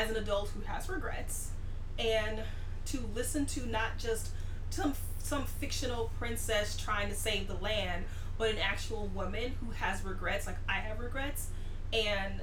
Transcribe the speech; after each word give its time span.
as 0.00 0.10
an 0.10 0.16
adult 0.16 0.48
who 0.50 0.60
has 0.62 0.88
regrets 0.88 1.50
and 1.98 2.40
to 2.86 2.98
listen 3.14 3.44
to 3.46 3.66
not 3.66 3.98
just 3.98 4.30
some 4.70 4.94
some 5.18 5.44
fictional 5.44 6.10
princess 6.18 6.76
trying 6.76 7.08
to 7.08 7.14
save 7.14 7.46
the 7.46 7.54
land, 7.54 8.04
but 8.38 8.50
an 8.50 8.58
actual 8.58 9.06
woman 9.08 9.52
who 9.60 9.70
has 9.72 10.02
regrets 10.02 10.46
like 10.46 10.56
I 10.68 10.74
have 10.80 10.98
regrets 10.98 11.48
and 11.92 12.40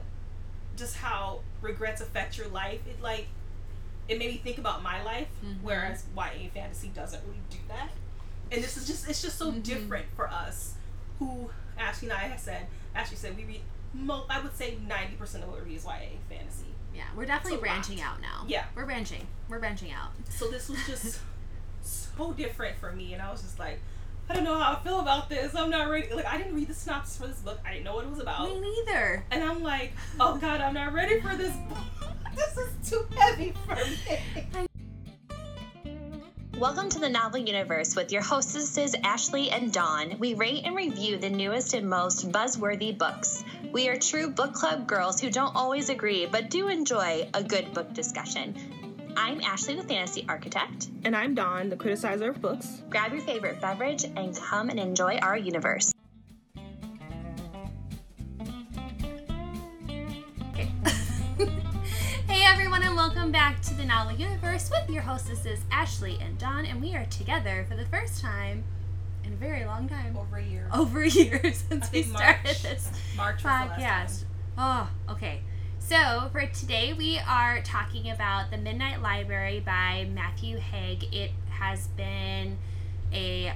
just 0.75 0.97
how 0.97 1.39
regrets 1.61 2.01
affect 2.01 2.37
your 2.37 2.47
life. 2.49 2.81
It 2.87 3.01
like 3.01 3.27
it 4.07 4.19
made 4.19 4.31
me 4.31 4.37
think 4.37 4.57
about 4.59 4.83
my 4.83 5.01
life, 5.03 5.27
Mhm. 5.43 5.57
whereas 5.63 6.05
YA 6.15 6.49
fantasy 6.53 6.89
doesn't 6.89 7.23
really 7.25 7.41
do 7.49 7.57
that. 7.67 7.89
And 8.51 8.63
this 8.63 8.77
is 8.77 8.85
just 8.87 9.09
it's 9.09 9.21
just 9.21 9.37
so 9.37 9.51
Mhm. 9.51 9.63
different 9.63 10.05
for 10.15 10.29
us 10.29 10.75
who 11.19 11.49
Ashley 11.77 12.09
and 12.09 12.17
I 12.17 12.27
have 12.27 12.39
said 12.39 12.67
Ashley 12.93 13.17
said 13.17 13.35
we 13.35 13.43
read 13.43 13.61
mo- 13.93 14.25
I 14.29 14.39
would 14.39 14.55
say 14.55 14.77
ninety 14.87 15.15
percent 15.15 15.43
of 15.43 15.49
what 15.49 15.59
we 15.63 15.69
read 15.71 15.77
is 15.77 15.85
YA 15.85 16.19
fantasy. 16.29 16.75
Yeah, 16.97 17.03
we're 17.15 17.25
definitely 17.25 17.59
branching 17.59 17.99
lot. 17.99 18.07
out 18.07 18.21
now. 18.21 18.43
Yeah. 18.47 18.65
We're 18.75 18.85
branching. 18.85 19.27
We're 19.49 19.59
branching 19.59 19.91
out. 19.91 20.09
So 20.29 20.49
this 20.49 20.67
was 20.67 20.83
just 20.87 21.19
so 21.83 22.33
different 22.33 22.75
for 22.77 22.91
me 22.91 23.13
and 23.13 23.21
I 23.21 23.31
was 23.31 23.43
just 23.43 23.59
like 23.59 23.79
I 24.27 24.33
don't 24.33 24.43
know 24.43 24.57
how 24.57 24.73
I 24.73 24.79
feel 24.83 24.99
about 24.99 25.29
this. 25.29 25.53
I'm 25.53 25.69
not 25.69 25.91
ready. 25.91 26.11
Like 26.11 26.25
I 26.25 26.39
didn't 26.39 26.55
read 26.55 26.67
the 26.67 26.73
synopsis 26.73 27.15
for 27.17 27.27
this 27.27 27.39
book. 27.39 27.59
I 27.63 27.73
didn't 27.73 27.85
know 27.85 27.93
what 27.93 28.05
it 28.05 28.09
was 28.09 28.19
about. 28.19 28.49
Me 28.49 28.59
neither. 28.59 29.23
And 29.29 29.43
I'm 29.43 29.61
like, 29.61 29.93
oh 30.19 30.37
god, 30.37 30.59
I'm 30.59 30.73
not 30.73 30.91
ready 30.91 31.21
for 31.21 31.35
this 31.35 31.55
book. 31.69 31.77
This 32.35 32.57
is 32.57 32.89
too 32.91 33.03
heavy 33.15 33.51
for 33.65 33.75
me. 33.75 34.67
Welcome 36.59 36.89
to 36.89 36.97
the 36.97 37.07
Novel 37.07 37.39
Universe 37.39 37.95
with 37.95 38.11
your 38.11 38.23
hostesses 38.23 38.95
Ashley 39.03 39.51
and 39.51 39.71
Dawn. 39.71 40.15
We 40.17 40.33
rate 40.33 40.63
and 40.65 40.75
review 40.75 41.17
the 41.17 41.29
newest 41.29 41.75
and 41.75 41.87
most 41.87 42.31
buzzworthy 42.31 42.97
books. 42.97 43.43
We 43.71 43.89
are 43.89 43.97
true 43.97 44.29
book 44.29 44.53
club 44.53 44.87
girls 44.87 45.19
who 45.19 45.29
don't 45.29 45.55
always 45.55 45.89
agree 45.89 46.25
but 46.25 46.49
do 46.49 46.69
enjoy 46.69 47.29
a 47.33 47.43
good 47.43 47.73
book 47.73 47.93
discussion. 47.93 48.55
I'm 49.17 49.41
Ashley, 49.41 49.75
the 49.75 49.83
fantasy 49.83 50.25
architect. 50.29 50.87
And 51.03 51.15
I'm 51.15 51.35
Dawn, 51.35 51.69
the 51.69 51.75
criticizer 51.75 52.29
of 52.29 52.41
books. 52.41 52.81
Grab 52.89 53.11
your 53.11 53.21
favorite 53.21 53.59
beverage 53.59 54.05
and 54.05 54.35
come 54.35 54.69
and 54.69 54.79
enjoy 54.79 55.17
our 55.17 55.37
universe. 55.37 55.91
Okay. 60.53 60.71
hey 62.27 62.45
everyone, 62.45 62.83
and 62.83 62.95
welcome 62.95 63.31
back 63.31 63.61
to 63.63 63.73
the 63.73 63.85
Novel 63.85 64.15
Universe 64.17 64.69
with 64.71 64.89
your 64.89 65.03
hostesses 65.03 65.59
Ashley 65.71 66.17
and 66.21 66.37
Dawn, 66.37 66.65
and 66.65 66.81
we 66.81 66.95
are 66.95 67.05
together 67.05 67.65
for 67.69 67.75
the 67.75 67.85
first 67.85 68.21
time 68.21 68.63
in 69.27 69.33
a 69.33 69.35
very 69.35 69.65
long 69.65 69.87
time. 69.87 70.17
Over 70.17 70.37
a 70.37 70.43
year. 70.43 70.69
Over 70.73 71.03
a 71.03 71.09
year 71.09 71.39
since 71.69 71.91
we 71.91 72.03
started 72.03 72.43
March. 72.45 72.61
this 72.63 72.89
March 73.15 73.35
was 73.35 73.43
the 73.43 73.47
last 73.49 73.79
podcast. 73.79 74.23
Oh, 74.57 74.89
okay. 75.13 75.41
So 75.79 76.29
for 76.31 76.45
today, 76.47 76.93
we 76.93 77.19
are 77.27 77.61
talking 77.61 78.09
about 78.09 78.51
The 78.51 78.57
Midnight 78.57 79.01
Library 79.01 79.59
by 79.59 80.07
Matthew 80.13 80.57
Haig. 80.57 81.13
It 81.13 81.31
has 81.49 81.87
been 81.89 82.57
a 83.13 83.53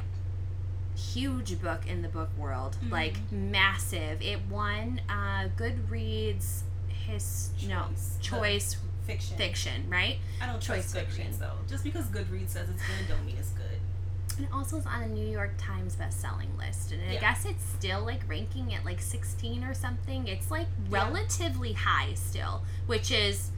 huge 0.95 1.59
book 1.61 1.81
in 1.87 2.01
the 2.01 2.07
book 2.07 2.29
world, 2.37 2.77
Mhm. 2.85 2.91
like 2.91 3.31
massive. 3.31 4.21
It 4.21 4.39
won 4.49 5.01
uh, 5.09 5.47
Goodreads 5.57 6.61
his 6.87 7.49
no 7.67 7.85
Choice. 7.89 8.15
The 8.17 8.23
choice. 8.23 8.77
Fiction. 9.07 9.35
fiction, 9.35 9.89
right? 9.89 10.17
I 10.41 10.45
don't 10.45 10.61
Choice 10.61 10.93
fiction. 10.93 11.25
Goodreads 11.25 11.39
though. 11.39 11.55
Just 11.67 11.83
because 11.83 12.05
Goodreads 12.05 12.49
says 12.49 12.69
it's 12.69 12.81
good, 12.83 13.07
don't 13.09 13.25
mean 13.25 13.35
it's 13.37 13.49
good. 13.49 13.79
It 14.43 14.49
also 14.53 14.77
is 14.77 14.85
on 14.85 15.01
the 15.01 15.07
New 15.07 15.27
York 15.27 15.51
Times 15.57 15.95
best-selling 15.95 16.49
list, 16.57 16.91
and 16.91 17.01
I 17.09 17.13
Yeah. 17.13 17.19
guess 17.21 17.45
it's 17.45 17.63
still 17.63 18.03
like 18.03 18.21
ranking 18.27 18.73
at 18.73 18.83
like 18.85 19.01
16 19.01 19.63
or 19.63 19.73
something. 19.73 20.27
It's 20.27 20.49
like 20.51 20.67
Yeah. 20.89 21.03
relatively 21.05 21.73
high 21.73 22.13
still, 22.15 22.63
which 22.87 23.11
is 23.11 23.51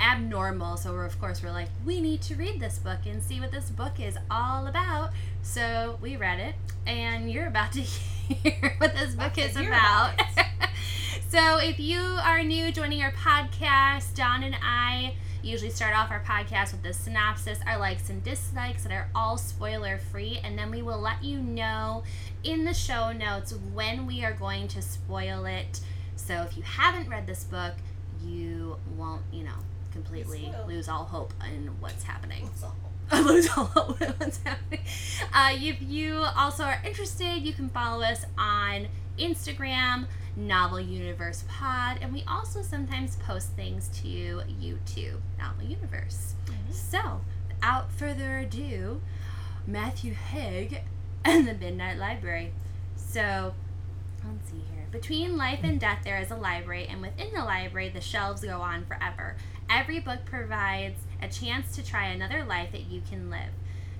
abnormal. 0.00 0.76
So 0.76 0.92
we're 0.92 1.04
of 1.06 1.18
course 1.20 1.42
we're 1.42 1.52
like 1.52 1.68
we 1.84 2.00
need 2.00 2.20
to 2.22 2.34
read 2.34 2.60
this 2.60 2.78
book 2.78 3.00
and 3.06 3.22
see 3.22 3.40
what 3.40 3.50
this 3.50 3.70
book 3.70 3.98
is 4.00 4.16
all 4.30 4.66
about. 4.66 5.10
So 5.42 5.98
we 6.00 6.16
read 6.16 6.38
it, 6.40 6.54
and 6.86 7.30
you're 7.30 7.46
about 7.46 7.72
to 7.72 7.80
hear 7.82 8.74
what 8.78 8.94
this 8.94 9.14
book 9.14 9.38
is 9.38 9.56
about. 9.56 10.14
about 10.14 10.46
so 11.30 11.58
if 11.58 11.78
you 11.80 11.98
are 12.00 12.42
new 12.42 12.72
joining 12.72 13.02
our 13.02 13.12
podcast, 13.12 14.14
Dawn 14.14 14.42
and 14.42 14.56
I 14.62 15.14
usually 15.46 15.70
start 15.70 15.96
off 15.96 16.10
our 16.10 16.20
podcast 16.20 16.72
with 16.72 16.82
the 16.82 16.92
synopsis, 16.92 17.58
our 17.66 17.78
likes 17.78 18.10
and 18.10 18.22
dislikes 18.22 18.82
that 18.82 18.92
are 18.92 19.08
all 19.14 19.36
spoiler 19.36 19.98
free, 19.98 20.40
and 20.42 20.58
then 20.58 20.70
we 20.70 20.82
will 20.82 21.00
let 21.00 21.22
you 21.22 21.38
know 21.38 22.02
in 22.42 22.64
the 22.64 22.74
show 22.74 23.12
notes 23.12 23.54
when 23.72 24.06
we 24.06 24.24
are 24.24 24.32
going 24.32 24.66
to 24.68 24.82
spoil 24.82 25.44
it. 25.46 25.80
So 26.16 26.42
if 26.42 26.56
you 26.56 26.64
haven't 26.64 27.08
read 27.08 27.26
this 27.26 27.44
book, 27.44 27.74
you 28.24 28.76
won't, 28.96 29.22
you 29.32 29.44
know, 29.44 29.58
completely 29.92 30.52
lose 30.66 30.88
all 30.88 31.04
hope 31.04 31.32
in 31.54 31.68
what's 31.80 32.02
happening 32.02 32.50
lose 33.24 33.48
all 33.56 33.64
hope 33.66 34.02
in 34.02 34.08
what's 34.18 34.42
happening. 34.42 34.80
Uh, 35.32 35.50
if 35.52 35.80
you 35.80 36.24
also 36.36 36.64
are 36.64 36.82
interested, 36.84 37.38
you 37.38 37.52
can 37.52 37.68
follow 37.68 38.02
us 38.02 38.24
on 38.36 38.88
Instagram, 39.18 40.06
Novel 40.36 40.80
Universe 40.80 41.44
Pod, 41.48 41.98
and 42.00 42.12
we 42.12 42.24
also 42.28 42.62
sometimes 42.62 43.16
post 43.16 43.52
things 43.52 43.88
to 44.02 44.42
YouTube, 44.60 45.20
Novel 45.38 45.64
Universe. 45.64 46.34
Mm-hmm. 46.46 46.72
So, 46.72 47.20
without 47.48 47.90
further 47.92 48.38
ado, 48.38 49.00
Matthew 49.66 50.14
Haig 50.14 50.82
and 51.24 51.48
the 51.48 51.54
Midnight 51.54 51.98
Library. 51.98 52.52
So, 52.96 53.54
let's 54.24 54.50
see 54.50 54.62
here. 54.72 54.86
Between 54.90 55.36
life 55.36 55.60
and 55.62 55.80
death, 55.80 56.00
there 56.04 56.20
is 56.20 56.30
a 56.30 56.36
library, 56.36 56.86
and 56.86 57.00
within 57.00 57.32
the 57.34 57.44
library, 57.44 57.88
the 57.88 58.00
shelves 58.00 58.42
go 58.42 58.60
on 58.60 58.84
forever. 58.84 59.36
Every 59.68 60.00
book 60.00 60.24
provides 60.24 61.00
a 61.20 61.28
chance 61.28 61.74
to 61.76 61.84
try 61.84 62.06
another 62.06 62.44
life 62.44 62.72
that 62.72 62.90
you 62.90 63.02
can 63.08 63.30
live. 63.30 63.50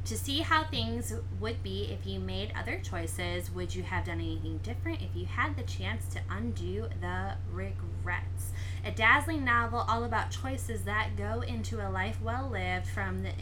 To 0.07 0.17
see 0.17 0.39
how 0.39 0.63
things 0.63 1.13
would 1.41 1.65
be 1.65 1.91
if 1.91 2.07
you 2.07 2.21
made 2.21 2.53
other 2.57 2.79
choices, 2.81 3.51
would 3.51 3.75
you 3.75 3.83
have 3.83 4.05
done 4.05 4.21
anything 4.21 4.59
different 4.59 5.03
if 5.03 5.09
you 5.17 5.27
had 5.27 5.57
the 5.57 5.65
chance 5.65 6.07
to 6.15 6.21
undo 6.31 6.87
the 7.01 7.33
regrets? 7.51 8.53
A 8.85 8.93
dazzling 8.93 9.45
novel 9.45 9.85
all 9.89 10.05
about 10.05 10.31
choices 10.31 10.85
that 10.85 11.17
go 11.17 11.41
into 11.41 11.85
a 11.85 11.91
life 11.91 12.23
well 12.23 12.49
lived 12.49 12.87
from 12.87 13.25
the 13.25 13.33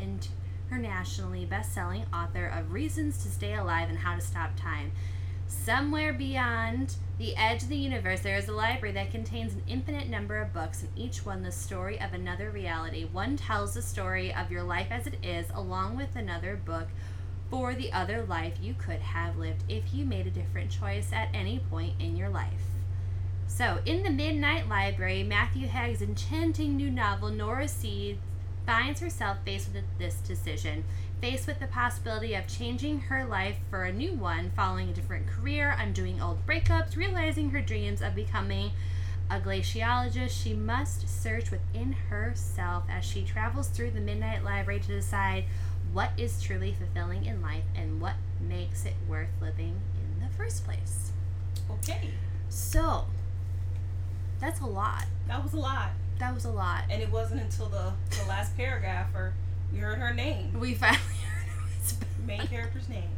internationally 0.71 1.45
best 1.45 1.75
selling 1.75 2.07
author 2.15 2.47
of 2.47 2.73
Reasons 2.73 3.23
to 3.25 3.29
Stay 3.29 3.53
Alive 3.53 3.91
and 3.91 3.99
How 3.99 4.15
to 4.15 4.23
Stop 4.23 4.57
Time. 4.59 4.93
Somewhere 5.63 6.13
beyond 6.13 6.97
the 7.17 7.35
edge 7.37 7.63
of 7.63 7.69
the 7.71 7.77
universe, 7.77 8.21
there 8.21 8.37
is 8.37 8.49
a 8.49 8.53
library 8.53 8.93
that 8.95 9.11
contains 9.11 9.55
an 9.55 9.63
infinite 9.67 10.09
number 10.09 10.37
of 10.39 10.53
books, 10.53 10.83
and 10.83 10.91
each 10.95 11.25
one 11.25 11.43
the 11.43 11.53
story 11.53 11.99
of 11.99 12.13
another 12.13 12.51
reality. 12.51 13.05
One 13.05 13.37
tells 13.37 13.73
the 13.73 13.81
story 13.81 14.35
of 14.35 14.51
your 14.51 14.63
life 14.63 14.89
as 14.91 15.07
it 15.07 15.17
is, 15.23 15.47
along 15.55 15.97
with 15.97 16.17
another 16.17 16.57
book 16.57 16.89
for 17.51 17.75
the 17.75 17.93
other 17.93 18.25
life 18.25 18.55
you 18.61 18.75
could 18.75 19.01
have 19.01 19.39
lived 19.39 19.63
if 19.69 19.95
you 19.95 20.05
made 20.05 20.27
a 20.27 20.31
different 20.31 20.71
choice 20.71 21.13
at 21.13 21.29
any 21.33 21.61
point 21.71 21.95
in 21.99 22.17
your 22.17 22.29
life. 22.29 22.61
So, 23.47 23.79
in 23.87 24.03
the 24.03 24.11
Midnight 24.11 24.69
Library, 24.69 25.23
Matthew 25.23 25.69
Haig's 25.69 26.03
enchanting 26.03 26.77
new 26.77 26.91
novel, 26.91 27.31
Nora 27.31 27.69
Seeds, 27.69 28.21
finds 28.67 29.01
herself 29.01 29.39
faced 29.45 29.73
with 29.73 29.85
this 29.99 30.17
decision. 30.17 30.85
Faced 31.21 31.47
with 31.47 31.59
the 31.59 31.67
possibility 31.67 32.35
of 32.35 32.47
changing 32.47 33.01
her 33.01 33.25
life 33.25 33.57
for 33.71 33.85
a 33.85 33.93
new 33.93 34.13
one, 34.13 34.51
following 34.55 34.91
a 34.91 34.93
different 34.93 35.27
career, 35.27 35.75
undoing 35.79 36.21
old 36.21 36.47
breakups, 36.47 36.97
realizing 36.97 37.51
her 37.51 37.63
dreams 37.63 38.03
of 38.03 38.15
becoming 38.15 38.73
a 39.31 39.41
glaciologist, 39.41 40.43
she 40.43 40.53
must 40.53 41.09
search 41.09 41.51
within 41.51 41.93
herself 41.93 42.85
as 42.91 43.05
she 43.05 43.23
travels 43.23 43.69
through 43.69 43.91
the 43.91 44.01
Midnight 44.01 44.45
Library 44.45 44.81
to 44.81 44.89
decide 44.89 45.45
what 45.93 46.11
is 46.19 46.43
truly 46.43 46.75
fulfilling 46.75 47.25
in 47.25 47.41
life 47.41 47.65
and 47.75 48.01
what 48.01 48.15
makes 48.41 48.85
it 48.85 48.95
worth 49.09 49.31
living 49.41 49.81
in 49.97 50.25
the 50.25 50.33
first 50.35 50.65
place. 50.65 51.13
Okay. 51.71 52.11
So, 52.49 53.07
that's 54.41 54.61
a 54.61 54.67
lot. 54.67 55.07
That 55.27 55.43
was 55.43 55.55
a 55.55 55.59
lot. 55.59 55.91
That 56.19 56.35
was 56.35 56.45
a 56.45 56.51
lot. 56.51 56.85
And 56.91 57.03
it 57.03 57.11
wasn't 57.11 57.41
until 57.41 57.67
the, 57.67 57.93
the 58.11 58.29
last 58.29 58.57
paragraph 58.57 59.13
where 59.13 59.33
we 59.75 59.81
heard 59.81 59.99
her 59.99 60.15
name. 60.15 60.59
We 60.59 60.75
finally 60.75 60.99
heard 61.25 61.47
it 61.49 61.83
was 61.83 61.97
Main 62.27 62.47
character's 62.47 62.89
name. 62.89 63.11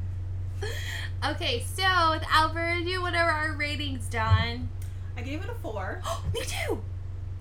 Okay, 1.25 1.63
so 1.75 1.83
without 2.13 2.53
further 2.55 2.81
ado, 2.83 3.03
what 3.03 3.15
are 3.15 3.31
our 3.31 3.53
ratings, 3.53 4.07
Dawn? 4.07 4.69
I 5.17 5.23
gave 5.23 5.43
it 5.45 5.51
a 5.51 5.55
four. 5.55 6.03
Me 6.35 6.41
too. 6.45 6.83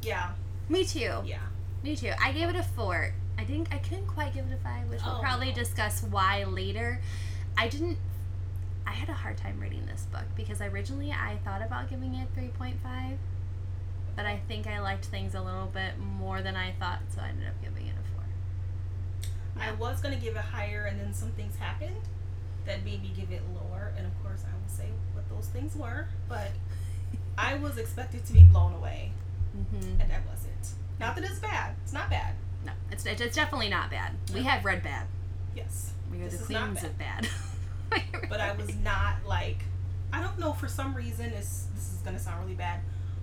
Yeah. 0.02 0.32
Me 0.70 0.84
too. 0.84 1.22
Yeah. 1.26 1.40
Me 1.84 1.96
too. 1.96 2.12
I 2.22 2.32
gave 2.32 2.50
it 2.50 2.56
a 2.56 2.64
four. 2.64 3.14
I 3.38 3.44
didn't. 3.44 3.68
I 3.72 3.78
couldn't 3.80 4.08
quite 4.08 4.34
give 4.34 4.46
it 4.48 4.54
a 4.54 4.58
five, 4.64 4.88
which 4.90 5.02
we'll 5.04 5.16
Oh. 5.18 5.22
probably 5.22 5.52
discuss 5.52 6.04
why 6.04 6.44
later. 6.46 7.02
I 7.58 7.68
didn't. 7.68 7.98
I 8.88 8.92
had 8.92 9.10
a 9.10 9.14
hard 9.14 9.38
time 9.38 9.60
reading 9.60 9.86
this 9.88 10.04
book 10.12 10.24
because 10.36 10.62
originally 10.62 11.12
I 11.12 11.38
thought 11.44 11.62
about 11.62 11.90
giving 11.90 12.14
it 12.16 12.28
three 12.34 12.50
point 12.50 12.78
five, 12.82 13.18
but 14.16 14.26
I 14.26 14.40
think 14.48 14.68
I 14.68 14.80
liked 14.80 15.06
things 15.06 15.36
a 15.36 15.42
little 15.42 15.68
bit 15.68 15.98
more 16.00 16.42
than 16.42 16.56
I 16.56 16.72
thought, 16.80 17.00
so 17.14 17.22
I 17.22 17.30
ended 17.30 17.48
up 17.48 17.62
giving 17.62 17.88
it. 17.88 17.95
I 19.60 19.72
was 19.74 20.02
gonna 20.02 20.18
give 20.18 20.36
it 20.36 20.42
higher, 20.42 20.86
and 20.86 21.00
then 21.00 21.14
some 21.14 21.32
things 21.32 21.56
happened 21.56 21.96
that 22.66 22.84
made 22.84 23.02
me 23.02 23.14
give 23.16 23.32
it 23.32 23.42
lower. 23.54 23.94
And 23.98 24.06
of 24.06 24.24
course, 24.24 24.44
I 24.44 24.54
will 24.54 24.70
say 24.70 24.90
what 25.14 25.28
those 25.30 25.48
things 25.48 25.76
were. 25.76 26.08
But 26.28 26.52
I 27.38 27.56
was 27.56 27.78
expected 27.78 28.26
to 28.26 28.34
be 28.34 28.44
blown 28.44 28.74
away. 28.74 29.12
Mm-hmm. 29.56 30.02
and 30.02 30.12
that 30.12 30.22
wasn't. 30.28 30.74
Not 31.00 31.16
that 31.16 31.24
it's 31.24 31.40
bad. 31.40 31.76
It's 31.84 31.94
not 31.94 32.10
bad. 32.10 32.36
No, 32.66 32.74
it's, 32.92 33.06
it's 33.06 33.36
definitely 33.36 33.70
not 33.70 33.90
bad. 33.90 34.12
We 34.34 34.44
have 34.44 34.66
read 34.66 34.84
bad. 34.84 35.08
Yes. 35.56 35.94
We 36.12 36.22
are 36.22 36.26
This 36.26 36.38
the 36.40 36.44
is 36.44 36.50
not 36.50 36.84
of 36.84 36.98
bad. 36.98 37.28
but 38.30 38.42
I 38.42 38.54
was 38.54 38.76
not 38.78 39.16
like 39.26 39.60
I 40.12 40.22
don't 40.22 40.40
know 40.40 40.54
for 40.54 40.68
some 40.68 40.94
reason 40.94 41.28
it's 41.28 41.68
this 41.76 41.94
is 41.94 42.00
gonna 42.04 42.20
sound 42.20 42.44
really 42.44 42.56
bad, 42.56 42.82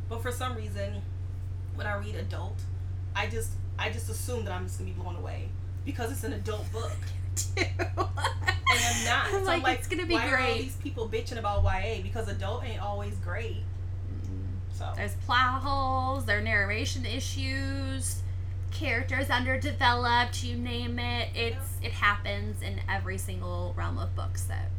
but 0.09 0.23
for 0.23 0.33
some 0.33 0.57
reason 0.57 1.03
when 1.75 1.87
I 1.87 1.97
read 1.97 2.15
adult, 2.15 2.61
I 3.15 3.27
just 3.27 3.51
I 3.79 3.91
just 3.91 4.09
assume 4.09 4.45
that 4.45 4.53
I'm 4.53 4.65
just 4.67 4.79
gonna 4.79 4.91
be 4.91 4.99
blown 4.99 5.17
away 5.17 5.49
because 5.85 6.13
it's 6.13 6.25
an 6.25 6.33
adult 6.33 6.71
book 6.73 6.93
too. 7.37 7.65
and 7.77 7.79
I'm 7.97 9.05
not. 9.05 9.27
So 9.31 9.39
I'm 9.39 9.45
like, 9.45 9.63
like 9.63 9.79
it's 9.79 9.89
gonna 9.89 10.07
be 10.07 10.15
why 10.15 10.29
are 10.31 10.39
all 10.39 10.45
great. 10.47 10.63
these 10.63 10.77
people 10.77 11.09
bitching 11.09 11.39
about 11.39 11.63
YA 11.65 12.03
because 12.03 12.29
adult 12.29 12.65
ain't 12.65 12.81
always 12.81 13.15
great. 13.17 13.59
Mm-hmm. 14.25 14.43
So 14.73 14.93
There's 14.97 15.15
plot 15.27 15.63
holes, 15.63 16.25
there 16.25 16.39
are 16.39 16.43
narration 16.43 17.05
issues, 17.07 18.23
characters 18.71 19.31
underdeveloped, 19.31 20.43
you 20.45 20.57
name 20.57 20.99
it. 20.99 21.29
It's 21.35 21.77
it 21.83 21.93
happens 21.93 22.63
in 22.63 22.81
every 22.89 23.19
single 23.19 23.75
realm 23.77 23.99
of 23.99 24.15
books 24.15 24.45
that 24.45 24.71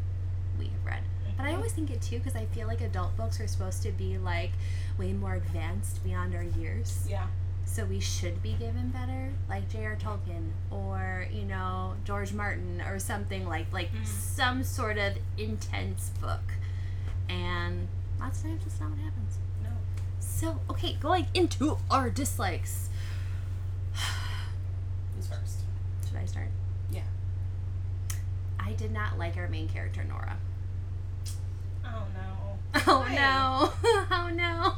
we 0.60 0.66
have 0.66 0.86
read. 0.86 1.02
Mm-hmm. 1.04 1.38
But 1.38 1.46
I 1.48 1.56
always 1.56 1.72
think 1.72 1.90
it 1.92 2.02
too 2.02 2.20
because 2.20 2.36
I 2.36 2.46
feel 2.46 2.68
like 2.68 2.82
adult 2.82 3.16
books 3.18 3.40
are 3.40 3.48
supposed 3.48 3.82
to 3.84 3.92
be 3.92 4.18
like 4.18 4.52
way 4.98 5.14
more 5.14 5.36
advanced 5.36 6.04
beyond 6.04 6.36
our 6.36 6.44
years. 6.44 7.06
yeah, 7.10 7.28
So 7.66 7.86
we 7.86 8.00
should 8.00 8.44
be 8.44 8.54
given 8.54 8.90
better, 8.90 9.32
like 9.50 9.68
J.R. 9.70 9.96
Tolkien 9.96 10.50
or 10.70 11.26
you 11.32 11.44
know 11.44 11.96
George 12.06 12.32
Martin 12.34 12.82
or 12.88 13.00
something 13.00 13.48
like 13.48 13.72
like 13.74 13.92
Mm. 13.92 14.06
some 14.06 14.64
sort 14.64 14.98
of 14.98 15.14
intense 15.38 16.12
book. 16.22 16.54
And 17.30 17.88
lots 18.20 18.40
of 18.40 18.46
times 18.46 18.64
that's 18.64 18.80
not 18.80 18.92
what 18.92 19.00
happens. 19.00 19.38
no. 19.64 19.70
So, 20.20 20.60
okay, 20.70 20.98
going 21.00 21.28
into 21.34 21.78
our 21.90 22.10
dislikes. 22.12 22.90
Who's 25.16 25.28
first? 25.28 25.60
Should 26.08 26.18
I 26.18 26.26
start? 26.26 26.48
Yeah. 26.92 27.02
I 28.60 28.74
did 28.74 28.92
not 28.92 29.18
like 29.18 29.36
our 29.38 29.48
main 29.48 29.68
character, 29.68 30.04
Nora. 30.04 30.38
Oh 31.86 32.04
no. 32.14 32.58
Oh 32.88 33.00
Why? 33.00 33.16
no. 33.16 33.74
oh 34.12 34.30
no. 34.34 34.74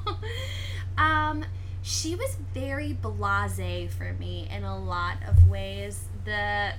Um, 1.04 1.44
she 1.86 2.16
was 2.16 2.36
very 2.52 2.94
blase 2.94 3.94
for 3.94 4.14
me 4.14 4.50
in 4.50 4.64
a 4.64 4.76
lot 4.76 5.18
of 5.28 5.48
ways. 5.48 6.06
The 6.24 6.74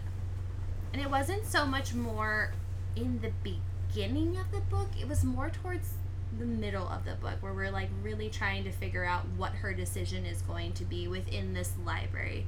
and 0.93 1.01
it 1.01 1.09
wasn't 1.09 1.47
so 1.47 1.65
much 1.65 1.95
more 1.95 2.53
in 2.97 3.21
the 3.21 3.31
beginning 3.45 4.37
of 4.37 4.51
the 4.51 4.59
book, 4.59 4.89
it 5.01 5.07
was 5.07 5.23
more 5.23 5.49
towards 5.49 5.91
the 6.37 6.45
middle 6.45 6.89
of 6.89 7.05
the 7.05 7.15
book 7.15 7.35
where 7.39 7.53
we're 7.53 7.71
like 7.71 7.89
really 8.03 8.29
trying 8.29 8.65
to 8.65 8.73
figure 8.73 9.05
out 9.05 9.25
what 9.37 9.53
her 9.53 9.73
decision 9.73 10.27
is 10.27 10.43
going 10.43 10.73
to 10.73 10.85
be 10.85 11.07
within 11.07 11.55
this 11.55 11.75
library. 11.85 12.45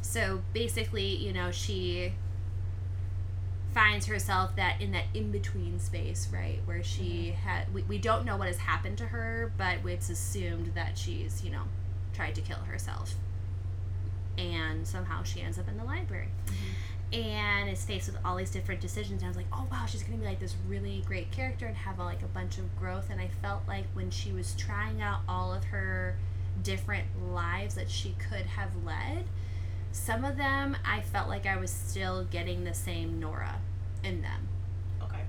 So 0.00 0.42
basically, 0.52 1.16
you 1.16 1.32
know, 1.32 1.50
she 1.50 2.12
finds 3.74 4.06
herself 4.06 4.54
that 4.54 4.80
in 4.80 4.92
that 4.92 5.06
in 5.12 5.32
between 5.32 5.80
space, 5.80 6.28
right, 6.32 6.60
where 6.66 6.84
she 6.84 7.34
mm-hmm. 7.34 7.48
had 7.48 7.74
we, 7.74 7.82
we 7.82 7.98
don't 7.98 8.24
know 8.24 8.36
what 8.36 8.46
has 8.46 8.58
happened 8.58 8.96
to 8.98 9.06
her, 9.06 9.52
but 9.58 9.78
it's 9.84 10.08
assumed 10.08 10.66
that 10.76 10.96
she's 10.96 11.42
you 11.44 11.50
know 11.50 11.62
tried 12.16 12.34
to 12.34 12.40
kill 12.40 12.58
herself, 12.58 13.14
and 14.38 14.86
somehow 14.86 15.22
she 15.22 15.42
ends 15.42 15.58
up 15.58 15.68
in 15.68 15.76
the 15.76 15.84
library. 15.84 16.28
Mm-hmm. 16.46 16.54
And 17.12 17.70
is 17.70 17.84
faced 17.84 18.08
with 18.08 18.18
all 18.24 18.34
these 18.34 18.50
different 18.50 18.80
decisions. 18.80 19.22
And 19.22 19.26
I 19.26 19.28
was 19.28 19.36
like, 19.36 19.46
oh 19.52 19.64
wow, 19.70 19.86
she's 19.86 20.02
gonna 20.02 20.16
be 20.18 20.24
like 20.24 20.40
this 20.40 20.56
really 20.66 21.04
great 21.06 21.30
character 21.30 21.66
and 21.66 21.76
have 21.76 22.00
like 22.00 22.22
a 22.22 22.26
bunch 22.26 22.58
of 22.58 22.76
growth. 22.76 23.10
And 23.10 23.20
I 23.20 23.28
felt 23.40 23.62
like 23.68 23.84
when 23.94 24.10
she 24.10 24.32
was 24.32 24.54
trying 24.56 25.00
out 25.00 25.20
all 25.28 25.54
of 25.54 25.62
her 25.64 26.16
different 26.64 27.06
lives 27.32 27.76
that 27.76 27.88
she 27.88 28.16
could 28.18 28.46
have 28.46 28.70
led, 28.84 29.24
some 29.92 30.24
of 30.24 30.36
them 30.36 30.76
I 30.84 31.00
felt 31.00 31.28
like 31.28 31.46
I 31.46 31.56
was 31.56 31.70
still 31.70 32.24
getting 32.24 32.64
the 32.64 32.74
same 32.74 33.20
Nora 33.20 33.60
in 34.02 34.22
them 34.22 34.48
Okay. 35.00 35.22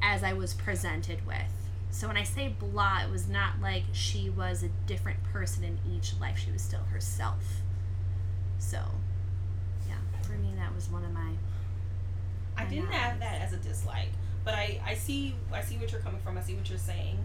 as 0.00 0.22
I 0.24 0.32
was 0.32 0.54
presented 0.54 1.26
with. 1.26 1.63
So 1.94 2.08
when 2.08 2.16
I 2.16 2.24
say 2.24 2.48
blah, 2.48 3.02
it 3.04 3.10
was 3.10 3.28
not 3.28 3.60
like 3.62 3.84
she 3.92 4.28
was 4.28 4.64
a 4.64 4.68
different 4.88 5.22
person 5.22 5.62
in 5.62 5.78
each 5.88 6.18
life. 6.20 6.36
She 6.36 6.50
was 6.50 6.60
still 6.60 6.82
herself. 6.92 7.62
So, 8.58 8.80
yeah, 9.88 9.94
for 10.22 10.32
me 10.32 10.52
that 10.56 10.74
was 10.74 10.90
one 10.90 11.04
of 11.04 11.12
my. 11.12 11.30
I 12.58 12.62
I 12.62 12.64
didn't 12.66 12.90
have 12.90 13.20
that 13.20 13.42
as 13.42 13.52
a 13.52 13.58
dislike, 13.58 14.08
but 14.44 14.54
I 14.54 14.80
I 14.84 14.94
see 14.94 15.36
I 15.52 15.60
see 15.62 15.76
what 15.76 15.92
you're 15.92 16.00
coming 16.00 16.20
from. 16.20 16.36
I 16.36 16.40
see 16.42 16.54
what 16.56 16.68
you're 16.68 16.78
saying. 16.78 17.16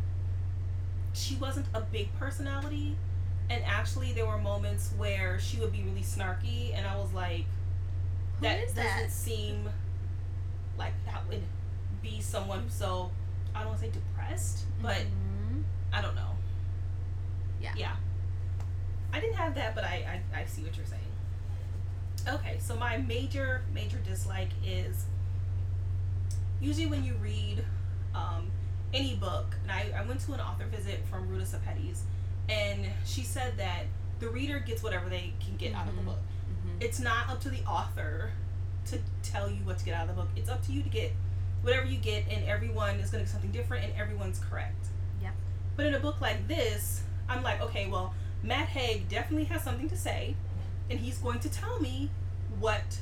She 1.14 1.34
wasn't 1.38 1.66
a 1.74 1.82
big 1.82 2.14
personality, 2.20 2.96
and 3.50 3.64
actually 3.66 4.14
there 4.14 4.28
were 4.28 4.38
moments 4.38 4.94
where 4.98 5.40
she 5.40 5.58
would 5.60 5.72
be 5.72 5.82
really 5.82 6.04
snarky, 6.04 6.76
and 6.78 6.86
I 6.86 6.96
was 6.96 7.12
like, 7.12 7.46
Who 8.38 8.44
that 8.46 8.62
doesn't 8.62 8.76
that? 8.76 9.12
seem 9.12 9.68
like 10.78 10.94
that 11.08 11.28
would 11.28 11.42
be 12.04 12.22
someone 12.22 12.70
so 12.70 13.10
I 13.60 13.64
don't 13.64 13.72
want 13.72 13.82
to 13.82 13.88
say 13.88 13.92
depressed, 13.92 14.64
but 14.82 14.96
Mhm. 14.98 15.64
I 15.92 16.02
don't 16.02 16.16
know. 16.16 16.32
Yeah. 17.62 17.74
Yeah. 17.76 17.96
I 19.12 19.20
didn't 19.20 19.36
have 19.36 19.54
that, 19.56 19.76
but 19.76 19.84
I, 19.84 20.22
I, 20.34 20.40
I 20.42 20.46
see 20.46 20.64
what 20.64 20.78
you're 20.78 20.86
saying. 20.86 21.02
Okay, 22.28 22.58
so 22.60 22.76
my 22.76 22.98
major, 22.98 23.64
major 23.74 23.98
dislike 23.98 24.50
is 24.66 25.06
usually 26.62 26.86
when 26.88 27.04
you 27.04 27.16
read 27.16 27.64
um, 28.16 28.50
any 28.94 29.16
book, 29.16 29.56
and 29.64 29.72
I, 29.72 29.92
I 29.98 30.06
went 30.06 30.20
to 30.22 30.34
an 30.34 30.40
author 30.40 30.66
visit 30.66 31.06
from 31.10 31.28
Ruta 31.28 31.46
Sepetys, 31.46 32.02
and 32.48 32.88
she 33.06 33.22
said 33.24 33.58
that 33.58 33.84
the 34.20 34.30
reader 34.30 34.60
gets 34.60 34.82
whatever 34.84 35.10
they 35.10 35.34
can 35.40 35.56
get 35.58 35.74
out 35.74 35.88
of 35.88 35.96
the 35.96 36.02
Mhm. 36.02 36.06
book. 36.06 36.20
Mhm. 36.66 36.82
It's 36.84 37.00
not 37.00 37.30
up 37.30 37.40
to 37.42 37.50
the 37.50 37.64
author 37.66 38.32
to 38.86 39.00
tell 39.24 39.50
you 39.50 39.64
what 39.66 39.78
to 39.80 39.86
get 39.86 39.94
out 39.96 40.10
of 40.10 40.16
the 40.16 40.22
book. 40.22 40.30
It's 40.36 40.50
up 40.50 40.64
to 40.66 40.72
you 40.72 40.82
to 40.82 40.90
get 40.90 41.12
whatever 41.62 41.86
you 41.86 41.98
get, 41.98 42.26
and 42.30 42.46
everyone 42.46 42.96
is 43.00 43.10
going 43.10 43.24
to 43.24 43.28
get 43.28 43.32
something 43.32 43.52
different, 43.52 43.86
and 43.86 43.94
everyone's 43.96 44.40
correct. 44.40 44.88
Yep. 45.22 45.34
But 45.76 45.86
in 45.88 45.94
a 45.96 46.00
book 46.00 46.22
like 46.22 46.48
this, 46.48 47.04
I'm 47.28 47.44
like, 47.44 47.62
okay, 47.62 47.88
well, 47.88 48.14
Matt 48.44 48.70
Haig 48.70 49.08
definitely 49.10 49.46
has 49.46 49.64
something 49.64 49.90
to 49.90 49.98
say, 49.98 50.36
and 50.90 51.00
he's 51.00 51.18
going 51.18 51.40
to 51.40 51.50
tell 51.50 51.80
me 51.80 52.10
what 52.60 53.00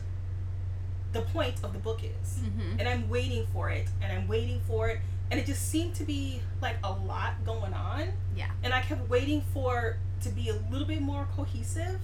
the 1.13 1.21
point 1.21 1.63
of 1.63 1.73
the 1.73 1.79
book 1.79 2.01
is. 2.03 2.39
Mhm. 2.39 2.79
And 2.79 2.87
I'm 2.87 3.09
waiting 3.09 3.47
for 3.53 3.69
it, 3.69 3.87
and 4.01 4.11
I'm 4.11 4.27
waiting 4.27 4.61
for 4.67 4.89
it, 4.89 4.99
and 5.31 5.39
it 5.39 5.45
just 5.45 5.69
seemed 5.69 5.95
to 5.95 6.03
be 6.03 6.41
like 6.61 6.77
a 6.83 6.91
lot 6.91 7.45
going 7.45 7.73
on. 7.73 8.13
Yeah. 8.35 8.49
And 8.63 8.73
I 8.73 8.81
kept 8.81 9.07
waiting 9.09 9.41
for 9.53 9.97
to 10.21 10.29
be 10.29 10.49
a 10.49 10.55
little 10.71 10.87
bit 10.87 11.01
more 11.01 11.27
cohesive. 11.35 11.99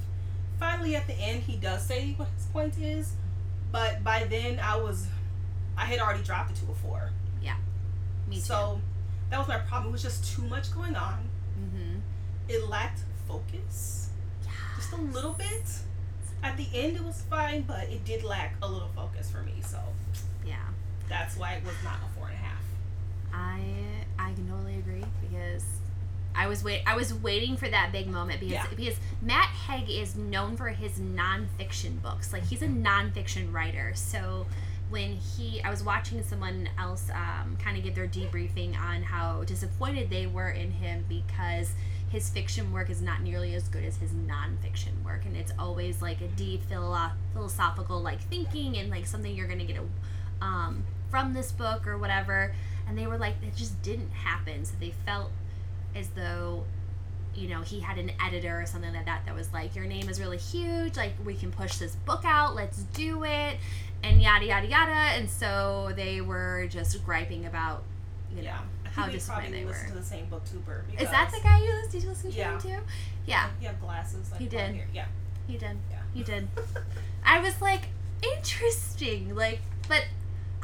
Finally, 0.60 0.96
at 0.96 1.08
the 1.08 1.16
end, 1.16 1.44
he 1.44 1.58
does 1.58 1.86
say 1.86 2.14
what 2.14 2.30
his 2.38 2.46
point 2.46 2.78
is, 2.78 3.14
but 3.72 4.04
by 4.04 4.24
then 4.24 4.60
I 4.60 4.78
was, 4.78 5.08
I 5.78 5.86
had 5.86 6.00
already 6.00 6.24
dropped 6.24 6.52
it 6.52 6.56
to 6.66 6.72
a 6.72 6.76
four. 6.76 7.10
Yeah. 7.42 7.56
Me 8.28 8.36
too. 8.38 8.42
So 8.42 8.82
that 9.30 9.38
was 9.40 9.48
my 9.48 9.58
problem. 9.60 9.90
It 9.90 9.94
was 9.94 10.04
just 10.04 10.36
too 10.36 10.44
much 10.44 10.74
going 10.74 10.96
on. 10.96 11.28
mm-hmm. 11.60 12.00
It 12.50 12.68
lacked 12.70 13.00
focus, 13.28 14.10
just 14.76 14.92
a 14.92 14.98
little 14.98 15.34
bit. 15.34 15.64
At 16.44 16.58
the 16.58 16.68
end, 16.74 16.98
it 16.98 17.04
was 17.04 17.22
fine, 17.30 17.62
but 17.62 17.84
it 17.90 18.04
did 18.04 18.24
lack 18.24 18.56
a 18.62 18.68
little 18.68 18.90
focus 18.96 19.32
for 19.32 19.42
me. 19.44 19.54
So 19.66 19.80
Yeah. 20.46 20.58
that's 21.08 21.38
why 21.38 21.54
it 21.54 21.64
was 21.64 21.76
not 21.84 21.96
a 22.06 22.20
four 22.20 22.28
and 22.28 22.36
a 22.36 22.38
half. 22.38 22.62
I 23.34 23.62
I 24.20 24.34
can 24.34 24.48
totally 24.50 24.76
agree 24.78 25.04
because 25.22 25.64
I 26.36 26.48
was 26.48 26.64
wait 26.64 26.84
I 26.86 26.96
was 26.96 27.14
waiting 27.14 27.56
for 27.58 27.68
that 27.70 27.92
big 27.92 28.08
moment 28.08 28.40
because 28.42 28.54
Yeah. 28.54 28.68
because 28.70 28.96
Matt 29.22 29.50
Haig 29.68 29.90
is 29.90 30.16
known 30.16 30.58
for 30.58 30.68
his 30.70 31.00
nonfiction 31.00 32.02
books. 32.02 32.34
Like 32.34 32.44
he's 32.44 32.62
a 32.62 32.68
nonfiction 32.68 33.54
writer. 33.54 33.94
So 33.96 34.46
when 34.94 35.16
he 35.16 35.60
I 35.64 35.72
was 35.72 35.84
watching 35.84 36.22
someone 36.22 36.70
else 36.78 37.10
um, 37.10 37.58
kind 37.58 37.76
of 37.76 37.84
give 37.84 37.96
their 37.96 38.08
debriefing 38.08 38.80
on 38.80 39.02
how 39.02 39.44
disappointed 39.44 40.12
they 40.12 40.28
were 40.28 40.52
in 40.52 40.70
him 40.70 41.04
because 41.10 41.74
his 42.10 42.30
fiction 42.30 42.72
work 42.72 42.92
is 42.92 43.02
not 43.02 43.24
nearly 43.24 43.56
as 43.56 43.68
good 43.70 43.84
as 43.84 43.98
his 43.98 44.12
nonfiction 44.12 45.04
work. 45.04 45.26
And 45.26 45.36
it's 45.36 45.52
always 45.58 46.00
like 46.04 46.22
a 46.22 46.28
deep 46.28 46.64
philo- 46.70 47.10
philosophical 47.34 48.04
like 48.04 48.22
thinking 48.30 48.78
and 48.78 48.92
like 48.92 49.08
something 49.08 49.36
you're 49.36 49.48
gonna 49.48 49.66
get 49.66 49.78
a, 49.78 50.46
um, 50.46 50.84
from 51.10 51.34
this 51.34 51.52
book 51.52 51.88
or 51.88 51.98
whatever. 51.98 52.54
And 52.88 52.96
they 52.96 53.08
were 53.08 53.18
like 53.18 53.34
it 53.42 53.56
just 53.56 53.82
didn't 53.82 54.12
happen. 54.12 54.64
So 54.64 54.76
they 54.80 54.94
felt 55.08 55.32
as 55.96 56.08
though 56.10 56.66
you 57.34 57.50
know 57.50 57.64
he 57.64 57.80
had 57.80 57.98
an 57.98 58.12
editor 58.24 58.62
or 58.62 58.68
something 58.68 58.94
like 58.94 59.06
that 59.06 59.26
that 59.26 59.34
was 59.34 59.52
like 59.52 59.76
your 59.76 59.86
name 59.86 60.08
is 60.08 60.20
really 60.20 60.38
huge. 60.38 60.96
Like 60.98 61.14
we 61.26 61.34
can 61.34 61.52
push 61.52 61.78
this 61.78 61.96
book 62.06 62.22
out. 62.26 62.54
Let's 62.54 62.84
do 62.94 63.24
it 63.24 63.58
and 64.04 64.22
yada 64.22 64.46
yada 64.46 64.68
yada 64.68 64.92
and 64.92 65.30
so 65.30 65.92
they 65.96 66.22
were 66.22 66.68
just 66.70 67.04
griping 67.06 67.46
about 67.46 67.84
you 68.30 68.38
know 68.38 68.44
Yeah, 68.44 68.60
I 68.86 68.90
how 68.90 69.08
disappointed 69.08 69.54
they 69.54 69.66
listened 69.66 69.90
were 69.92 69.96
to 69.96 70.00
the 70.02 70.06
same 70.06 70.28
booktuber. 70.28 70.82
is 71.02 71.10
that 71.10 71.32
the 71.34 71.40
guy 71.42 71.60
you 71.60 71.74
listened 71.74 71.92
to, 71.92 72.00
you 72.00 72.10
listened 72.10 72.34
to 72.34 72.40
Yeah. 72.40 72.54
him 72.54 72.62
too 72.62 72.78
yeah 73.26 73.50
You 73.62 73.68
have 73.68 73.80
glasses. 73.82 74.30
Like 74.32 74.42
He 74.42 74.48
did. 74.48 74.76
Here. 74.76 74.88
Yeah. 74.94 75.06
he 75.48 75.58
did 75.58 75.78
Yeah. 75.92 75.98
he 76.14 76.24
did 76.24 76.48
i 77.26 77.40
was 77.40 77.62
like 77.62 77.84
interesting 78.38 79.36
like 79.36 79.60
but 79.88 80.06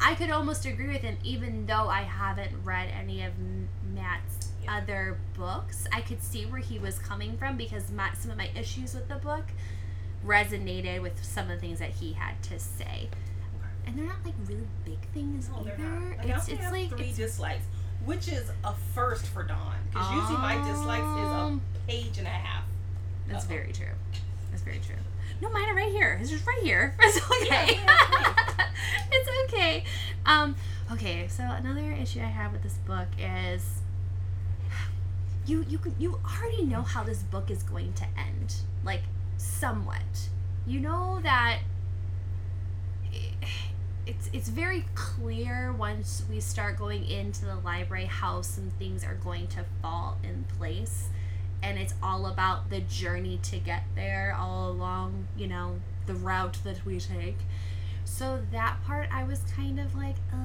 I 0.02 0.14
could 0.14 0.30
almost 0.30 0.64
agree 0.64 0.88
with 0.88 1.02
him, 1.02 1.18
even 1.22 1.66
though 1.66 1.86
I 1.88 2.04
haven't 2.04 2.52
read 2.64 2.88
any 2.88 3.22
of 3.22 3.34
Matt's 3.94 4.48
Yeah. 4.62 4.78
other 4.78 5.18
books. 5.36 5.86
I 5.92 6.00
could 6.00 6.22
see 6.22 6.46
where 6.46 6.58
he 6.62 6.78
was 6.78 6.98
coming 6.98 7.36
from 7.36 7.58
because 7.58 7.90
my, 7.90 8.08
some 8.14 8.30
of 8.30 8.38
my 8.38 8.48
issues 8.56 8.94
with 8.94 9.08
the 9.08 9.16
book 9.16 9.44
resonated 10.24 11.02
with 11.02 11.22
some 11.22 11.50
of 11.50 11.50
the 11.50 11.58
things 11.58 11.78
that 11.80 11.90
he 11.90 12.14
had 12.14 12.42
to 12.44 12.58
say. 12.58 13.10
And 13.90 13.98
they're 13.98 14.06
not 14.06 14.24
like 14.24 14.34
really 14.46 14.68
big 14.84 15.00
things 15.12 15.48
No, 15.48 15.64
they're 15.64 15.74
either. 15.74 15.82
not. 15.82 16.18
Like, 16.18 16.26
I 16.30 16.36
it's 16.36 16.48
it's 16.48 16.60
have 16.62 16.72
like 16.72 16.90
three 16.90 17.06
it's, 17.08 17.16
dislikes, 17.18 17.64
which 18.04 18.28
is 18.28 18.48
a 18.64 18.72
first 18.94 19.26
for 19.26 19.42
Dawn. 19.42 19.74
Because 19.90 20.12
usually 20.14 20.38
my 20.38 20.54
dislikes 20.66 21.02
Um, 21.02 21.60
is 21.74 21.80
a 21.80 21.86
page 21.86 22.18
and 22.18 22.26
a 22.28 22.30
half. 22.30 22.62
That's 23.26 23.44
Uh-oh. 23.44 23.48
very 23.48 23.72
true. 23.72 23.94
That's 24.50 24.62
very 24.62 24.78
true. 24.78 24.94
No, 25.40 25.50
mine 25.50 25.68
are 25.70 25.74
right 25.74 25.90
here. 25.90 26.18
It's 26.20 26.30
just 26.30 26.46
right 26.46 26.62
here. 26.62 26.94
It's 27.02 27.18
okay. 27.18 27.80
Yeah, 27.82 28.68
it's 29.12 29.52
okay. 29.52 29.84
Um, 30.24 30.54
okay. 30.92 31.26
So 31.28 31.42
another 31.42 31.90
issue 31.92 32.20
I 32.20 32.24
have 32.26 32.52
with 32.52 32.62
this 32.62 32.74
book 32.86 33.08
is 33.18 33.80
you 35.46 35.64
you 35.68 35.80
you 35.98 36.20
already 36.38 36.62
know 36.64 36.82
how 36.82 37.02
this 37.02 37.22
book 37.22 37.50
is 37.50 37.62
going 37.64 37.92
to 37.94 38.04
end, 38.16 38.54
like 38.84 39.02
somewhat. 39.36 40.28
You 40.66 40.78
know 40.80 41.18
that 41.22 41.60
it's 44.06 44.30
it's 44.32 44.48
very 44.48 44.84
clear 44.94 45.72
once 45.72 46.22
we 46.30 46.40
start 46.40 46.78
going 46.78 47.08
into 47.08 47.44
the 47.44 47.56
library 47.56 48.06
how 48.06 48.40
some 48.40 48.70
things 48.78 49.04
are 49.04 49.14
going 49.16 49.46
to 49.46 49.64
fall 49.82 50.18
in 50.24 50.44
place 50.58 51.08
and 51.62 51.78
it's 51.78 51.94
all 52.02 52.26
about 52.26 52.70
the 52.70 52.80
journey 52.80 53.38
to 53.42 53.58
get 53.58 53.82
there 53.94 54.34
all 54.38 54.70
along 54.70 55.26
you 55.36 55.46
know 55.46 55.78
the 56.06 56.14
route 56.14 56.58
that 56.64 56.84
we 56.84 56.98
take 56.98 57.36
so 58.04 58.40
that 58.50 58.76
part 58.84 59.08
i 59.12 59.22
was 59.22 59.40
kind 59.54 59.78
of 59.78 59.94
like 59.94 60.16
uh 60.32 60.36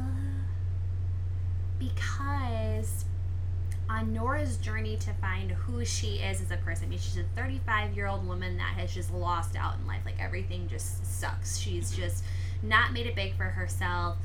because 1.79 3.05
on 3.89 4.13
Nora's 4.13 4.57
journey 4.57 4.97
to 4.97 5.13
find 5.13 5.51
who 5.51 5.85
she 5.85 6.15
is 6.15 6.41
as 6.41 6.51
a 6.51 6.57
person. 6.57 6.85
I 6.85 6.89
mean, 6.89 6.99
she's 6.99 7.17
a 7.17 7.23
35 7.35 7.95
year 7.95 8.07
old 8.07 8.25
woman 8.27 8.57
that 8.57 8.73
has 8.77 8.93
just 8.93 9.13
lost 9.13 9.55
out 9.55 9.75
in 9.75 9.85
life. 9.85 10.01
Like, 10.05 10.19
everything 10.19 10.67
just 10.67 11.05
sucks. 11.19 11.57
She's 11.57 11.91
just 11.91 12.23
not 12.67 12.93
made 12.93 13.05
it 13.05 13.15
big 13.15 13.35
for 13.35 13.43
herself. 13.45 14.17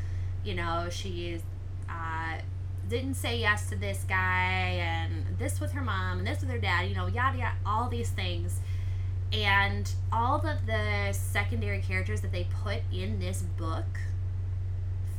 You 0.44 0.54
know, 0.54 0.88
she's, 0.90 1.42
uh, 1.88 2.38
didn't 2.88 3.14
say 3.14 3.38
yes 3.38 3.68
to 3.70 3.76
this 3.76 4.04
guy 4.08 4.78
and 4.80 5.38
this 5.38 5.60
with 5.60 5.72
her 5.72 5.80
mom 5.82 6.18
and 6.18 6.26
this 6.26 6.40
with 6.40 6.50
her 6.50 6.58
dad, 6.58 6.88
you 6.88 6.94
know, 6.94 7.06
yada 7.06 7.38
yada, 7.38 7.54
all 7.64 7.88
these 7.88 8.10
things. 8.10 8.60
And 9.32 9.90
all 10.12 10.44
of 10.44 10.66
the 10.66 11.12
secondary 11.12 11.80
characters 11.80 12.20
that 12.22 12.32
they 12.32 12.48
put 12.64 12.80
in 12.92 13.20
this 13.20 13.42
book 13.42 14.00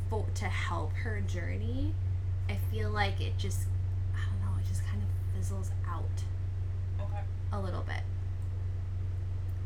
for 0.10 0.26
to 0.36 0.46
help 0.46 0.92
her 0.94 1.22
journey, 1.22 1.94
I 2.50 2.58
feel 2.72 2.90
like 2.90 3.22
it 3.22 3.38
just 3.38 3.62
I 4.14 4.20
don't 4.30 4.42
know, 4.42 4.60
it 4.60 4.68
just 4.68 4.86
kind 4.86 5.02
of 5.02 5.08
fizzles 5.38 5.72
out 5.88 6.04
Okay. 7.00 7.22
a 7.54 7.60
little 7.60 7.82
bit. 7.84 8.02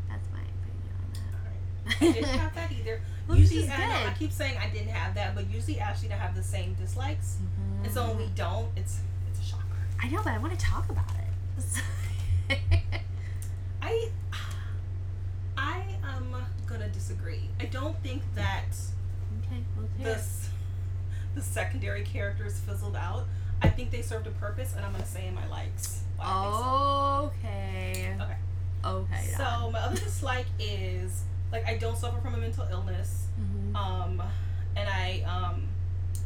That's 0.09 0.27
my 0.31 0.39
Alright. 0.39 1.59
I 2.01 2.11
didn't 2.11 2.25
have 2.25 2.55
that 2.55 2.71
either. 2.71 3.01
Well, 3.27 3.37
usually, 3.37 3.69
I, 3.69 3.77
know, 3.77 4.09
I 4.09 4.13
keep 4.17 4.31
saying 4.31 4.57
I 4.57 4.69
didn't 4.69 4.89
have 4.89 5.15
that, 5.15 5.35
but 5.35 5.49
usually 5.49 5.79
Ashley 5.79 6.09
and 6.09 6.19
I 6.19 6.23
have 6.23 6.35
the 6.35 6.43
same 6.43 6.73
dislikes. 6.75 7.37
that. 7.37 7.85
And 7.85 7.93
so 7.93 8.07
when 8.07 8.17
we 8.17 8.23
mm-hmm. 8.25 8.35
don't, 8.35 8.67
it's 8.75 8.99
it's 9.29 9.39
a 9.39 9.43
shocker. 9.43 9.63
I 10.01 10.09
know, 10.09 10.21
but 10.23 10.33
I 10.33 10.37
want 10.37 10.57
to 10.57 10.65
talk 10.65 10.89
about 10.89 11.05
it. 12.49 12.59
I 13.81 14.09
I 15.57 15.83
am 16.03 16.35
gonna 16.67 16.89
disagree. 16.89 17.49
I 17.59 17.65
don't 17.65 18.01
think 18.03 18.21
that 18.35 18.65
okay, 19.45 19.63
well, 19.77 19.87
the 19.99 20.21
the 21.35 21.41
secondary 21.41 22.03
characters 22.03 22.59
fizzled 22.59 22.95
out. 22.95 23.25
I 23.61 23.69
think 23.69 23.91
they 23.91 24.01
served 24.01 24.27
a 24.27 24.31
purpose, 24.31 24.73
and 24.75 24.85
I'm 24.85 24.91
gonna 24.91 25.05
say 25.05 25.27
in 25.27 25.35
my 25.35 25.47
likes. 25.47 26.01
so. 26.19 27.31
Okay. 27.39 28.15
Okay. 28.19 28.37
Okay. 28.85 29.33
So 29.35 29.71
my 29.71 29.79
other 29.79 29.95
dislike 29.95 30.45
is 30.59 31.23
like 31.51 31.65
I 31.67 31.77
don't 31.77 31.97
suffer 31.97 32.19
from 32.21 32.33
a 32.35 32.37
mental 32.37 32.67
illness, 32.69 33.27
hmm 33.35 33.75
um, 33.75 34.21
and 34.75 34.89
I 34.89 35.23
um, 35.27 35.67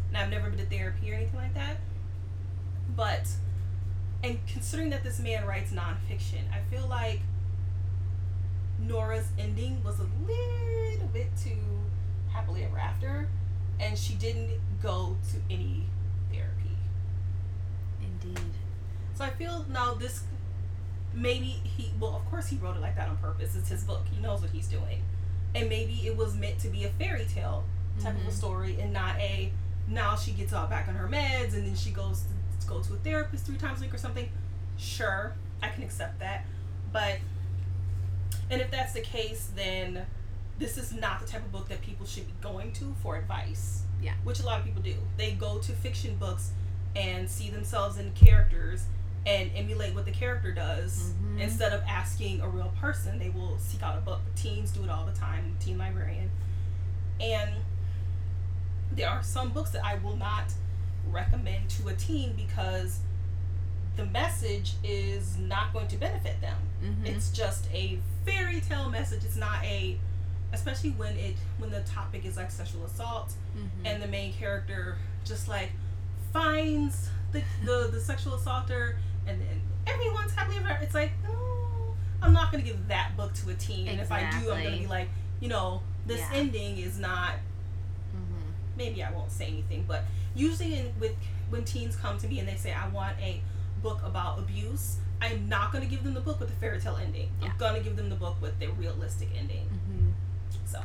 and 0.10 0.18
I've 0.18 0.30
never 0.30 0.50
been 0.50 0.60
to 0.60 0.66
therapy 0.66 1.12
or 1.12 1.16
anything 1.16 1.36
like 1.40 1.54
that. 1.54 1.78
But 2.96 3.28
and 4.24 4.40
considering 4.48 4.90
that 4.92 5.04
this 5.04 5.20
man 5.20 5.46
writes 5.46 5.72
nonfiction, 5.72 6.42
I 6.54 6.62
feel 6.74 6.88
like 6.88 7.22
Nora's 8.80 9.28
ending 9.38 9.84
was 9.84 10.00
a 10.00 10.08
little 10.28 11.08
bit 11.08 11.28
too 11.42 11.58
happily 12.32 12.64
ever 12.64 12.78
after, 12.78 13.28
and 13.80 13.98
she 13.98 14.14
didn't 14.14 14.60
go 14.82 15.18
to 15.32 15.54
any 15.54 15.86
therapy. 16.32 16.78
Indeed. 18.02 18.54
So 19.16 19.26
I 19.26 19.30
feel 19.32 19.66
now 19.70 19.94
this 19.94 20.24
maybe 21.14 21.46
he 21.64 21.92
well 22.00 22.16
of 22.16 22.26
course 22.30 22.48
he 22.48 22.58
wrote 22.58 22.76
it 22.78 22.82
like 22.82 22.96
that 22.96 23.10
on 23.10 23.18
purpose. 23.18 23.56
It's 23.56 23.70
his 23.70 23.84
book. 23.84 24.02
He 24.12 24.22
knows 24.22 24.42
what 24.42 24.52
he's 24.52 24.68
doing. 24.68 25.04
And 25.56 25.68
maybe 25.70 25.94
it 26.06 26.16
was 26.16 26.36
meant 26.36 26.60
to 26.60 26.70
be 26.70 26.84
a 26.86 26.90
fairy 26.90 27.26
tale 27.26 27.64
type 28.00 28.16
of 28.16 28.22
a 28.28 28.30
Mhm. 28.30 28.34
story 28.34 28.80
and 28.80 28.94
not 28.94 29.18
a 29.18 29.52
now 29.88 30.16
she 30.16 30.32
gets 30.32 30.54
all 30.54 30.68
back 30.68 30.88
on 30.88 30.94
her 30.96 31.08
meds 31.08 31.54
and 31.54 31.66
then 31.66 31.76
she 31.76 31.90
goes 31.92 32.24
to 32.62 32.68
go 32.68 32.82
to 32.82 32.94
a 32.94 32.98
therapist 32.98 33.46
three 33.46 33.58
times 33.58 33.80
a 33.80 33.84
week 33.84 33.94
or 33.94 33.98
something. 33.98 34.30
Sure, 34.78 35.34
I 35.64 35.70
can 35.70 35.84
accept 35.84 36.20
that. 36.20 36.46
But 36.94 37.18
and 38.52 38.62
if 38.62 38.70
that's 38.72 38.94
the 38.94 39.02
case 39.02 39.50
then 39.56 40.06
this 40.60 40.78
is 40.78 40.92
not 40.94 41.20
the 41.20 41.26
type 41.26 41.42
of 41.42 41.52
book 41.52 41.70
that 41.70 41.82
people 41.82 42.06
should 42.06 42.28
be 42.28 42.34
going 42.42 42.72
to 42.74 42.94
for 43.02 43.16
advice. 43.18 43.84
Yeah. 44.02 44.14
Which 44.24 44.40
a 44.40 44.46
lot 44.46 44.60
of 44.60 44.66
people 44.66 44.82
do. 44.82 44.96
They 45.18 45.32
go 45.32 45.58
to 45.60 45.72
fiction 45.72 46.16
books 46.18 46.52
and 46.96 47.30
see 47.30 47.50
themselves 47.50 47.98
in 47.98 48.12
characters 48.14 48.86
and 49.26 49.52
emulate 49.56 49.94
what 49.94 50.06
the 50.06 50.12
character 50.12 50.52
does 50.52 51.12
Mhm. 51.22 51.40
instead 51.42 51.74
of 51.74 51.82
asking 51.88 52.42
a 52.42 52.48
real 52.48 52.74
person 52.80 53.20
they 53.20 53.30
will 53.30 53.58
seek 53.60 53.84
out 53.84 53.98
a 53.98 54.02
book 54.02 54.22
teens 54.36 54.72
do 54.72 54.84
it 54.84 54.90
all 54.90 55.06
the 55.06 55.12
time 55.14 55.56
teen 55.60 55.78
librarian 55.78 56.30
and 57.20 57.56
there 58.92 59.10
are 59.10 59.22
some 59.22 59.50
books 59.50 59.72
that 59.72 59.84
i 59.86 59.96
will 59.96 60.16
not 60.16 60.46
recommend 61.12 61.70
to 61.70 61.88
a 61.90 61.94
teen 61.96 62.34
because 62.34 63.00
the 63.98 64.06
message 64.06 64.74
is 64.84 65.38
not 65.38 65.74
going 65.74 65.88
to 65.88 65.98
benefit 65.98 66.40
them 66.42 66.58
Mhm. 66.82 67.06
it's 67.06 67.30
just 67.30 67.68
a 67.74 68.00
fairy 68.26 68.62
tale 68.62 68.90
message 68.90 69.24
it's 69.24 69.36
not 69.36 69.64
a 69.64 70.00
especially 70.54 70.92
when 70.92 71.16
it 71.18 71.36
when 71.58 71.70
the 71.70 71.82
topic 71.82 72.26
is 72.26 72.38
like 72.38 72.50
sexual 72.52 72.86
assault 72.86 73.34
Mhm. 73.56 73.70
and 73.86 74.02
the 74.02 74.08
main 74.08 74.34
character 74.34 74.98
just 75.26 75.48
like 75.48 75.72
finds 76.32 77.10
the 77.32 77.44
the, 77.66 77.90
the 77.92 78.00
sexual 78.00 78.36
assaulter 78.36 78.98
and 79.28 79.40
then 79.42 79.62
everyone's 79.88 80.32
happily 80.34 80.58
ever 80.58 80.78
it's 80.82 80.94
like 80.94 81.12
no 81.24 81.96
i'm 82.22 82.34
not 82.34 82.52
going 82.52 82.64
to 82.64 82.70
give 82.70 82.88
that 82.88 83.16
book 83.18 83.34
to 83.34 83.50
a 83.50 83.54
teen 83.56 83.88
and 83.88 84.00
if 84.00 84.12
i 84.12 84.22
do 84.32 84.52
i'm 84.52 84.62
going 84.62 84.74
to 84.74 84.80
be 84.80 84.88
like 84.88 85.10
you 85.40 85.48
know 85.48 85.82
this 86.06 86.20
Yeah. 86.20 86.30
ending 86.34 86.78
is 86.78 86.98
not 87.00 87.34
Mhm. 88.16 88.54
maybe 88.78 89.04
i 89.04 89.12
won't 89.12 89.32
say 89.32 89.48
anything 89.48 89.86
but 89.88 90.04
usually 90.36 90.76
in, 90.80 90.94
with 91.00 91.16
when 91.50 91.64
teens 91.66 91.96
come 91.96 92.18
to 92.20 92.28
me 92.28 92.40
and 92.40 92.48
they 92.48 92.56
say 92.56 92.74
i 92.74 92.88
want 92.90 93.18
a 93.20 93.42
book 93.82 94.02
about 94.04 94.40
abuse 94.40 94.98
i'm 95.22 95.48
not 95.50 95.72
going 95.72 95.84
to 95.84 95.90
give 95.90 96.04
them 96.04 96.14
the 96.14 96.20
book 96.22 96.40
with 96.40 96.50
the 96.50 96.56
fairy 96.56 96.80
tale 96.80 96.98
ending 96.98 97.30
Yeah. 97.42 97.50
i'm 97.52 97.58
going 97.58 97.76
to 97.76 97.82
give 97.82 97.96
them 97.96 98.10
the 98.10 98.16
book 98.16 98.42
with 98.42 98.60
the 98.60 98.68
realistic 98.68 99.30
ending 99.38 99.68
Mhm. 99.70 100.14
so. 100.66 100.82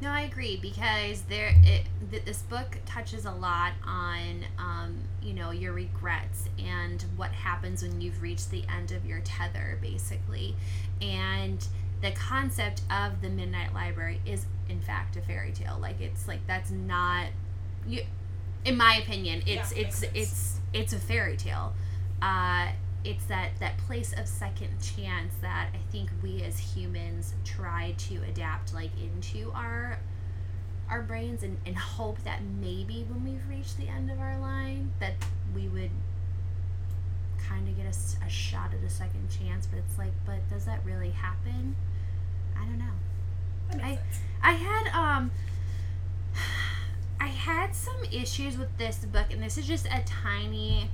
No, 0.00 0.10
I 0.10 0.22
agree 0.22 0.56
because 0.60 1.22
there 1.22 1.54
it 1.62 1.84
th- 2.10 2.24
this 2.24 2.42
book 2.42 2.78
touches 2.84 3.24
a 3.24 3.30
lot 3.30 3.72
on 3.86 4.44
um, 4.58 4.96
you 5.22 5.32
know 5.32 5.50
your 5.50 5.72
regrets 5.72 6.48
and 6.58 7.02
what 7.16 7.30
happens 7.32 7.82
when 7.82 8.00
you've 8.00 8.20
reached 8.20 8.50
the 8.50 8.64
end 8.76 8.92
of 8.92 9.04
your 9.06 9.20
tether 9.20 9.78
basically. 9.80 10.56
And 11.00 11.66
the 12.02 12.10
concept 12.10 12.82
of 12.90 13.22
the 13.22 13.28
Midnight 13.30 13.72
Library 13.72 14.20
is 14.26 14.44
in 14.68 14.80
fact 14.80 15.16
a 15.16 15.22
fairy 15.22 15.52
tale. 15.52 15.78
Like 15.80 16.00
it's 16.00 16.28
like 16.28 16.46
that's 16.46 16.70
not 16.70 17.26
you 17.86 18.02
in 18.64 18.76
my 18.76 18.96
opinion, 18.96 19.42
it's 19.46 19.72
Yeah, 19.72 19.82
it's 19.86 19.98
sense. 19.98 20.12
it's 20.14 20.60
it's 20.72 20.92
a 20.92 20.98
fairy 20.98 21.36
tale. 21.36 21.72
Uh 22.20 22.68
it's 23.04 23.24
that 23.26 23.50
that 23.60 23.76
place 23.78 24.12
of 24.14 24.26
second 24.26 24.70
chance 24.80 25.34
that 25.42 25.68
I 25.74 25.78
think 25.92 26.10
we 26.22 26.42
as 26.42 26.58
humans 26.58 27.34
try 27.44 27.94
to 27.98 28.16
adapt 28.28 28.72
like 28.72 28.90
into 29.00 29.50
our 29.52 29.98
our 30.88 31.02
brains 31.02 31.42
and, 31.42 31.58
and 31.66 31.76
hope 31.76 32.22
that 32.24 32.40
maybe 32.60 33.06
when 33.08 33.24
we've 33.24 33.48
reached 33.48 33.76
the 33.78 33.88
end 33.88 34.10
of 34.10 34.20
our 34.20 34.38
line 34.38 34.92
that 35.00 35.14
we 35.54 35.68
would 35.68 35.90
kind 37.38 37.68
of 37.68 37.76
get 37.76 37.86
a 37.86 38.28
shot 38.28 38.70
at 38.72 38.82
a 38.84 38.90
second 38.90 39.28
chance 39.30 39.66
but 39.66 39.78
it's 39.78 39.98
like 39.98 40.12
but 40.24 40.36
does 40.50 40.64
that 40.64 40.80
really 40.84 41.10
happen 41.10 41.76
i 42.56 42.64
don't 42.64 42.78
know 42.78 43.82
I- 43.82 43.96
sense. 43.96 44.20
I 44.42 44.52
had 44.52 44.86
um 44.94 45.30
I 47.20 47.28
had 47.28 47.74
some 47.74 48.04
issues 48.12 48.58
with 48.58 48.76
this 48.76 48.98
book 48.98 49.26
and 49.30 49.42
this 49.42 49.56
is 49.56 49.66
just 49.66 49.86
a 49.86 50.02
tiny 50.04 50.90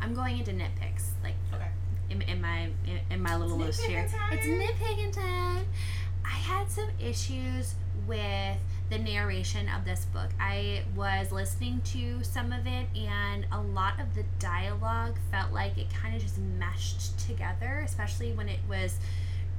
I'm 0.00 0.14
going 0.14 0.38
into 0.38 0.52
nitpicks 0.52 1.10
like 1.22 1.34
okay 1.52 1.68
in, 2.10 2.22
in 2.22 2.40
my 2.40 2.68
in, 2.86 3.00
in 3.10 3.22
my 3.22 3.36
little 3.36 3.56
list 3.56 3.82
here. 3.82 4.08
time. 4.08 4.32
It's 4.32 4.46
nitpicking 4.46 5.12
time. 5.12 5.66
I 6.24 6.30
had 6.30 6.70
some 6.70 6.88
issues 7.00 7.74
with 8.06 8.56
the 8.90 8.98
narration 8.98 9.68
of 9.68 9.84
this 9.84 10.06
book. 10.06 10.30
I 10.40 10.82
was 10.94 11.32
listening 11.32 11.80
to 11.86 12.22
some 12.22 12.52
of 12.52 12.66
it, 12.66 12.86
and 12.96 13.46
a 13.52 13.60
lot 13.60 14.00
of 14.00 14.14
the 14.14 14.24
dialogue 14.38 15.16
felt 15.30 15.52
like 15.52 15.76
it 15.78 15.92
kind 15.92 16.14
of 16.14 16.22
just 16.22 16.38
meshed 16.38 17.18
together, 17.18 17.82
especially 17.84 18.32
when 18.32 18.48
it 18.48 18.60
was 18.68 18.98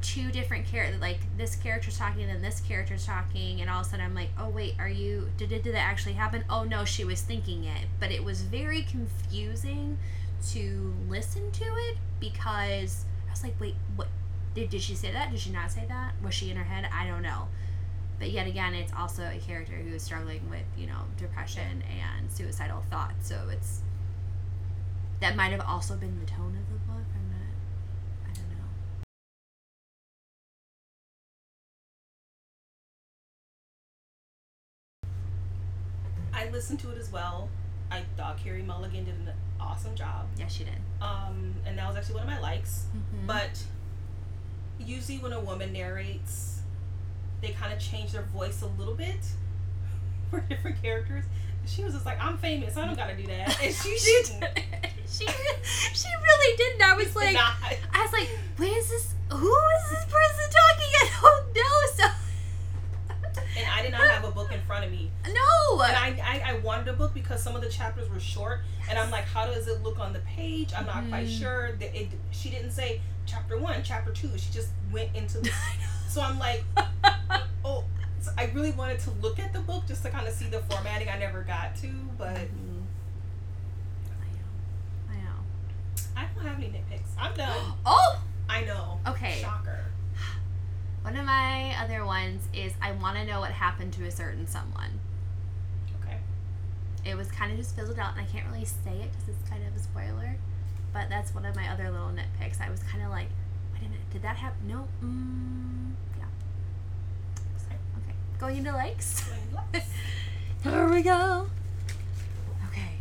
two 0.02 0.32
different 0.32 0.66
characters 0.66 1.02
like 1.02 1.20
this 1.38 1.58
character's 1.58 1.98
talking 1.98 2.22
and 2.22 2.32
then 2.32 2.42
this 2.42 2.62
character's 2.62 3.06
talking 3.06 3.60
and 3.60 3.70
all 3.70 3.82
of 3.82 3.86
a 3.86 3.90
sudden 3.90 4.06
i'm 4.06 4.16
like 4.16 4.30
oh 4.38 4.48
wait 4.48 4.74
are 4.80 4.88
you 4.88 5.30
did, 5.36 5.50
did, 5.50 5.62
did 5.62 5.76
that 5.76 5.80
actually 5.80 6.14
happen 6.14 6.42
oh 6.50 6.64
no 6.64 6.86
she 6.86 7.04
was 7.04 7.20
thinking 7.20 7.66
it 7.66 7.86
but 8.00 8.10
it 8.10 8.24
was 8.24 8.42
very 8.44 8.82
confusing 8.84 9.98
to 10.42 10.94
listen 11.08 11.52
to 11.52 11.64
it 11.66 11.98
because 12.20 13.06
i 13.28 13.32
was 13.32 13.44
like 13.44 13.60
wait 13.60 13.76
what 13.96 14.08
did, 14.56 14.70
did 14.72 14.82
she 14.82 14.96
say 14.96 15.12
that? 15.12 15.30
Did 15.32 15.40
she 15.40 15.52
not 15.52 15.72
say 15.72 15.86
that? 15.90 16.14
Was 16.24 16.34
she 16.34 16.50
in 16.50 16.58
her 16.58 16.64
head? 16.64 16.90
I 16.92 17.06
don't 17.06 17.22
know. 17.22 17.48
But 18.20 18.32
yet 18.32 18.48
again 18.48 18.74
it's 18.74 18.92
also 18.94 19.24
a 19.24 19.40
character 19.40 19.74
who 19.76 19.96
is 19.96 20.04
struggling 20.04 20.50
with 20.50 20.66
you 20.78 20.88
know 20.88 21.06
depression 21.18 21.84
and 21.84 22.32
suicidal 22.32 22.84
thoughts. 22.90 23.30
So 23.30 23.50
it's 23.52 23.82
that 25.22 25.36
might 25.36 25.52
have 25.52 25.62
also 25.62 25.96
been 25.96 26.20
the 26.20 26.26
tone 26.26 26.58
of 26.58 26.68
the 26.70 26.80
book. 26.92 27.06
I'm 27.16 27.30
not 27.30 28.30
i 28.30 28.34
don't 28.34 28.50
know. 28.50 28.68
I 36.34 36.50
listened 36.50 36.80
to 36.82 36.92
it 36.92 36.98
as 36.98 37.12
well. 37.12 37.50
I 37.92 38.02
thought 38.18 38.38
Carey 38.38 38.62
Mulligan 38.62 39.06
did 39.06 39.16
an 39.16 39.32
awesome 39.60 39.96
job. 39.96 40.28
yeah 40.38 40.48
she 40.48 40.64
did 40.64 40.74
Um, 41.02 41.54
and 41.66 41.78
that 41.78 41.88
was 41.88 41.98
actually 41.98 42.16
one 42.16 42.24
of 42.24 42.30
my 42.30 42.40
likes. 42.40 42.86
Mhm. 42.96 43.26
But 43.28 43.64
usually 44.80 45.18
when 45.18 45.34
a 45.34 45.40
woman 45.40 45.74
narrates, 45.74 46.62
they 47.42 47.50
kind 47.50 47.74
of 47.74 47.80
change 47.80 48.12
their 48.12 48.24
voice 48.24 48.62
a 48.62 48.68
little 48.68 48.96
bit 48.96 49.20
for 50.30 50.40
different 50.42 50.82
characters. 50.82 51.26
She 51.66 51.84
was 51.84 51.94
just 51.94 52.06
like, 52.06 52.20
I'm 52.24 52.38
famous, 52.38 52.78
I 52.78 52.86
don't 52.86 52.96
gotta 52.96 53.16
do 53.16 53.28
that. 53.28 53.62
And 53.62 53.74
she 53.74 53.90
didn't. 54.04 54.46
she 55.08 55.26
she 55.28 56.08
really 56.24 56.58
didn't. 56.58 56.82
I 56.82 56.96
was 56.96 57.16
like. 57.22 57.36
I 57.38 58.02
was 58.02 58.12
like, 58.14 58.30
wait, 58.58 58.72
is 58.78 58.90
this 58.90 59.14
who 59.32 59.54
is 59.56 59.90
this 59.92 60.06
person 60.06 60.50
talking? 60.50 60.92
I 60.96 61.10
don't 61.22 61.56
know. 61.56 61.80
So 61.96 62.06
And 63.58 63.68
I 63.68 63.82
did 63.82 63.92
not 63.92 64.08
have 64.08 64.24
a 64.24 64.32
book 64.32 64.52
in 64.52 64.62
front 64.62 64.86
of 64.86 64.92
me. 64.92 65.12
no. 65.26 65.82
And 65.82 65.96
I, 65.96 66.42
I, 66.46 66.52
I 66.54 66.60
wanted 66.60 66.88
a 66.88 66.94
book 66.94 67.14
because 67.14 67.42
some 67.42 67.56
of 67.56 67.62
the 67.62 67.70
chapters 67.70 68.10
were 68.10 68.20
short. 68.20 68.62
And 68.90 68.98
I'm 68.98 69.10
like, 69.12 69.26
how 69.26 69.46
does 69.46 69.68
it 69.68 69.82
look 69.84 70.00
on 70.00 70.14
the 70.14 70.20
page? 70.20 70.72
I'm 70.78 70.86
not 70.86 71.08
quite 71.10 71.28
Mhm. 71.28 71.40
sure. 71.40 71.72
That 71.74 71.96
it, 72.00 72.10
she 72.32 72.50
didn't 72.50 72.72
say 72.72 73.02
chapter 73.26 73.58
one, 73.58 73.82
chapter 73.84 74.12
two. 74.12 74.30
She 74.38 74.52
just 74.52 74.70
went 74.92 75.16
into 75.16 75.40
the. 75.40 75.52
So 76.10 76.22
I'm 76.22 76.40
like, 76.40 76.64
oh, 77.64 77.84
so 78.20 78.32
I 78.36 78.46
really 78.56 78.72
wanted 78.72 78.98
to 79.02 79.12
look 79.22 79.38
at 79.38 79.54
the 79.54 79.60
book 79.60 79.86
just 79.88 80.02
to 80.04 80.10
kind 80.10 80.28
of 80.28 80.34
see 80.34 80.48
the 80.48 80.60
formatting. 80.62 81.08
I 81.08 81.20
never 81.20 81.44
got 81.44 81.76
to, 81.78 81.88
but 82.18 82.36
Mhm. 82.36 82.82
I 84.20 84.26
know. 84.34 85.12
I 85.12 85.16
know. 85.18 85.38
I 86.18 86.26
don't 86.34 86.46
have 86.48 86.58
any 86.58 86.68
nitpicks. 86.70 87.10
I'm 87.18 87.36
done. 87.36 87.74
Oh, 87.86 88.20
I 88.50 88.62
know. 88.66 89.00
okay. 89.08 89.38
Shocker. 89.40 89.86
One 91.02 91.16
of 91.16 91.26
my 91.26 91.76
other 91.82 92.06
ones 92.06 92.48
is 92.54 92.74
I 92.82 92.92
want 92.92 93.18
to 93.18 93.26
know 93.26 93.40
what 93.40 93.52
happened 93.52 93.94
to 93.94 94.06
a 94.06 94.12
certain 94.12 94.46
someone. 94.48 95.00
Okay. 96.04 96.18
It 97.06 97.16
was 97.16 97.30
kind 97.32 97.52
of 97.52 97.58
just 97.58 97.76
fizzled 97.76 97.98
out, 98.00 98.12
and 98.18 98.22
I 98.22 98.26
can't 98.26 98.46
really 98.52 98.66
say 98.66 98.92
it 98.92 99.12
because 99.12 99.30
it's 99.30 99.50
kind 99.50 99.66
of 99.66 99.76
a 99.76 99.80
spoiler. 99.80 100.36
But 100.94 101.10
that's 101.10 101.34
one 101.34 101.46
of 101.46 101.56
my 101.56 101.70
other 101.72 101.90
little 101.90 102.10
nitpicks. 102.10 102.60
I 102.62 102.70
was 102.70 102.82
kind 102.84 103.04
of 103.04 103.10
like, 103.12 103.28
wait 103.74 103.82
a 103.82 103.90
minute, 103.90 104.10
did 104.12 104.22
that 104.24 104.38
happen? 104.38 104.68
No. 104.68 104.88
Mm, 105.04 105.94
yeah. 106.18 106.26
So, 107.58 107.68
okay. 107.70 108.16
Going 108.40 108.58
into 108.58 108.72
likes. 108.74 109.30
Here 110.64 110.90
we 110.90 111.02
go. 111.02 111.48
Okay. 112.70 112.94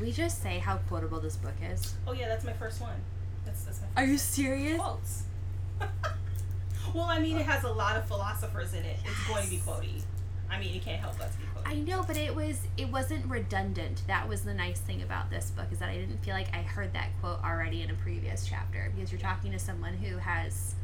We 0.00 0.12
just 0.12 0.42
say 0.42 0.58
how 0.58 0.76
quotable 0.88 1.20
this 1.20 1.36
book 1.36 1.54
is. 1.62 1.94
oh 2.06 2.12
yeah, 2.12 2.28
that's 2.28 2.44
my 2.44 2.52
first 2.52 2.80
one. 2.80 3.00
That's 3.44 3.64
that's 3.64 3.80
my. 3.80 4.02
Are 4.02 4.06
you 4.06 4.18
serious? 4.18 4.78
quotes? 4.80 5.22
well, 6.94 7.04
I 7.04 7.18
mean, 7.18 7.36
it 7.38 7.46
has 7.46 7.64
a 7.64 7.70
lot 7.72 7.96
of 7.96 8.04
philosophers 8.06 8.72
in 8.74 8.84
it. 8.84 8.96
It's 9.04 9.26
going 9.28 9.44
to 9.44 9.50
be 9.50 9.56
Yes. 9.56 9.64
quotey. 9.66 10.02
I 10.50 10.58
mean, 10.60 10.74
it 10.74 10.82
can't 10.82 11.00
help 11.00 11.18
but 11.18 11.30
be 11.38 11.44
quotey. 11.46 11.66
I 11.72 11.74
know, 11.80 12.02
but 12.06 12.16
it 12.16 12.34
was 12.34 12.60
it 12.76 12.88
wasn't 12.90 13.24
redundant. 13.26 14.02
That 14.06 14.28
was 14.28 14.42
the 14.42 14.52
nice 14.54 14.80
thing 14.80 15.02
about 15.02 15.30
this 15.30 15.50
book 15.50 15.66
is 15.72 15.78
that 15.78 15.88
I 15.88 15.96
didn't 15.96 16.18
feel 16.18 16.34
like 16.34 16.54
I 16.54 16.62
heard 16.62 16.92
that 16.92 17.08
quote 17.20 17.42
already 17.42 17.82
in 17.82 17.90
a 17.90 17.94
previous 17.94 18.46
chapter 18.46 18.90
because 18.94 19.10
you're 19.10 19.20
talking 19.20 19.52
to 19.52 19.58
someone 19.58 19.94
who 19.94 20.18
has 20.18 20.74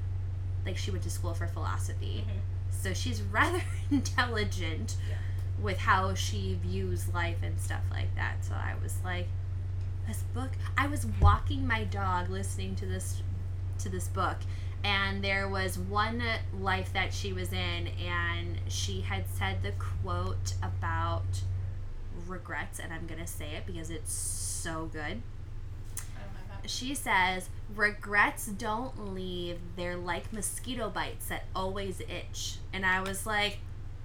like 0.64 0.76
she 0.78 0.90
went 0.90 1.02
to 1.04 1.11
school 1.11 1.35
for 1.35 1.46
philosophy. 1.46 2.24
Mhm. 2.26 2.40
So 2.82 2.94
she's 2.94 3.20
rather 3.32 3.62
intelligent 3.90 4.96
Yeah. 5.09 5.16
with 5.61 5.78
how 5.78 6.14
she 6.14 6.59
views 6.62 7.12
life 7.12 7.38
and 7.42 7.59
stuff 7.61 7.82
like 7.90 8.14
that. 8.16 8.44
So 8.44 8.54
I 8.54 8.74
was 8.82 8.96
like 9.04 9.28
this 10.06 10.22
book 10.32 10.50
I 10.78 10.87
was 10.87 11.04
walking 11.20 11.66
my 11.66 11.85
dog 11.85 12.30
listening 12.30 12.74
to 12.76 12.87
this 12.87 13.22
to 13.80 13.88
this 13.90 14.09
book 14.09 14.38
and 14.84 15.22
there 15.22 15.48
was 15.48 15.78
one 15.78 16.22
life 16.60 16.92
that 16.92 17.12
she 17.12 17.32
was 17.32 17.52
in 17.52 17.88
and 18.06 18.58
she 18.68 19.00
had 19.00 19.24
said 19.28 19.62
the 19.62 19.72
quote 19.72 20.54
about 20.62 21.42
regrets 22.26 22.78
and 22.78 22.92
I'm 22.92 23.06
going 23.06 23.20
to 23.20 23.26
say 23.26 23.54
it 23.56 23.66
because 23.66 23.90
it's 23.90 24.12
so 24.12 24.88
good. 24.92 25.00
I 25.00 26.20
don't 26.20 26.34
have 26.50 26.62
that. 26.62 26.70
She 26.70 26.94
says, 26.94 27.48
"Regrets 27.74 28.46
don't 28.46 29.14
leave. 29.14 29.58
They're 29.76 29.96
like 29.96 30.32
mosquito 30.32 30.90
bites 30.90 31.28
that 31.28 31.44
always 31.54 32.00
itch." 32.00 32.56
And 32.72 32.84
I 32.84 33.00
was 33.00 33.26
like, 33.26 33.58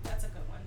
That's 0.03 0.23
a 0.23 0.27
good 0.27 0.47
one. 0.49 0.61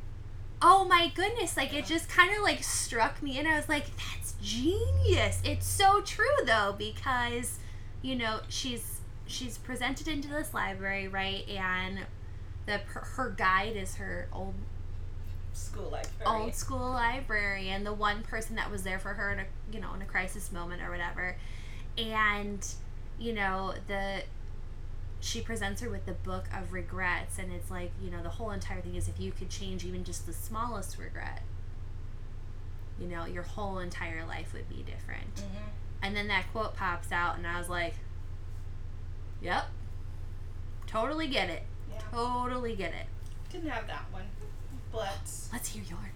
"Oh 0.60 0.84
my 0.84 1.10
goodness!" 1.14 1.56
Like 1.56 1.72
it 1.74 1.86
just 1.86 2.08
kind 2.08 2.36
of 2.36 2.42
like 2.42 2.62
struck 2.62 3.22
me, 3.22 3.38
and 3.38 3.46
I 3.48 3.56
was 3.56 3.68
like, 3.68 3.86
"That's 3.96 4.34
genius." 4.42 5.40
It's 5.44 5.66
so 5.66 6.00
true 6.02 6.26
though 6.44 6.74
because, 6.76 7.58
you 8.02 8.16
know, 8.16 8.40
she's 8.48 8.95
she's 9.26 9.58
presented 9.58 10.08
into 10.08 10.28
this 10.28 10.54
library, 10.54 11.08
right? 11.08 11.48
And 11.48 12.00
the 12.66 12.78
her 12.78 13.30
guide 13.36 13.76
is 13.76 13.96
her 13.96 14.28
old 14.32 14.54
School 15.52 15.84
library. 15.90 16.42
old 16.42 16.54
school 16.54 16.90
librarian, 16.90 17.82
the 17.84 17.92
one 17.94 18.22
person 18.22 18.56
that 18.56 18.70
was 18.70 18.82
there 18.82 18.98
for 18.98 19.14
her 19.14 19.32
in 19.32 19.38
a 19.38 19.44
you 19.72 19.80
know 19.80 19.94
in 19.94 20.02
a 20.02 20.04
crisis 20.04 20.52
moment 20.52 20.82
or 20.82 20.90
whatever, 20.90 21.36
and 21.96 22.66
you 23.18 23.32
know 23.32 23.72
the 23.86 24.22
she 25.18 25.40
presents 25.40 25.80
her 25.80 25.88
with 25.88 26.04
the 26.04 26.12
book 26.12 26.44
of 26.54 26.74
regrets, 26.74 27.38
and 27.38 27.50
it's 27.52 27.70
like 27.70 27.90
you 28.02 28.10
know 28.10 28.22
the 28.22 28.28
whole 28.28 28.50
entire 28.50 28.82
thing 28.82 28.96
is 28.96 29.08
if 29.08 29.18
you 29.18 29.32
could 29.32 29.48
change 29.48 29.82
even 29.86 30.04
just 30.04 30.26
the 30.26 30.32
smallest 30.34 30.98
regret, 30.98 31.40
you 33.00 33.06
know 33.06 33.24
your 33.24 33.42
whole 33.44 33.78
entire 33.78 34.26
life 34.26 34.52
would 34.52 34.68
be 34.68 34.82
different. 34.82 35.38
hmm 35.40 35.68
And 36.02 36.14
then 36.14 36.28
that 36.28 36.52
quote 36.52 36.76
pops 36.76 37.10
out, 37.12 37.38
and 37.38 37.46
I 37.46 37.58
was 37.58 37.70
like, 37.70 37.94
"Yep, 39.40 39.66
totally 40.86 41.28
get 41.28 41.50
it, 41.50 41.62
Yeah. 41.90 42.00
totally 42.10 42.74
get 42.76 42.92
it." 42.94 43.06
Didn't 43.50 43.70
have 43.70 43.86
that 43.86 44.10
one, 44.12 44.28
but 44.92 45.30
Let's 45.52 45.68
hear 45.68 45.82
yours. 45.84 46.10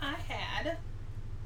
I 0.00 0.14
had. 0.14 0.78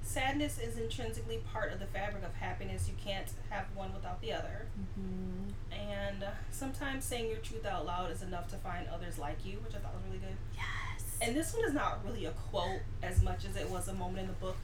Sadness 0.02 0.58
is 0.58 0.78
intrinsically 0.78 1.38
part 1.52 1.72
of 1.72 1.80
the 1.80 1.86
fabric 1.86 2.22
of 2.24 2.32
happiness. 2.34 2.88
You 2.88 2.94
can't 3.02 3.26
have 3.50 3.66
one 3.74 3.92
without 3.92 4.20
the 4.20 4.32
other. 4.32 4.66
Mm-hmm. 4.80 5.50
And 5.72 6.24
sometimes 6.50 7.04
saying 7.04 7.28
your 7.28 7.38
truth 7.38 7.66
out 7.66 7.84
loud 7.84 8.10
is 8.12 8.22
enough 8.22 8.48
to 8.48 8.56
find 8.56 8.86
others 8.88 9.18
like 9.18 9.44
you, 9.44 9.58
which 9.58 9.74
I 9.74 9.78
thought 9.78 9.94
was 9.94 10.04
really 10.06 10.18
good. 10.18 10.36
Yes. 10.54 11.18
And 11.20 11.36
this 11.36 11.52
one 11.54 11.64
is 11.64 11.74
not 11.74 12.04
really 12.04 12.24
a 12.24 12.30
quote 12.30 12.80
as 13.02 13.20
much 13.22 13.44
as 13.44 13.56
it 13.56 13.68
was 13.68 13.88
a 13.88 13.94
moment 13.94 14.20
in 14.20 14.26
the 14.28 14.32
book. 14.34 14.56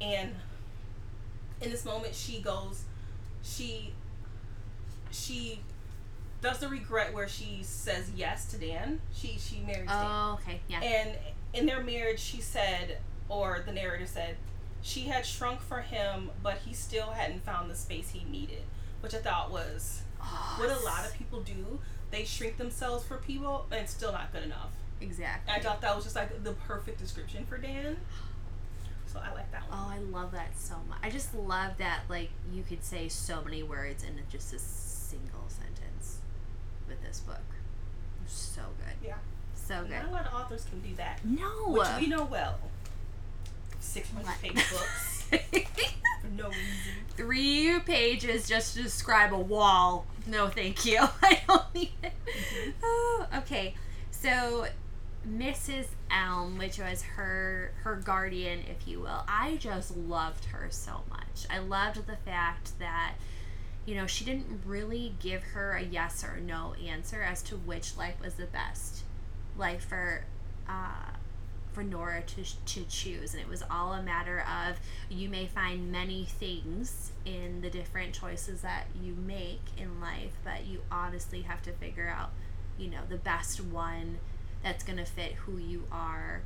And 0.00 0.34
in 1.60 1.70
this 1.70 1.84
moment, 1.84 2.14
she 2.14 2.40
goes, 2.40 2.82
she, 3.42 3.94
she 5.12 5.60
does 6.40 6.58
the 6.58 6.68
regret 6.68 7.14
where 7.14 7.28
she 7.28 7.60
says 7.62 8.10
yes 8.16 8.46
to 8.46 8.58
Dan. 8.58 9.00
She 9.14 9.38
she 9.38 9.60
marries 9.60 9.88
Dan. 9.88 10.06
Oh, 10.06 10.38
okay. 10.42 10.60
Yeah. 10.68 10.80
And 10.80 11.10
in 11.54 11.66
their 11.66 11.82
marriage, 11.82 12.20
she 12.20 12.40
said, 12.40 12.98
or 13.28 13.62
the 13.64 13.72
narrator 13.72 14.06
said, 14.06 14.36
she 14.82 15.02
had 15.02 15.24
shrunk 15.24 15.60
for 15.60 15.80
him, 15.80 16.30
but 16.42 16.58
he 16.66 16.74
still 16.74 17.10
hadn't 17.10 17.44
found 17.44 17.70
the 17.70 17.76
space 17.76 18.10
he 18.10 18.24
needed, 18.24 18.64
which 19.00 19.14
I 19.14 19.18
thought 19.18 19.52
was 19.52 20.02
oh, 20.20 20.56
what 20.58 20.70
a 20.70 20.84
lot 20.84 21.06
of 21.06 21.14
people 21.14 21.40
do. 21.40 21.78
They 22.10 22.24
shrink 22.24 22.58
themselves 22.58 23.04
for 23.04 23.16
people, 23.16 23.66
and 23.70 23.80
it's 23.80 23.92
still 23.92 24.12
not 24.12 24.32
good 24.32 24.42
enough. 24.42 24.72
Exactly. 25.00 25.54
I 25.54 25.60
thought 25.60 25.80
that 25.80 25.94
was 25.94 26.04
just 26.04 26.16
like 26.16 26.42
the 26.44 26.52
perfect 26.52 26.98
description 26.98 27.46
for 27.46 27.58
Dan. 27.58 27.96
So 29.06 29.20
I 29.20 29.32
like 29.34 29.50
that 29.52 29.68
one. 29.68 29.78
Oh, 29.78 29.90
I 29.90 29.98
love 29.98 30.32
that 30.32 30.56
so 30.56 30.74
much. 30.88 30.98
I 31.02 31.10
just 31.10 31.34
love 31.34 31.72
that 31.78 32.00
like 32.08 32.30
you 32.52 32.62
could 32.62 32.82
say 32.82 33.08
so 33.08 33.42
many 33.42 33.62
words 33.62 34.04
in 34.04 34.18
just 34.30 34.54
a 34.54 34.58
single 35.12 35.48
sentence 35.48 36.18
with 36.88 37.02
this 37.02 37.20
book. 37.20 37.36
So 38.26 38.62
good. 38.78 39.06
Yeah. 39.08 39.16
So 39.54 39.82
good. 39.82 39.90
Not 39.90 40.08
a 40.08 40.10
lot 40.10 40.26
of 40.26 40.34
authors 40.34 40.64
can 40.64 40.80
do 40.80 40.94
that, 40.96 41.20
No. 41.24 41.68
which 41.68 41.88
we 42.00 42.06
know 42.06 42.24
well. 42.24 42.58
Six 43.80 44.10
hundred 44.10 44.26
What? 44.26 44.42
page 44.42 44.70
books 44.70 45.22
for 46.22 46.28
no 46.36 46.48
reason. 46.48 46.92
Three 47.16 47.80
pages 47.80 48.48
just 48.48 48.76
to 48.76 48.82
describe 48.82 49.32
a 49.32 49.38
wall. 49.38 50.06
No, 50.26 50.48
thank 50.48 50.84
you. 50.86 50.98
I 51.22 51.40
don't 51.48 51.74
need 51.74 51.92
it. 52.02 52.12
Mm-hmm. 52.26 52.70
Oh, 52.82 53.26
okay. 53.38 53.74
So 54.12 54.66
Mrs. 55.28 55.86
Elm, 56.10 56.58
which 56.58 56.78
was 56.78 57.02
her 57.02 57.72
her 57.82 57.96
guardian, 57.96 58.60
if 58.70 58.86
you 58.86 59.00
will, 59.00 59.24
I 59.28 59.56
just 59.56 59.96
loved 59.96 60.44
her 60.46 60.68
so 60.70 61.02
much. 61.10 61.46
I 61.50 61.58
loved 61.58 62.06
the 62.06 62.16
fact 62.24 62.78
that 62.78 63.14
you 63.84 63.94
know 63.94 64.06
she 64.06 64.24
didn't 64.24 64.60
really 64.64 65.14
give 65.20 65.42
her 65.42 65.72
a 65.72 65.82
yes 65.82 66.24
or 66.24 66.40
no 66.40 66.74
answer 66.74 67.22
as 67.22 67.42
to 67.42 67.56
which 67.56 67.96
life 67.96 68.20
was 68.22 68.34
the 68.34 68.46
best 68.46 69.02
life 69.56 69.84
for 69.84 70.24
uh, 70.68 71.10
for 71.72 71.82
Nora 71.82 72.22
to 72.22 72.44
to 72.66 72.84
choose, 72.84 73.32
and 73.32 73.42
it 73.42 73.48
was 73.48 73.62
all 73.70 73.92
a 73.92 74.02
matter 74.02 74.40
of 74.40 74.78
you 75.08 75.28
may 75.28 75.46
find 75.46 75.90
many 75.90 76.24
things 76.24 77.12
in 77.24 77.60
the 77.62 77.70
different 77.70 78.12
choices 78.14 78.60
that 78.60 78.86
you 79.00 79.14
make 79.14 79.62
in 79.76 80.00
life, 80.00 80.32
but 80.44 80.66
you 80.66 80.82
honestly 80.90 81.42
have 81.42 81.62
to 81.62 81.72
figure 81.72 82.08
out 82.08 82.30
you 82.78 82.90
know 82.90 83.00
the 83.08 83.16
best 83.16 83.60
one 83.60 84.18
that's 84.62 84.84
going 84.84 84.98
to 84.98 85.04
fit 85.04 85.32
who 85.32 85.58
you 85.58 85.84
are. 85.90 86.42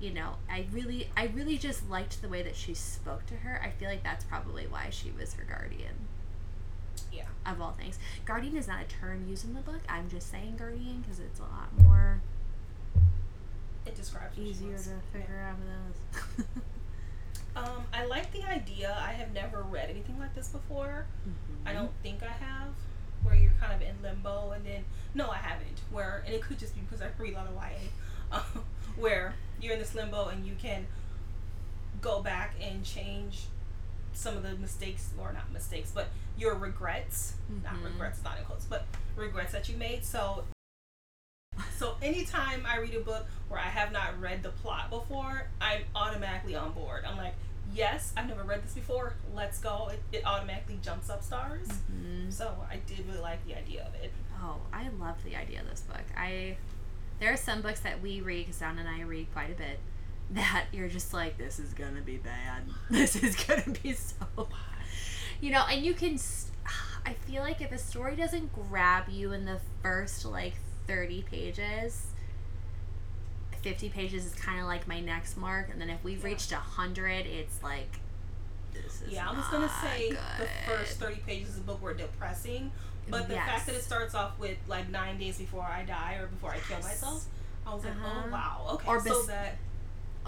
You 0.00 0.12
know 0.12 0.36
i 0.48 0.64
really 0.70 1.10
i 1.16 1.26
really 1.34 1.58
just 1.58 1.90
liked 1.90 2.22
the 2.22 2.28
way 2.28 2.40
that 2.42 2.54
she 2.54 2.72
spoke 2.72 3.26
to 3.26 3.34
her. 3.34 3.60
I 3.62 3.70
feel 3.70 3.88
like 3.88 4.04
that's 4.04 4.24
probably 4.24 4.64
why 4.66 4.90
she 4.90 5.10
was 5.10 5.34
her 5.34 5.42
guardian. 5.44 6.06
Of 7.54 7.60
all 7.60 7.72
things 7.72 7.98
guardian 8.24 8.56
is 8.56 8.68
not 8.68 8.80
a 8.80 8.84
term 8.84 9.26
used 9.28 9.44
in 9.44 9.54
the 9.54 9.60
book 9.60 9.80
i'm 9.88 10.08
just 10.08 10.30
saying 10.30 10.54
guardian 10.58 11.02
because 11.02 11.18
it's 11.18 11.40
a 11.40 11.42
lot 11.42 11.68
more 11.82 12.20
It 13.86 13.94
describes 13.94 14.38
easier 14.38 14.76
to 14.76 15.18
figure 15.18 15.46
out 15.48 15.56
with 15.58 16.36
those 16.36 16.46
Um, 17.56 17.84
I 17.92 18.04
like 18.04 18.32
the 18.32 18.44
idea. 18.44 18.96
I 19.00 19.12
have 19.12 19.32
never 19.32 19.62
read 19.62 19.90
anything 19.90 20.18
like 20.18 20.34
this 20.34 20.48
before. 20.48 21.06
I 21.66 21.72
don't 21.72 21.90
think 22.02 22.22
I 22.22 22.26
have. 22.26 22.68
Where 23.24 23.34
you're 23.34 23.52
kind 23.60 23.72
of 23.72 23.82
in 23.82 24.00
limbo, 24.00 24.52
and 24.52 24.64
then 24.64 24.84
no, 25.12 25.28
I 25.28 25.38
haven't. 25.38 25.80
Where 25.90 26.22
and 26.24 26.34
it 26.34 26.40
could 26.42 26.58
just 26.58 26.74
be 26.74 26.82
because 26.82 27.02
I 27.02 27.08
read 27.18 27.32
a 27.32 27.36
lot 27.36 27.48
of 27.48 27.54
YA, 27.54 28.36
um, 28.36 28.64
where 28.96 29.34
you're 29.60 29.72
in 29.72 29.80
this 29.80 29.94
limbo 29.94 30.28
and 30.28 30.46
you 30.46 30.54
can 30.60 30.86
go 32.00 32.22
back 32.22 32.54
and 32.62 32.84
change 32.84 33.46
some 34.18 34.36
of 34.36 34.42
the 34.42 34.54
mistakes, 34.56 35.10
or 35.16 35.32
not 35.32 35.50
mistakes, 35.52 35.92
but 35.94 36.08
your 36.36 36.54
regrets. 36.54 37.34
Not 37.62 37.74
Mhm. 37.74 37.84
regrets, 37.84 38.22
not 38.24 38.36
in 38.38 38.44
quotes, 38.44 38.64
but 38.64 38.84
regrets 39.16 39.52
that 39.52 39.68
you 39.68 39.76
made. 39.76 40.04
So, 40.04 40.44
so 41.76 41.96
anytime 42.02 42.66
I 42.66 42.78
read 42.78 42.94
a 42.94 43.00
book 43.00 43.26
where 43.48 43.60
I 43.60 43.68
have 43.68 43.92
not 43.92 44.20
read 44.20 44.42
the 44.42 44.50
plot 44.50 44.90
before, 44.90 45.46
I'm 45.60 45.84
automatically 45.94 46.56
on 46.56 46.72
board. 46.72 47.04
I'm 47.04 47.16
like, 47.16 47.34
yes, 47.72 48.12
I've 48.16 48.26
never 48.26 48.42
read 48.42 48.64
this 48.64 48.74
before. 48.74 49.14
Let's 49.34 49.60
go. 49.60 49.88
It, 49.92 50.02
it 50.12 50.26
automatically 50.26 50.78
jumps 50.82 51.08
up 51.10 51.22
stars. 51.22 51.68
Mhm. 51.68 52.32
So 52.32 52.66
I 52.68 52.76
did 52.78 53.06
really 53.06 53.20
like 53.20 53.44
the 53.46 53.56
idea 53.56 53.86
of 53.86 53.94
it. 53.94 54.12
Oh, 54.40 54.60
I 54.72 54.88
love 54.88 55.22
the 55.22 55.36
idea 55.36 55.60
of 55.60 55.68
this 55.70 55.82
book. 55.82 56.04
I 56.16 56.56
there 57.20 57.32
are 57.32 57.36
some 57.36 57.62
books 57.62 57.80
that 57.80 58.00
we 58.00 58.20
read 58.20 58.46
because 58.46 58.60
Dawn 58.60 58.78
and 58.78 58.88
I 58.88 59.00
read 59.02 59.32
quite 59.32 59.50
a 59.50 59.54
bit 59.54 59.80
that 60.30 60.66
you're 60.72 60.88
just 60.88 61.12
like, 61.14 61.38
this 61.38 61.58
is 61.58 61.72
gonna 61.74 62.00
be 62.02 62.16
bad. 62.18 62.62
This 62.90 63.16
is 63.16 63.36
gonna 63.44 63.64
be 63.82 63.92
so 63.94 64.14
bad. 64.36 64.46
You 65.40 65.50
know, 65.52 65.64
and 65.70 65.84
you 65.84 65.94
can. 65.94 66.18
I 67.06 67.12
feel 67.14 67.42
like 67.42 67.60
if 67.62 67.72
a 67.72 67.78
story 67.78 68.16
doesn't 68.16 68.52
grab 68.52 69.08
you 69.08 69.32
in 69.32 69.44
the 69.46 69.60
first 69.82 70.24
like 70.24 70.54
thirty 70.86 71.22
pages. 71.22 72.06
50 73.62 73.88
pages 73.88 74.24
is 74.24 74.34
kind 74.36 74.60
of 74.60 74.66
like 74.66 74.86
my 74.86 75.00
next 75.00 75.36
mark 75.36 75.68
and 75.70 75.80
then 75.80 75.90
if 75.90 76.02
we've 76.04 76.20
Yeah. 76.20 76.26
reached 76.26 76.52
100 76.52 77.26
it's 77.26 77.60
like 77.60 77.98
this 78.72 79.02
is 79.02 79.12
Yeah, 79.12 79.28
I 79.30 79.36
was 79.36 79.46
gonna 79.48 79.68
say 79.82 80.10
the 80.10 80.46
first 80.64 81.00
thirty 81.00 81.16
pages 81.26 81.50
of 81.50 81.66
the 81.66 81.72
book 81.72 81.82
were 81.82 81.92
depressing, 81.94 82.70
but 83.10 83.26
the 83.26 83.34
fact 83.34 83.66
that 83.66 83.74
it 83.74 83.82
starts 83.82 84.14
off 84.14 84.38
with 84.38 84.56
like 84.68 84.88
nine 84.90 85.18
days 85.18 85.38
before 85.38 85.62
I 85.64 85.82
die 85.84 86.14
or 86.20 86.28
before 86.28 86.50
I 86.52 86.58
kill 86.58 86.76
Yes. 86.76 86.84
myself, 86.84 87.24
I 87.66 87.74
was 87.74 87.84
like, 87.84 87.94
Uh-huh. 87.94 88.22
oh 88.26 88.30
wow, 88.30 88.66
okay. 88.74 88.88
Or 88.88 89.00
so 89.04 89.22
that 89.24 89.56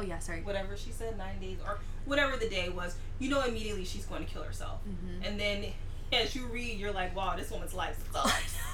oh 0.00 0.02
yeah 0.02 0.18
sorry 0.18 0.40
whatever 0.42 0.76
she 0.76 0.90
said, 0.90 1.16
nine 1.18 1.38
days 1.40 1.58
or 1.66 1.78
whatever 2.06 2.36
the 2.36 2.48
day 2.48 2.68
was, 2.70 2.96
you 3.18 3.28
know 3.30 3.42
immediately 3.44 3.84
she's 3.84 4.06
going 4.06 4.24
to 4.24 4.30
kill 4.32 4.42
herself. 4.42 4.78
Mhm. 4.88 5.26
And 5.28 5.38
then 5.40 5.66
as 6.12 6.34
you 6.34 6.46
read, 6.46 6.78
you're 6.78 6.92
like, 6.92 7.14
wow, 7.14 7.36
this 7.36 7.50
woman's 7.50 7.74
life 7.74 7.96
sucks. 8.12 8.56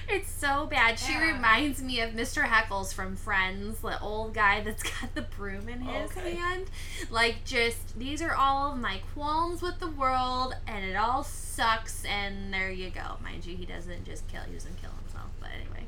It's 0.07 0.29
so 0.31 0.65
bad. 0.67 0.97
She 0.99 1.11
Yeah. 1.13 1.33
reminds 1.33 1.81
me 1.81 1.99
of 1.99 2.11
Mr. 2.11 2.43
Heckles 2.45 2.93
from 2.93 3.15
Friends, 3.17 3.79
the 3.81 3.99
old 3.99 4.33
guy 4.33 4.61
that's 4.61 4.83
got 4.83 5.13
the 5.15 5.23
broom 5.23 5.67
in 5.67 5.81
his 5.81 6.11
Okay. 6.11 6.35
hand. 6.35 6.67
Like, 7.09 7.43
just 7.43 7.97
these 7.99 8.21
are 8.21 8.33
all 8.33 8.75
my 8.75 9.01
qualms 9.13 9.61
with 9.61 9.79
the 9.79 9.89
world, 9.89 10.55
and 10.67 10.85
it 10.85 10.95
all 10.95 11.23
sucks. 11.23 12.05
And 12.05 12.53
there 12.53 12.71
you 12.71 12.91
go. 12.91 13.17
Mind 13.23 13.45
you, 13.45 13.57
he 13.57 13.65
doesn't 13.65 14.05
just 14.05 14.27
kill; 14.29 14.41
he 14.47 14.53
doesn't 14.53 14.77
kill 14.79 14.91
himself. 15.01 15.31
But 15.41 15.49
anyway, 15.59 15.85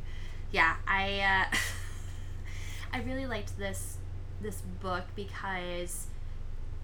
yeah, 0.51 0.75
I 0.87 1.19
uh, 1.51 1.57
I 2.93 3.01
really 3.01 3.25
liked 3.25 3.57
this 3.57 3.97
this 4.41 4.61
book 4.81 5.03
because 5.15 6.07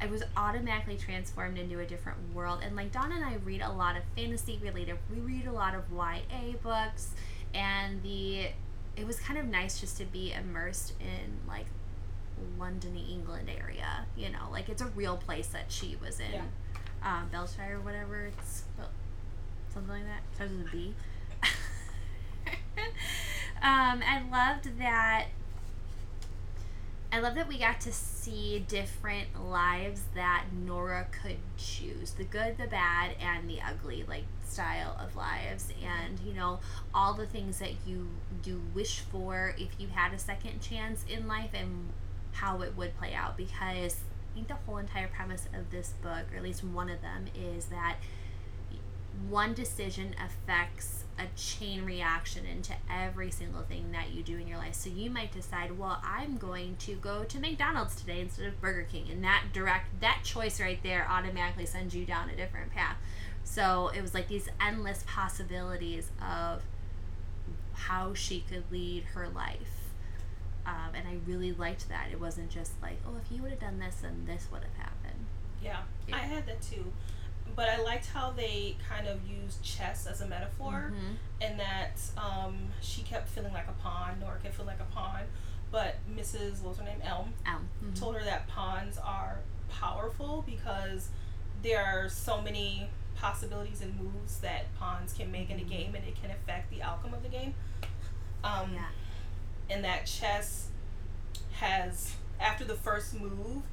I 0.02 0.08
was 0.08 0.24
automatically 0.36 0.98
transformed 0.98 1.58
into 1.58 1.80
a 1.80 1.86
different 1.86 2.18
world. 2.34 2.60
And 2.64 2.76
like 2.76 2.92
Donna 2.92 3.16
and 3.16 3.26
I 3.26 3.36
read 3.36 3.62
a 3.62 3.72
lot 3.72 3.96
of 3.96 4.04
fantasy 4.16 4.60
related. 4.62 4.98
We 5.10 5.20
read 5.20 5.48
a 5.48 5.52
lot 5.52 5.76
of 5.76 5.84
YA 5.92 6.58
books, 6.62 7.12
and 7.54 8.02
the 8.04 8.48
it 8.96 9.08
was 9.08 9.20
kind 9.20 9.40
of 9.40 9.48
nice 9.48 9.80
just 9.80 9.98
to 9.98 10.06
be 10.06 10.34
immersed 10.34 10.94
in 11.00 11.48
like 11.48 11.66
London, 12.60 12.98
England 12.98 13.50
area. 13.50 14.06
You 14.18 14.30
know, 14.30 14.50
like 14.52 14.70
it's 14.70 14.82
a 14.82 14.88
real 14.88 15.18
place 15.18 15.48
that 15.48 15.72
she 15.72 15.98
was 16.04 16.20
in. 16.20 16.34
Yeah. 16.34 16.42
Um, 17.04 17.30
Belshire, 17.32 17.78
or 17.78 17.82
whatever 17.82 18.26
it's 18.26 18.64
something 19.74 19.94
like 19.94 20.06
that. 20.06 20.22
Starts 20.36 20.54
with 20.54 20.68
a 20.68 20.72
B. 20.72 20.94
um, 23.62 24.02
I 24.04 24.22
loved 24.32 24.80
that 24.80 25.28
I 27.14 27.20
love 27.20 27.36
that 27.36 27.48
we 27.48 27.60
got 27.60 27.80
to 27.82 27.94
see 27.94 28.66
different 28.68 29.48
lives 29.48 30.02
that 30.16 30.46
Nora 30.52 31.06
could 31.22 31.38
choose 31.58 32.10
the 32.14 32.24
good, 32.24 32.58
the 32.58 32.66
bad, 32.66 33.12
and 33.22 33.48
the 33.48 33.60
ugly, 33.62 34.04
like 34.08 34.24
style 34.44 34.98
of 35.00 35.16
lives. 35.16 35.72
And, 35.86 36.20
you 36.22 36.34
know, 36.34 36.60
all 36.92 37.14
the 37.14 37.28
things 37.28 37.60
that 37.60 37.74
you 37.86 38.08
you 38.44 38.64
wish 38.74 39.02
for 39.02 39.54
if 39.60 39.70
you 39.78 39.90
had 39.90 40.12
a 40.12 40.18
second 40.18 40.60
chance 40.60 41.06
in 41.08 41.28
life 41.28 41.52
and 41.54 41.90
how 42.32 42.64
it 42.64 42.76
would 42.76 42.98
play 42.98 43.14
out. 43.14 43.38
Because 43.38 43.98
I 44.32 44.34
think 44.34 44.48
the 44.48 44.56
whole 44.66 44.80
entire 44.80 45.08
premise 45.08 45.48
of 45.54 45.70
this 45.70 45.94
book, 46.02 46.26
or 46.34 46.38
at 46.38 46.42
least 46.42 46.64
one 46.64 46.90
of 46.90 47.04
them, 47.04 47.26
is 47.36 47.66
that 47.66 47.98
one 49.30 49.54
decision 49.54 50.16
affects 50.20 51.03
a 51.20 51.26
chain 51.38 51.86
reaction 51.86 52.46
into 52.46 52.74
every 52.90 53.30
single 53.30 53.62
thing 53.62 53.92
that 53.92 54.12
you 54.12 54.24
do 54.24 54.38
in 54.38 54.48
your 54.48 54.58
life. 54.58 54.74
So 54.74 54.90
you 54.90 55.10
might 55.10 55.32
decide, 55.32 55.78
well, 55.78 56.02
I'm 56.04 56.38
going 56.38 56.76
to 56.78 56.96
go 56.96 57.24
to 57.24 57.40
McDonald's 57.40 57.96
today 57.96 58.22
instead 58.22 58.48
of 58.48 58.60
Burger 58.60 58.88
King, 58.92 59.10
and 59.12 59.24
that 59.24 59.46
direct 59.54 60.00
that 60.02 60.22
choice 60.24 60.60
right 60.60 60.82
there 60.82 61.08
automatically 61.10 61.66
sends 61.66 61.96
you 61.96 62.06
down 62.06 62.30
a 62.30 62.36
different 62.36 62.72
path. 62.72 62.98
So 63.44 63.92
it 63.96 64.02
was 64.02 64.14
like 64.14 64.28
these 64.28 64.50
endless 64.60 65.04
possibilities 65.08 66.10
of 66.22 66.62
how 67.74 68.14
she 68.14 68.44
could 68.50 68.64
lead 68.72 69.04
her 69.14 69.28
life. 69.30 69.92
Um, 70.66 70.96
and 70.96 71.08
I 71.08 71.18
really 71.28 71.52
liked 71.52 71.90
that. 71.90 72.08
It 72.12 72.20
wasn't 72.20 72.50
just 72.50 72.72
like, 72.82 72.98
oh, 73.06 73.18
if 73.24 73.32
you 73.36 73.42
would 73.42 73.52
have 73.52 73.60
done 73.60 73.80
this, 73.80 73.96
then 74.02 74.24
this 74.26 74.48
would 74.52 74.64
have 74.64 74.76
happened. 74.78 75.26
Yeah, 75.62 75.80
Yeah. 76.08 76.16
I 76.16 76.20
had 76.20 76.48
that 76.48 76.62
too. 76.62 76.92
But 77.56 77.70
I 77.70 77.82
liked 77.82 78.08
how 78.08 78.32
they 78.32 78.76
kind 78.90 79.08
of 79.08 79.20
used 79.28 79.62
chess 79.64 80.08
as 80.08 80.22
a 80.22 80.28
metaphor, 80.28 80.92
Mhm. 80.94 81.16
and 81.42 81.60
that 81.60 82.00
um, 82.18 82.58
she 82.82 83.02
kept 83.04 83.30
feeling 83.30 83.54
like 83.54 83.68
a 83.68 83.74
pawn, 83.74 84.20
Nora 84.20 84.40
kept 84.40 84.56
feeling 84.56 84.76
like 84.78 84.80
a 84.80 84.92
pawn. 84.94 85.22
But 85.72 85.96
Mrs. 86.10 86.62
What 86.62 86.70
was 86.70 86.78
her 86.80 86.84
name? 86.86 87.02
Elm 87.04 87.34
Um, 87.46 87.68
mhm. 87.84 88.00
told 88.00 88.16
her 88.16 88.24
that 88.24 88.48
pawns 88.48 88.98
are 88.98 89.40
powerful 89.70 90.44
because 90.44 91.10
there 91.62 91.84
are 91.84 92.10
so 92.10 92.42
many 92.42 92.90
possibilities 93.16 93.82
and 93.82 94.00
moves 94.00 94.40
that 94.40 94.74
pawns 94.78 95.14
can 95.14 95.32
make 95.32 95.50
in 95.50 95.60
a 95.60 95.64
game, 95.64 95.96
and 95.96 96.04
it 96.06 96.20
can 96.22 96.32
affect 96.32 96.70
the 96.72 96.82
outcome 96.84 97.14
of 97.14 97.24
the 97.24 97.30
game. 97.30 97.54
Um, 98.44 98.74
Yeah. 98.74 98.90
and 99.70 99.84
that 99.86 100.06
chess 100.06 100.70
has 101.54 102.16
after 102.40 102.66
the 102.66 102.76
first 102.76 103.14
move 103.14 103.64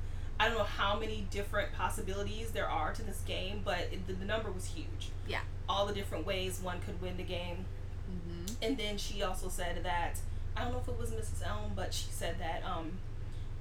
i 0.41 0.49
don't 0.49 0.59
know 0.59 0.65
how 0.65 0.99
many 0.99 1.27
different 1.31 1.73
possibilities 1.75 2.51
there 2.51 2.69
are 2.69 2.93
to 2.93 3.03
this 3.03 3.21
game 3.27 3.61
but 3.65 3.79
it, 3.93 4.05
the, 4.09 4.13
the 4.15 4.25
number 4.25 4.51
was 4.51 4.65
huge 4.67 5.11
Yeah. 5.29 5.41
all 5.69 5.87
the 5.87 5.95
different 5.95 6.27
ways 6.27 6.61
one 6.63 6.81
could 6.81 7.01
win 7.01 7.17
the 7.17 7.23
game 7.23 7.65
Mhm. 8.11 8.57
and 8.63 8.77
then 8.77 8.99
she 8.99 9.23
also 9.23 9.49
said 9.49 9.85
that 9.85 10.19
i 10.57 10.63
don't 10.65 10.73
know 10.73 10.81
if 10.81 10.89
it 10.89 10.99
was 10.99 11.11
mrs 11.13 11.47
elm 11.47 11.73
but 11.77 11.95
she 11.95 12.11
said 12.11 12.41
that 12.41 12.65
um 12.65 12.91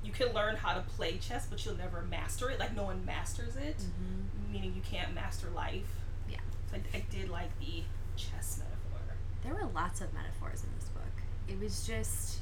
you 0.04 0.12
can 0.12 0.34
learn 0.34 0.56
how 0.56 0.74
to 0.74 0.82
play 0.82 1.18
chess 1.18 1.46
but 1.48 1.64
you'll 1.66 1.78
never 1.78 2.02
master 2.10 2.50
it 2.50 2.60
like 2.60 2.76
no 2.76 2.84
one 2.84 3.06
masters 3.06 3.56
it 3.58 3.78
Mhm. 3.78 4.52
meaning 4.52 4.74
you 4.74 4.82
can't 4.82 5.14
master 5.14 5.50
life 5.52 5.92
Yeah. 6.28 6.40
so 6.72 6.78
I, 6.78 6.98
I 6.98 7.04
did 7.12 7.30
like 7.30 7.52
the 7.60 7.84
chess 8.16 8.58
metaphor 8.60 9.16
There 9.44 9.54
were 9.54 9.70
lots 9.76 10.02
of 10.02 10.12
metaphors 10.14 10.64
in 10.64 10.70
this 10.80 10.90
book. 10.90 11.04
It 11.48 11.60
was 11.60 11.86
just, 11.88 12.40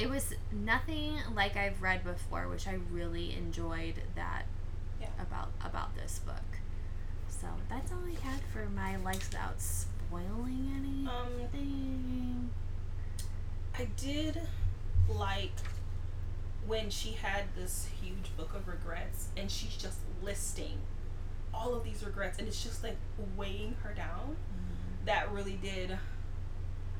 it 0.00 0.08
was 0.08 0.32
nothing 0.52 1.16
like 1.34 1.56
I've 1.56 1.80
read 1.82 2.04
before, 2.04 2.48
which 2.48 2.66
I 2.66 2.78
really 2.90 3.34
enjoyed 3.36 3.94
that 4.14 4.44
Yeah. 5.00 5.08
about 5.20 5.50
about 5.64 5.94
this 5.94 6.20
book. 6.20 6.58
So 7.28 7.46
that's 7.68 7.92
all 7.92 7.98
I 8.06 8.18
had 8.26 8.40
for 8.52 8.66
my 8.70 8.96
likes 8.96 9.28
without 9.28 9.60
spoiling 9.60 11.08
um 11.10 11.28
anything. 11.38 12.50
I 13.78 13.84
did 13.96 14.40
like 15.08 15.52
when 16.66 16.90
she 16.90 17.12
had 17.12 17.44
this 17.56 17.88
huge 18.02 18.34
book 18.36 18.54
of 18.54 18.68
regrets 18.68 19.28
and 19.36 19.50
she's 19.50 19.76
just 19.76 19.98
listing 20.22 20.78
all 21.52 21.74
of 21.74 21.82
these 21.84 22.04
regrets 22.04 22.38
and 22.38 22.46
it's 22.46 22.62
just 22.62 22.82
like 22.84 22.96
weighing 23.36 23.74
her 23.82 23.92
down. 23.94 24.36
That 25.06 25.30
really 25.32 25.56
did. 25.62 25.98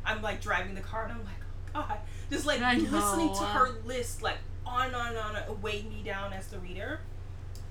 I'm 0.05 0.23
like 0.23 0.41
driving 0.41 0.75
the 0.75 0.81
car 0.81 1.05
and 1.05 1.13
I'm 1.13 1.25
like, 1.25 1.35
God. 1.73 1.99
Just 2.31 2.47
like 2.47 2.61
I 2.61 2.75
listening 2.77 3.35
to 3.35 3.43
her 3.43 3.71
list, 3.85 4.23
like 4.23 4.39
on 4.67 4.87
and 4.89 4.97
on 4.97 5.09
and 5.09 5.19
on, 5.19 5.37
it 5.37 5.63
weighed 5.63 5.89
me 5.91 6.03
down 6.05 6.33
as 6.33 6.47
the 6.49 6.59
reader. 6.59 7.01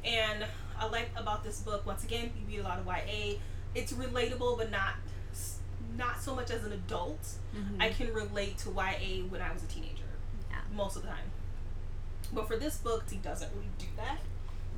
And 0.03 0.45
I 0.79 0.87
like 0.87 1.09
about 1.15 1.43
this 1.43 1.59
book, 1.61 1.85
once 1.85 2.03
again, 2.03 2.31
we 2.47 2.55
read 2.57 2.65
a 2.65 2.67
lot 2.67 2.79
of 2.79 2.85
YA. 2.85 3.37
It's 3.75 3.93
relatable, 3.93 4.57
but 4.57 4.71
not 4.71 4.93
not 5.97 6.21
so 6.21 6.33
much 6.35 6.49
as 6.51 6.63
an 6.63 6.71
adult. 6.71 7.19
Mhm. 7.53 7.81
I 7.81 7.89
can 7.89 8.13
relate 8.13 8.57
to 8.59 8.69
YA 8.69 9.23
when 9.27 9.41
I 9.41 9.51
was 9.51 9.63
a 9.63 9.67
teenager 9.67 10.03
Yeah. 10.49 10.61
most 10.73 10.95
of 10.95 11.01
the 11.01 11.09
time. 11.09 11.31
But 12.31 12.47
for 12.47 12.55
this 12.57 12.77
book, 12.77 13.03
he 13.09 13.17
doesn't 13.17 13.51
really 13.53 13.69
do 13.77 13.87
that. 13.97 14.19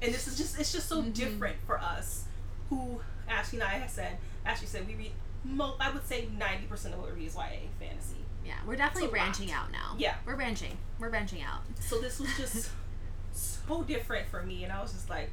And 0.02 0.14
this 0.14 0.28
is 0.28 0.38
just 0.38 0.58
it's 0.60 0.72
just 0.72 0.88
so 0.88 1.04
Mhm. 1.04 1.14
different 1.14 1.58
for 1.68 1.80
us 1.80 2.24
who 2.70 3.02
Ashley 3.28 3.60
and 3.60 3.68
I 3.70 3.74
have 3.74 3.90
said 3.90 4.18
Ashley 4.46 4.66
said 4.68 4.88
we 4.88 4.96
read 4.96 5.12
mo- 5.44 5.76
I 5.80 5.92
would 5.92 6.08
say 6.08 6.28
ninety 6.38 6.66
percent 6.66 6.94
of 6.96 7.02
what 7.02 7.10
we 7.14 7.20
read 7.20 7.28
is 7.28 7.36
YA 7.36 7.70
fantasy. 7.80 8.26
Yeah, 8.46 8.54
we're 8.66 8.76
definitely 8.76 9.04
a 9.04 9.06
lot. 9.06 9.12
branching 9.14 9.52
out 9.52 9.72
now. 9.72 9.96
Yeah. 9.98 10.16
We're 10.26 10.36
branching. 10.36 10.78
We're 11.00 11.10
branching 11.10 11.42
out. 11.42 11.62
So 11.80 12.00
this 12.00 12.20
was 12.20 12.30
just 12.38 12.72
so 13.34 13.84
different 13.84 14.28
for 14.28 14.44
me 14.44 14.64
and 14.64 14.72
I 14.74 14.82
was 14.82 14.92
just 14.92 15.10
like, 15.10 15.30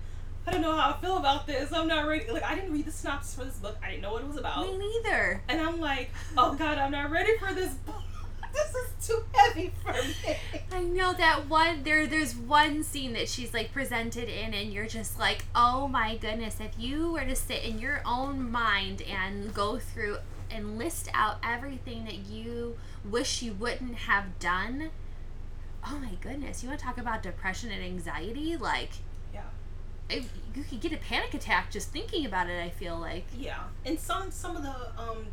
I 0.46 0.52
don't 0.52 0.62
know 0.62 0.74
how 0.74 0.90
I 0.92 1.00
feel 1.00 1.18
about 1.18 1.46
this. 1.46 1.72
I'm 1.72 1.88
not 1.88 2.06
ready 2.06 2.30
like 2.30 2.42
I 2.42 2.54
didn't 2.54 2.72
read 2.72 2.86
the 2.86 2.92
synopsis 2.92 3.34
for 3.34 3.44
this 3.44 3.56
book. 3.56 3.76
I 3.82 3.90
didn't 3.90 4.02
know 4.02 4.12
what 4.12 4.22
it 4.22 4.28
was 4.28 4.36
about. 4.38 4.66
Me 4.66 4.78
neither. 4.78 5.42
And 5.48 5.60
I'm 5.60 5.80
like, 5.80 6.10
oh 6.36 6.54
god, 6.54 6.78
I'm 6.78 6.90
not 6.90 7.10
ready 7.10 7.36
for 7.38 7.52
this 7.52 7.72
book. 7.74 7.96
This 8.50 8.74
is 8.74 9.06
too 9.08 9.24
heavy 9.34 9.72
for 9.84 9.92
me. 9.92 10.34
I 10.72 10.80
know 10.80 11.12
that 11.12 11.48
one 11.50 11.82
there 11.84 12.06
there's 12.06 12.34
one 12.34 12.82
scene 12.82 13.12
that 13.12 13.28
she's 13.28 13.52
like 13.52 13.72
presented 13.72 14.28
in 14.28 14.54
and 14.54 14.72
you're 14.72 14.86
just 14.86 15.18
like, 15.18 15.44
"Oh 15.54 15.86
my 15.86 16.16
goodness, 16.16 16.56
if 16.58 16.72
you 16.78 17.12
were 17.12 17.24
to 17.26 17.36
sit 17.36 17.62
in 17.62 17.78
your 17.78 18.00
own 18.06 18.50
mind 18.50 19.02
and 19.02 19.52
go 19.52 19.78
through 19.78 20.16
and 20.50 20.78
list 20.78 21.08
out 21.14 21.38
everything 21.42 22.04
that 22.04 22.14
you 22.26 22.76
wish 23.04 23.42
you 23.42 23.52
wouldn't 23.52 23.94
have 23.96 24.38
done, 24.38 24.90
oh 25.86 25.98
my 25.98 26.12
goodness, 26.20 26.62
you 26.62 26.68
want 26.68 26.80
to 26.80 26.84
talk 26.86 26.98
about 26.98 27.22
depression 27.22 27.70
and 27.70 27.82
anxiety? 27.82 28.56
Like 28.56 28.90
Yeah. 29.32 29.42
it, 30.08 30.24
you 30.54 30.64
could 30.64 30.80
get 30.80 30.92
a 30.92 30.96
panic 30.96 31.34
attack 31.34 31.70
just 31.70 31.90
thinking 31.90 32.26
about 32.26 32.48
it, 32.48 32.62
I 32.62 32.70
feel 32.70 32.98
like. 32.98 33.24
Yeah, 33.36 33.64
and 33.84 33.98
some 33.98 34.30
some 34.30 34.56
of 34.56 34.62
the 34.62 34.74
um 35.00 35.26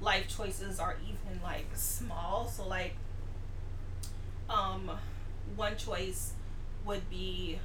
life 0.00 0.28
choices 0.28 0.78
are 0.78 0.96
even 1.02 1.40
like 1.42 1.66
small. 1.74 2.46
So 2.48 2.66
like, 2.68 2.94
um, 4.50 4.90
one 5.56 5.76
choice 5.76 6.32
would 6.84 7.08
be 7.08 7.58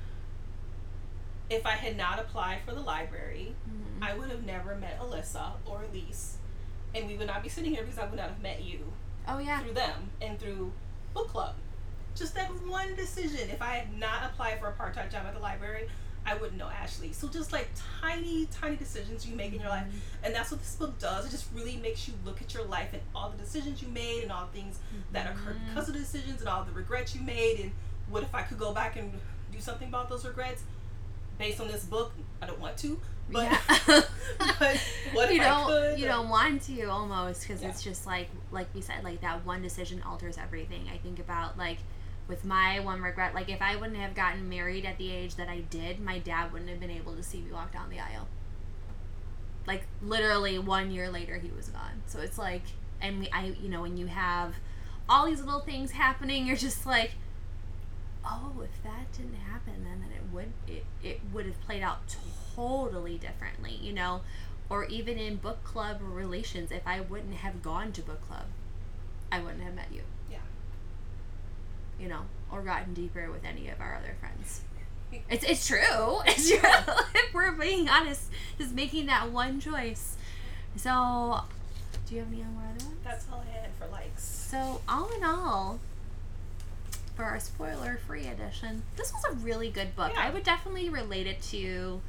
if 1.50 1.66
I 1.66 1.72
had 1.72 1.98
not 1.98 2.20
applied 2.20 2.60
for 2.66 2.74
the 2.74 2.82
library, 2.82 3.56
Mhm. 3.68 4.04
I 4.04 4.14
would 4.16 4.30
have 4.30 4.46
never 4.46 4.76
met 4.76 5.00
Alyssa 5.00 5.54
or 5.66 5.84
Elise, 5.84 6.38
and 6.96 7.08
we 7.08 7.16
would 7.16 7.28
not 7.28 7.44
be 7.44 7.50
sitting 7.50 7.74
here 7.74 7.84
because 7.84 8.00
I 8.00 8.06
would 8.06 8.18
not 8.18 8.30
have 8.30 8.42
met 8.42 8.64
you 8.64 8.80
Oh 9.28 9.40
yeah. 9.40 9.60
through 9.60 9.74
them 9.74 10.10
and 10.22 10.40
through 10.40 10.72
book 11.14 11.30
club. 11.30 11.56
Just 12.16 12.36
that 12.36 12.50
one 12.68 12.96
decision. 12.96 13.50
If 13.50 13.62
I 13.62 13.76
had 13.76 13.98
not 13.98 14.24
applied 14.26 14.60
for 14.60 14.68
a 14.68 14.72
part 14.72 14.94
time 14.94 15.10
job 15.10 15.24
at 15.26 15.34
the 15.34 15.40
library, 15.40 15.88
I 16.26 16.36
wouldn't 16.36 16.58
know 16.58 16.68
Ashley. 16.68 17.14
So 17.14 17.28
just 17.28 17.52
like 17.52 17.70
tiny, 18.02 18.48
tiny 18.48 18.76
decisions 18.76 19.26
you 19.26 19.36
make 19.36 19.54
in 19.54 19.62
your 19.62 19.70
life, 19.70 19.86
mm-hmm. 19.88 20.26
and 20.26 20.36
that's 20.36 20.52
what 20.52 20.60
this 20.60 20.76
book 20.76 20.98
does. 21.00 21.26
It 21.26 21.32
just 21.32 21.48
really 21.56 21.78
makes 21.78 22.08
you 22.08 22.14
look 22.26 22.42
at 22.42 22.54
your 22.54 22.64
life 22.66 22.90
and 22.94 23.02
all 23.16 23.30
the 23.30 23.38
decisions 23.38 23.82
you 23.82 23.88
made 23.88 24.24
and 24.24 24.32
all 24.32 24.48
the 24.52 24.60
things 24.60 24.80
that 25.12 25.28
mm-hmm. 25.28 25.40
occurred 25.40 25.58
because 25.70 25.88
of 25.88 25.94
the 25.94 26.02
decisions 26.02 26.42
and 26.42 26.50
all 26.50 26.64
the 26.64 26.72
regrets 26.72 27.16
you 27.16 27.22
made. 27.22 27.60
And 27.60 27.72
what 28.10 28.24
if 28.24 28.34
I 28.36 28.42
could 28.42 28.60
go 28.60 28.74
back 28.74 28.96
and 28.96 29.12
do 29.52 29.60
something 29.60 29.88
about 29.88 30.10
those 30.10 30.26
regrets? 30.26 30.64
Based 31.38 31.62
on 31.62 31.68
this 31.68 31.86
book, 31.86 32.12
I 32.42 32.48
don't 32.48 32.60
want 32.60 32.78
to, 32.80 33.00
but, 33.32 33.44
Yeah. 33.44 33.60
but 34.60 34.78
what 35.14 35.34
you 35.34 35.40
don't 35.42 35.68
could? 35.68 36.00
you 36.00 36.06
don't 36.08 36.30
want 36.30 36.62
to 36.64 36.84
almost 36.86 37.42
because 37.42 37.62
Yeah. 37.62 37.70
it's 37.70 37.84
just 37.84 38.06
like 38.06 38.30
like 38.52 38.68
we 38.74 38.82
said 38.82 39.04
like 39.04 39.22
that 39.22 39.46
one 39.46 39.62
decision 39.62 40.02
alters 40.04 40.38
everything 40.38 40.88
i 40.94 40.98
think 40.98 41.20
about 41.20 41.58
like 41.58 41.78
with 42.28 42.46
my 42.46 42.80
one 42.80 43.02
regret 43.02 43.34
like 43.36 43.50
if 43.50 43.62
i 43.62 43.76
wouldn't 43.76 43.98
have 43.98 44.16
gotten 44.16 44.48
married 44.48 44.86
at 44.86 44.98
the 44.98 45.12
age 45.12 45.36
that 45.36 45.50
i 45.50 45.60
did 45.70 46.00
my 46.00 46.20
dad 46.20 46.52
wouldn't 46.54 46.70
have 46.70 46.80
been 46.80 46.92
able 46.92 47.16
to 47.16 47.24
see 47.24 47.42
me 47.42 47.52
walk 47.52 47.72
down 47.74 47.90
the 47.90 48.00
aisle 48.00 48.28
like 49.68 49.84
literally 50.02 50.58
one 50.58 50.92
year 50.92 51.10
later 51.10 51.38
he 51.38 51.50
was 51.56 51.70
gone 51.70 52.02
so 52.08 52.20
it's 52.20 52.38
like 52.38 52.64
and 53.02 53.20
we, 53.20 53.30
i 53.32 53.54
you 53.62 53.70
know 53.70 53.82
when 53.82 53.98
you 53.98 54.08
have 54.08 54.56
all 55.08 55.26
these 55.26 55.42
little 55.42 55.60
things 55.62 55.92
happening 55.92 56.46
you're 56.46 56.56
just 56.56 56.86
like 56.86 57.12
oh 58.26 58.52
if 58.64 58.84
that 58.84 59.12
didn't 59.14 59.36
happen 59.36 59.74
then 59.84 60.00
then 60.02 60.10
it 60.16 60.34
would 60.34 60.52
it, 60.68 60.86
it 61.04 61.20
would 61.34 61.46
have 61.46 61.60
played 61.62 61.82
out 61.82 62.16
totally 62.60 63.18
differently 63.18 63.78
you 63.82 63.94
know 63.94 64.22
or 64.70 64.84
even 64.86 65.18
in 65.18 65.36
book 65.38 65.64
club 65.64 65.98
relations 66.02 66.72
if 66.72 66.82
i 66.86 67.00
wouldn't 67.00 67.36
have 67.36 67.62
gone 67.62 67.92
to 67.92 68.02
book 68.02 68.22
club 68.28 68.46
i 69.32 69.40
wouldn't 69.40 69.62
have 69.64 69.74
met 69.74 69.88
you 69.92 70.02
Yeah. 70.32 70.38
you 72.00 72.08
know 72.10 72.22
or 72.52 72.62
gotten 72.62 72.94
deeper 72.94 73.32
with 73.32 73.46
any 73.46 73.70
of 73.70 73.80
our 73.80 73.96
other 73.96 74.16
friends 74.20 74.62
it's, 75.30 75.44
it's 75.46 75.66
true 75.68 76.20
it's 76.26 76.50
true 76.50 76.60
if 77.16 77.34
we're 77.34 77.52
being 77.54 77.88
honest 77.90 78.24
just 78.58 78.74
making 78.74 79.06
that 79.08 79.32
one 79.32 79.60
choice 79.60 80.18
so 80.76 81.42
do 82.08 82.16
you 82.16 82.22
have 82.22 82.32
any 82.34 82.44
more 82.44 82.64
other 82.76 82.86
ones 82.86 82.98
That's 83.04 83.26
all 83.32 83.44
I 83.48 83.52
had 83.58 83.70
for 83.80 83.88
likes. 83.92 84.24
so 84.24 84.82
all 84.90 85.10
in 85.16 85.24
all, 85.24 85.80
for 87.16 87.24
our 87.26 87.40
spoiler-free 87.40 88.26
edition, 88.28 88.82
this 88.96 89.12
was 89.14 89.24
a 89.30 89.34
really 89.36 89.70
good 89.70 89.96
book. 89.96 90.12
Yeah. 90.16 90.22
I 90.26 90.30
would 90.32 90.44
definitely 90.44 90.90
relate 90.90 91.28
it 91.28 91.40
to 91.52 92.02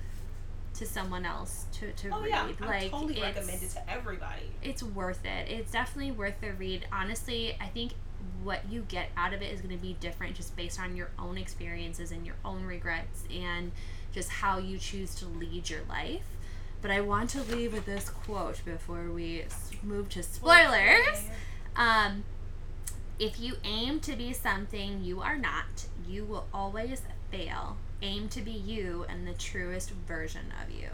to 0.81 0.87
someone 0.87 1.25
else 1.25 1.67
to, 1.73 1.93
to 1.93 2.09
Oh 2.11 2.21
read. 2.23 2.31
yeah, 2.31 2.49
I 2.61 2.67
like 2.67 2.91
totally 2.91 3.15
it's, 3.15 3.23
recommend 3.23 3.63
it 3.63 3.71
to 3.71 3.91
everybody. 3.91 4.43
it's 4.63 4.83
worth 4.83 5.25
it. 5.25 5.49
It's 5.49 5.71
definitely 5.71 6.11
worth 6.13 6.41
the 6.41 6.53
read. 6.53 6.87
Honestly, 6.93 7.57
I 7.61 7.67
think 7.69 7.93
what 8.43 8.61
you 8.71 8.83
get 8.89 9.11
out 9.17 9.33
of 9.33 9.41
it 9.43 9.53
is 9.53 9.61
going 9.61 9.75
to 9.77 9.81
be 9.81 9.97
different 10.01 10.35
just 10.37 10.57
based 10.57 10.81
on 10.81 10.97
your 10.97 11.11
own 11.19 11.39
experiences 11.39 12.11
and 12.13 12.27
your 12.27 12.35
own 12.45 12.65
regrets 12.65 13.25
and 13.35 13.73
just 14.13 14.29
how 14.31 14.59
you 14.59 14.79
choose 14.79 15.15
to 15.17 15.27
lead 15.27 15.71
your 15.71 15.81
life. 15.89 16.23
But 16.83 16.91
I 16.91 17.01
want 17.03 17.31
to 17.31 17.43
leave 17.43 17.73
with 17.75 17.85
this 17.87 18.09
quote 18.09 18.65
before 18.65 19.11
we 19.11 19.45
move 19.83 20.09
to 20.11 20.23
spoilers. 20.23 21.25
Um, 21.77 22.25
if 23.19 23.39
you 23.39 23.57
aim 23.65 24.01
to 24.01 24.17
be 24.17 24.33
something 24.33 25.05
you 25.05 25.21
are 25.21 25.37
not, 25.37 25.87
you 26.09 26.25
will 26.25 26.47
always 26.55 27.03
fail. 27.31 27.77
Aim 28.03 28.29
to 28.31 28.41
be 28.41 28.53
you 28.53 29.05
and 29.09 29.27
the 29.27 29.35
truest 29.35 29.91
version 29.91 30.53
of 30.63 30.71
you. 30.71 30.89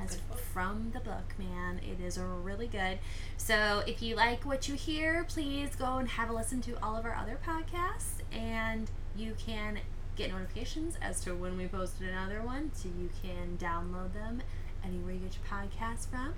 As 0.00 0.18
from 0.52 0.90
the 0.92 1.00
book, 1.00 1.34
man, 1.38 1.78
it 1.78 2.02
is 2.02 2.18
really 2.18 2.66
good. 2.66 2.98
So 3.36 3.82
if 3.86 4.02
you 4.02 4.16
like 4.16 4.44
what 4.44 4.68
you 4.68 4.74
hear, 4.74 5.24
please 5.28 5.76
go 5.76 5.98
and 5.98 6.08
have 6.08 6.30
a 6.30 6.32
listen 6.32 6.60
to 6.62 6.82
all 6.82 6.96
of 6.96 7.04
our 7.04 7.14
other 7.14 7.38
podcasts, 7.46 8.22
and 8.32 8.90
you 9.14 9.34
can 9.44 9.78
get 10.16 10.30
notifications 10.30 10.96
as 11.02 11.20
to 11.20 11.34
when 11.34 11.56
we 11.56 11.66
posted 11.66 12.08
another 12.08 12.42
one, 12.42 12.70
so 12.74 12.88
you 12.88 13.10
can 13.22 13.58
download 13.58 14.12
them 14.12 14.42
anywhere 14.84 15.12
you 15.12 15.20
get 15.20 15.36
your 15.36 15.60
podcasts 15.60 16.06
from. 16.08 16.34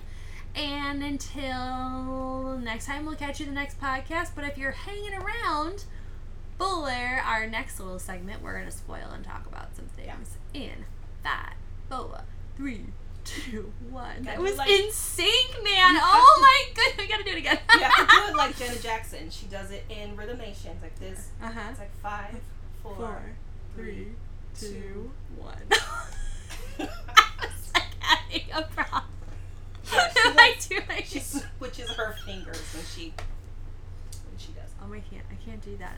And 0.54 1.02
until 1.02 2.58
next 2.58 2.86
time, 2.86 3.06
we'll 3.06 3.16
catch 3.16 3.40
you 3.40 3.46
in 3.46 3.54
the 3.54 3.60
next 3.60 3.80
podcast. 3.80 4.30
But 4.34 4.44
if 4.44 4.56
you're 4.56 4.72
hanging 4.72 5.14
around, 5.14 5.84
Buller, 6.58 7.20
our 7.24 7.46
next 7.46 7.80
little 7.80 7.98
segment, 7.98 8.42
we're 8.42 8.54
going 8.54 8.66
to 8.66 8.70
spoil 8.76 9.10
and 9.12 9.24
talk 9.24 9.46
about 9.46 9.74
some 9.76 9.86
things 9.86 10.36
in 10.52 10.84
five, 11.22 11.54
four, 11.90 12.20
three, 12.56 12.86
two, 13.24 13.72
one. 13.90 14.22
That 14.22 14.36
Gotta 14.36 14.42
was 14.42 14.56
like- 14.56 14.70
in 14.70 14.90
sync, 14.92 15.50
man. 15.64 15.96
Oh 16.00 16.38
my 16.40 16.64
goodness. 16.74 16.98
We 16.98 17.08
got 17.08 17.18
to 17.18 17.24
do 17.24 17.30
it 17.30 17.38
again. 17.38 17.58
you 17.74 17.80
have 17.80 18.08
to 18.08 18.14
do 18.14 18.22
it 18.32 18.36
like 18.36 18.56
Janet 18.56 18.82
Jackson. 18.82 19.30
She 19.30 19.46
does 19.46 19.70
it 19.72 19.84
in 19.90 20.16
Rhythm 20.16 20.38
Nation. 20.38 20.70
It's 20.74 20.82
like 20.82 20.98
this. 20.98 21.30
Uh 21.42 21.50
huh. 21.50 21.60
It's 21.70 21.78
like 21.80 21.94
five, 22.00 22.36
four, 22.82 22.94
Four, 22.94 23.22
three, 23.76 24.08
two, 24.58 24.66
two, 24.68 25.10
one. 25.36 25.56
it's 26.78 26.78
like 27.74 27.82
having 27.98 28.42
a 28.54 28.62
problem. 28.62 29.02
Yeah, 29.92 30.08
she 30.12 30.20
I 30.28 30.32
likes- 30.34 30.68
do 30.68 30.78
like 30.88 31.04
she 31.06 31.18
switches 31.18 31.90
her 31.92 32.14
fingers 32.24 32.60
when 32.74 32.84
she 32.94 33.12
when 34.28 34.38
she 34.38 34.52
does. 34.52 34.70
Oh, 34.82 34.92
I 34.92 35.00
can't. 35.00 35.24
I 35.30 35.34
can't 35.44 35.62
do 35.62 35.76
that. 35.78 35.96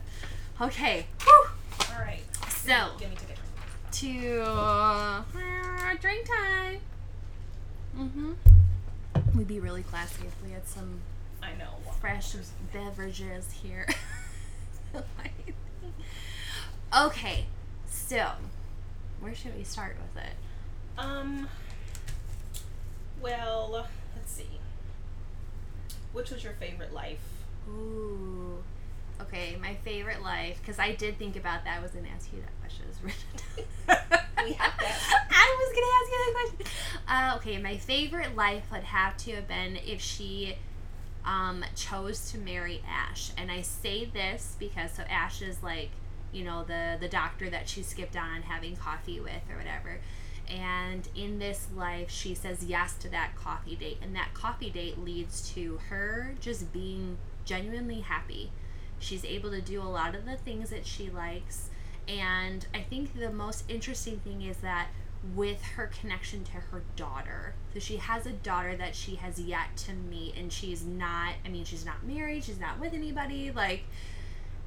Okay. 0.61 1.05
Whew. 1.23 1.45
All 1.93 2.01
right. 2.01 2.23
So 2.49 2.89
Give 2.99 3.09
me 3.09 3.15
to 3.15 3.25
get. 3.25 3.37
to 3.91 4.41
uh, 4.43 5.23
drink 6.01 6.27
time. 6.27 6.79
Mm-hmm. 7.97 8.31
We'd 9.37 9.47
be 9.47 9.59
really 9.59 9.83
classy 9.83 10.25
if 10.27 10.33
we 10.43 10.51
had 10.51 10.67
some 10.67 10.99
I 11.41 11.49
know. 11.59 11.69
fresh 11.99 12.33
beverages 12.73 13.51
here. 13.51 13.87
okay, 16.97 17.45
so 17.87 18.31
where 19.19 19.35
should 19.35 19.55
we 19.55 19.63
start 19.63 19.95
with 20.15 20.23
it? 20.23 20.33
Um. 20.97 21.47
Well, 23.21 23.69
let's 24.15 24.31
see. 24.31 24.59
Which 26.13 26.31
was 26.31 26.43
your 26.43 26.53
favorite 26.53 26.93
life 26.93 27.19
Ooh. 27.69 28.63
Okay, 29.21 29.57
my 29.61 29.73
favorite 29.75 30.21
life, 30.21 30.59
because 30.61 30.79
I 30.79 30.93
did 30.93 31.17
think 31.17 31.35
about 31.35 31.63
that. 31.65 31.79
I 31.79 31.81
was 31.81 31.91
going 31.91 32.05
to 32.05 32.11
ask 32.11 32.31
you 32.31 32.41
that 32.41 32.59
question. 32.59 32.85
It 32.85 32.89
was 32.89 33.03
written 33.03 33.67
down. 33.87 34.45
We 34.45 34.53
have 34.53 34.73
that. 34.77 35.27
I 35.31 35.55
was 35.59 35.73
going 35.73 35.85
to 35.85 35.93
ask 35.97 36.11
you 36.11 36.17
that 36.17 36.33
question. 36.33 36.81
Uh, 37.07 37.35
okay, 37.37 37.61
my 37.61 37.77
favorite 37.77 38.35
life 38.35 38.65
would 38.71 38.83
have 38.83 39.17
to 39.17 39.31
have 39.35 39.47
been 39.47 39.77
if 39.77 40.01
she 40.01 40.55
um, 41.25 41.63
chose 41.75 42.31
to 42.31 42.37
marry 42.37 42.81
Ash. 42.87 43.31
And 43.37 43.51
I 43.51 43.61
say 43.61 44.05
this 44.05 44.55
because 44.59 44.93
so 44.93 45.03
Ash 45.09 45.41
is 45.41 45.61
like, 45.61 45.89
you 46.31 46.43
know, 46.43 46.63
the, 46.63 46.97
the 46.99 47.09
doctor 47.09 47.49
that 47.49 47.67
she 47.67 47.83
skipped 47.83 48.15
on 48.15 48.43
having 48.43 48.75
coffee 48.75 49.19
with 49.19 49.41
or 49.49 49.57
whatever. 49.57 49.99
And 50.49 51.07
in 51.15 51.39
this 51.39 51.67
life, 51.75 52.09
she 52.09 52.33
says 52.33 52.63
yes 52.63 52.93
to 52.99 53.09
that 53.09 53.35
coffee 53.35 53.75
date. 53.75 53.97
And 54.01 54.15
that 54.15 54.33
coffee 54.33 54.69
date 54.69 54.97
leads 54.99 55.49
to 55.53 55.79
her 55.89 56.35
just 56.39 56.71
being 56.71 57.17
genuinely 57.43 58.01
happy. 58.01 58.51
She's 58.99 59.25
able 59.25 59.51
to 59.51 59.61
do 59.61 59.81
a 59.81 59.83
lot 59.83 60.15
of 60.15 60.25
the 60.25 60.37
things 60.37 60.69
that 60.69 60.85
she 60.85 61.09
likes. 61.09 61.69
And 62.07 62.65
I 62.73 62.81
think 62.81 63.17
the 63.17 63.31
most 63.31 63.65
interesting 63.69 64.19
thing 64.19 64.41
is 64.41 64.57
that 64.57 64.87
with 65.35 65.61
her 65.61 65.87
connection 65.87 66.43
to 66.45 66.51
her 66.53 66.83
daughter. 66.95 67.55
So 67.73 67.79
she 67.79 67.97
has 67.97 68.25
a 68.25 68.31
daughter 68.31 68.75
that 68.77 68.95
she 68.95 69.15
has 69.15 69.39
yet 69.39 69.75
to 69.77 69.93
meet, 69.93 70.35
and 70.37 70.51
she's 70.51 70.85
not, 70.85 71.33
I 71.45 71.49
mean, 71.49 71.65
she's 71.65 71.85
not 71.85 72.05
married, 72.05 72.45
she's 72.45 72.59
not 72.59 72.79
with 72.79 72.93
anybody. 72.93 73.51
Like, 73.51 73.83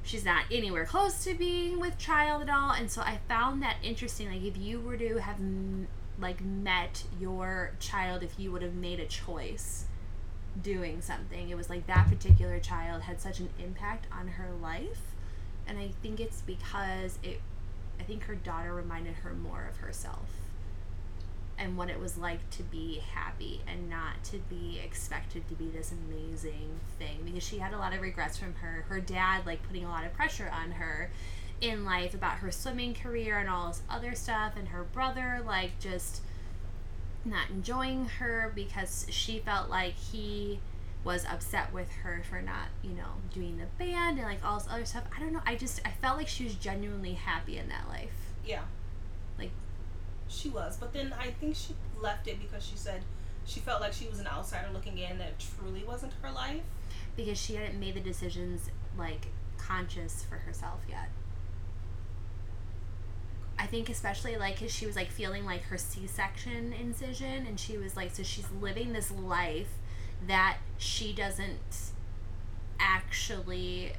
she's 0.03 0.25
not 0.25 0.43
anywhere 0.51 0.85
close 0.85 1.23
to 1.23 1.33
being 1.33 1.79
with 1.79 1.97
child 1.97 2.41
at 2.41 2.49
all 2.49 2.71
and 2.71 2.89
so 2.89 3.01
i 3.01 3.19
found 3.27 3.61
that 3.61 3.75
interesting 3.83 4.27
like 4.27 4.41
if 4.43 4.57
you 4.57 4.79
were 4.79 4.97
to 4.97 5.17
have 5.17 5.37
like 6.19 6.41
met 6.43 7.03
your 7.19 7.71
child 7.79 8.23
if 8.23 8.39
you 8.39 8.51
would 8.51 8.61
have 8.61 8.73
made 8.73 8.99
a 8.99 9.05
choice 9.05 9.85
doing 10.61 11.01
something. 11.01 11.49
It 11.49 11.55
was 11.55 11.69
like 11.69 11.87
that 11.87 12.07
particular 12.09 12.59
child 12.59 13.03
had 13.03 13.21
such 13.21 13.39
an 13.39 13.49
impact 13.59 14.07
on 14.11 14.27
her 14.27 14.49
life. 14.61 15.01
And 15.67 15.77
i 15.77 15.89
think 16.01 16.19
it's 16.19 16.41
because 16.41 17.17
it 17.23 17.39
i 17.99 18.03
think 18.03 18.23
her 18.23 18.35
daughter 18.35 18.73
reminded 18.73 19.13
her 19.13 19.33
more 19.33 19.67
of 19.69 19.77
herself 19.77 20.25
and 21.61 21.77
what 21.77 21.89
it 21.89 21.99
was 21.99 22.17
like 22.17 22.49
to 22.49 22.63
be 22.63 23.01
happy 23.13 23.61
and 23.67 23.87
not 23.87 24.23
to 24.23 24.37
be 24.49 24.81
expected 24.83 25.47
to 25.47 25.53
be 25.53 25.69
this 25.69 25.91
amazing 25.91 26.79
thing. 26.97 27.19
Because 27.23 27.43
she 27.43 27.59
had 27.59 27.73
a 27.73 27.77
lot 27.77 27.93
of 27.93 28.01
regrets 28.01 28.37
from 28.37 28.55
her. 28.55 28.85
Her 28.89 28.99
dad 28.99 29.45
like 29.45 29.61
putting 29.67 29.85
a 29.85 29.89
lot 29.89 30.03
of 30.03 30.11
pressure 30.13 30.51
on 30.51 30.71
her 30.71 31.11
in 31.61 31.85
life 31.85 32.15
about 32.15 32.39
her 32.39 32.51
swimming 32.51 32.95
career 32.95 33.37
and 33.37 33.47
all 33.47 33.67
this 33.67 33.83
other 33.87 34.15
stuff. 34.15 34.53
And 34.57 34.69
her 34.69 34.83
brother 34.83 35.43
like 35.45 35.79
just 35.79 36.21
not 37.25 37.49
enjoying 37.49 38.05
her 38.05 38.51
because 38.55 39.05
she 39.09 39.39
felt 39.39 39.69
like 39.69 39.93
he 39.95 40.59
was 41.03 41.25
upset 41.25 41.73
with 41.73 41.89
her 42.03 42.21
for 42.29 42.41
not 42.41 42.67
you 42.83 42.91
know 42.91 43.13
doing 43.33 43.57
the 43.57 43.65
band 43.83 44.17
and 44.19 44.27
like 44.27 44.43
all 44.45 44.59
this 44.59 44.67
other 44.69 44.85
stuff 44.85 45.03
i 45.15 45.19
don't 45.19 45.33
know 45.33 45.41
i 45.47 45.55
just 45.55 45.81
i 45.83 45.89
felt 46.01 46.15
like 46.17 46.27
she 46.27 46.43
was 46.43 46.53
genuinely 46.55 47.13
happy 47.13 47.57
in 47.57 47.67
that 47.69 47.87
life 47.89 48.13
Yeah. 48.45 48.61
Like- 49.39 49.51
she 50.27 50.47
was, 50.49 50.77
but 50.77 50.93
then 50.93 51.13
I 51.19 51.31
think 51.31 51.55
she 51.57 51.75
left 51.99 52.25
it 52.27 52.39
because 52.39 52.65
she 52.65 52.77
said 52.77 53.01
she 53.45 53.59
felt 53.59 53.81
like 53.81 53.91
she 53.93 54.07
was 54.07 54.19
an 54.19 54.27
outsider 54.27 54.69
looking 54.71 54.97
in 54.97 55.17
that 55.17 55.33
truly 55.39 55.83
wasn't 55.83 56.13
her 56.21 56.31
life. 56.31 56.61
because 57.17 57.37
she 57.37 57.55
hadn't 57.55 57.79
made 57.79 57.95
the 57.95 57.99
decisions 57.99 58.69
like 58.97 59.27
conscious 59.57 60.23
for 60.29 60.35
herself 60.35 60.79
yet. 60.87 61.09
I 63.57 63.67
think 63.67 63.89
especially 63.89 64.37
like 64.37 64.57
cuz 64.57 64.71
she 64.71 64.85
was 64.85 64.95
like 64.95 65.09
feeling 65.11 65.45
like 65.45 65.63
her 65.63 65.77
C-section 65.77 66.73
incision 66.73 67.45
and 67.45 67.59
she 67.59 67.77
was 67.77 67.95
like 67.95 68.13
so 68.13 68.23
she's 68.23 68.49
living 68.59 68.93
this 68.93 69.11
life 69.11 69.69
that 70.27 70.57
she 70.77 71.13
doesn't 71.13 71.91
actually 72.79 73.93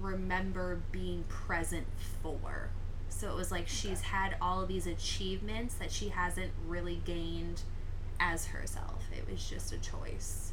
remember 0.00 0.80
being 0.92 1.24
present 1.24 1.86
for. 2.22 2.70
So 3.08 3.30
it 3.30 3.34
was 3.34 3.50
like 3.50 3.66
she's 3.66 4.02
had 4.02 4.36
all 4.40 4.62
of 4.62 4.68
these 4.68 4.86
achievements 4.86 5.74
that 5.76 5.90
she 5.90 6.10
hasn't 6.10 6.52
really 6.66 7.00
gained 7.04 7.62
as 8.20 8.46
herself. 8.46 9.04
It 9.16 9.28
was 9.30 9.48
just 9.48 9.72
a 9.72 9.78
choice. 9.78 10.52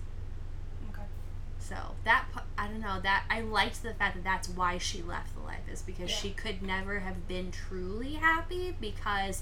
So 1.68 1.76
that 2.04 2.26
I 2.60 2.68
don't 2.68 2.80
know 2.82 3.00
that 3.02 3.24
I 3.30 3.42
liked 3.42 3.82
the 3.82 3.94
fact 3.96 4.16
that 4.16 4.24
that's 4.24 4.48
why 4.50 4.78
she 4.78 5.02
left 5.02 5.34
the 5.34 5.42
life 5.42 5.68
is 5.72 5.82
because 5.82 6.12
Yeah. 6.12 6.16
she 6.18 6.30
could 6.30 6.62
never 6.62 7.00
have 7.00 7.28
been 7.28 7.52
truly 7.52 8.14
happy 8.14 8.76
because 8.80 9.42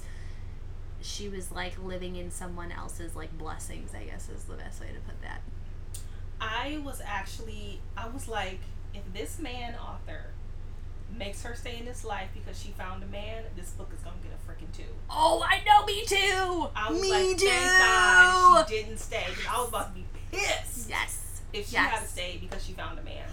she 1.02 1.28
was 1.28 1.52
like 1.52 1.74
living 1.82 2.16
in 2.16 2.30
someone 2.30 2.72
else's 2.72 3.14
like 3.14 3.36
blessings. 3.36 3.94
I 3.94 4.04
guess 4.04 4.30
is 4.30 4.44
the 4.44 4.54
best 4.54 4.80
way 4.80 4.86
to 4.88 5.00
put 5.00 5.20
that. 5.20 5.42
I 6.40 6.80
was 6.82 7.02
actually 7.04 7.80
I 7.96 8.08
was 8.08 8.26
like, 8.26 8.60
if 8.94 9.02
this 9.12 9.38
man 9.38 9.74
author 9.74 10.30
makes 11.16 11.42
her 11.42 11.54
stay 11.54 11.78
in 11.78 11.84
this 11.84 12.04
life 12.04 12.28
because 12.34 12.58
she 12.60 12.70
found 12.70 13.02
a 13.02 13.06
man, 13.06 13.44
this 13.54 13.70
book 13.72 13.90
is 13.94 14.00
gonna 14.02 14.16
get 14.22 14.32
a 14.32 14.50
freaking 14.50 14.74
two. 14.76 14.90
Oh, 15.10 15.44
I 15.46 15.62
know, 15.64 15.84
me 15.84 16.04
too. 16.06 16.68
I 16.74 16.90
was 16.90 17.02
me 17.02 17.10
like, 17.10 17.36
too. 17.38 17.46
thank 17.46 17.78
God 17.78 18.66
she 18.68 18.74
didn't 18.82 18.98
stay. 18.98 19.26
I 19.48 19.60
was 19.60 19.68
about 19.68 19.88
to 19.94 20.00
be 20.00 20.06
pissed 20.32 20.88
Yes, 20.88 21.23
if 21.54 21.68
she 21.68 21.74
yes. 21.74 21.90
had 21.90 22.00
to 22.02 22.08
stay 22.08 22.38
because 22.40 22.64
she 22.64 22.72
found 22.72 22.98
a 22.98 23.02
man. 23.02 23.28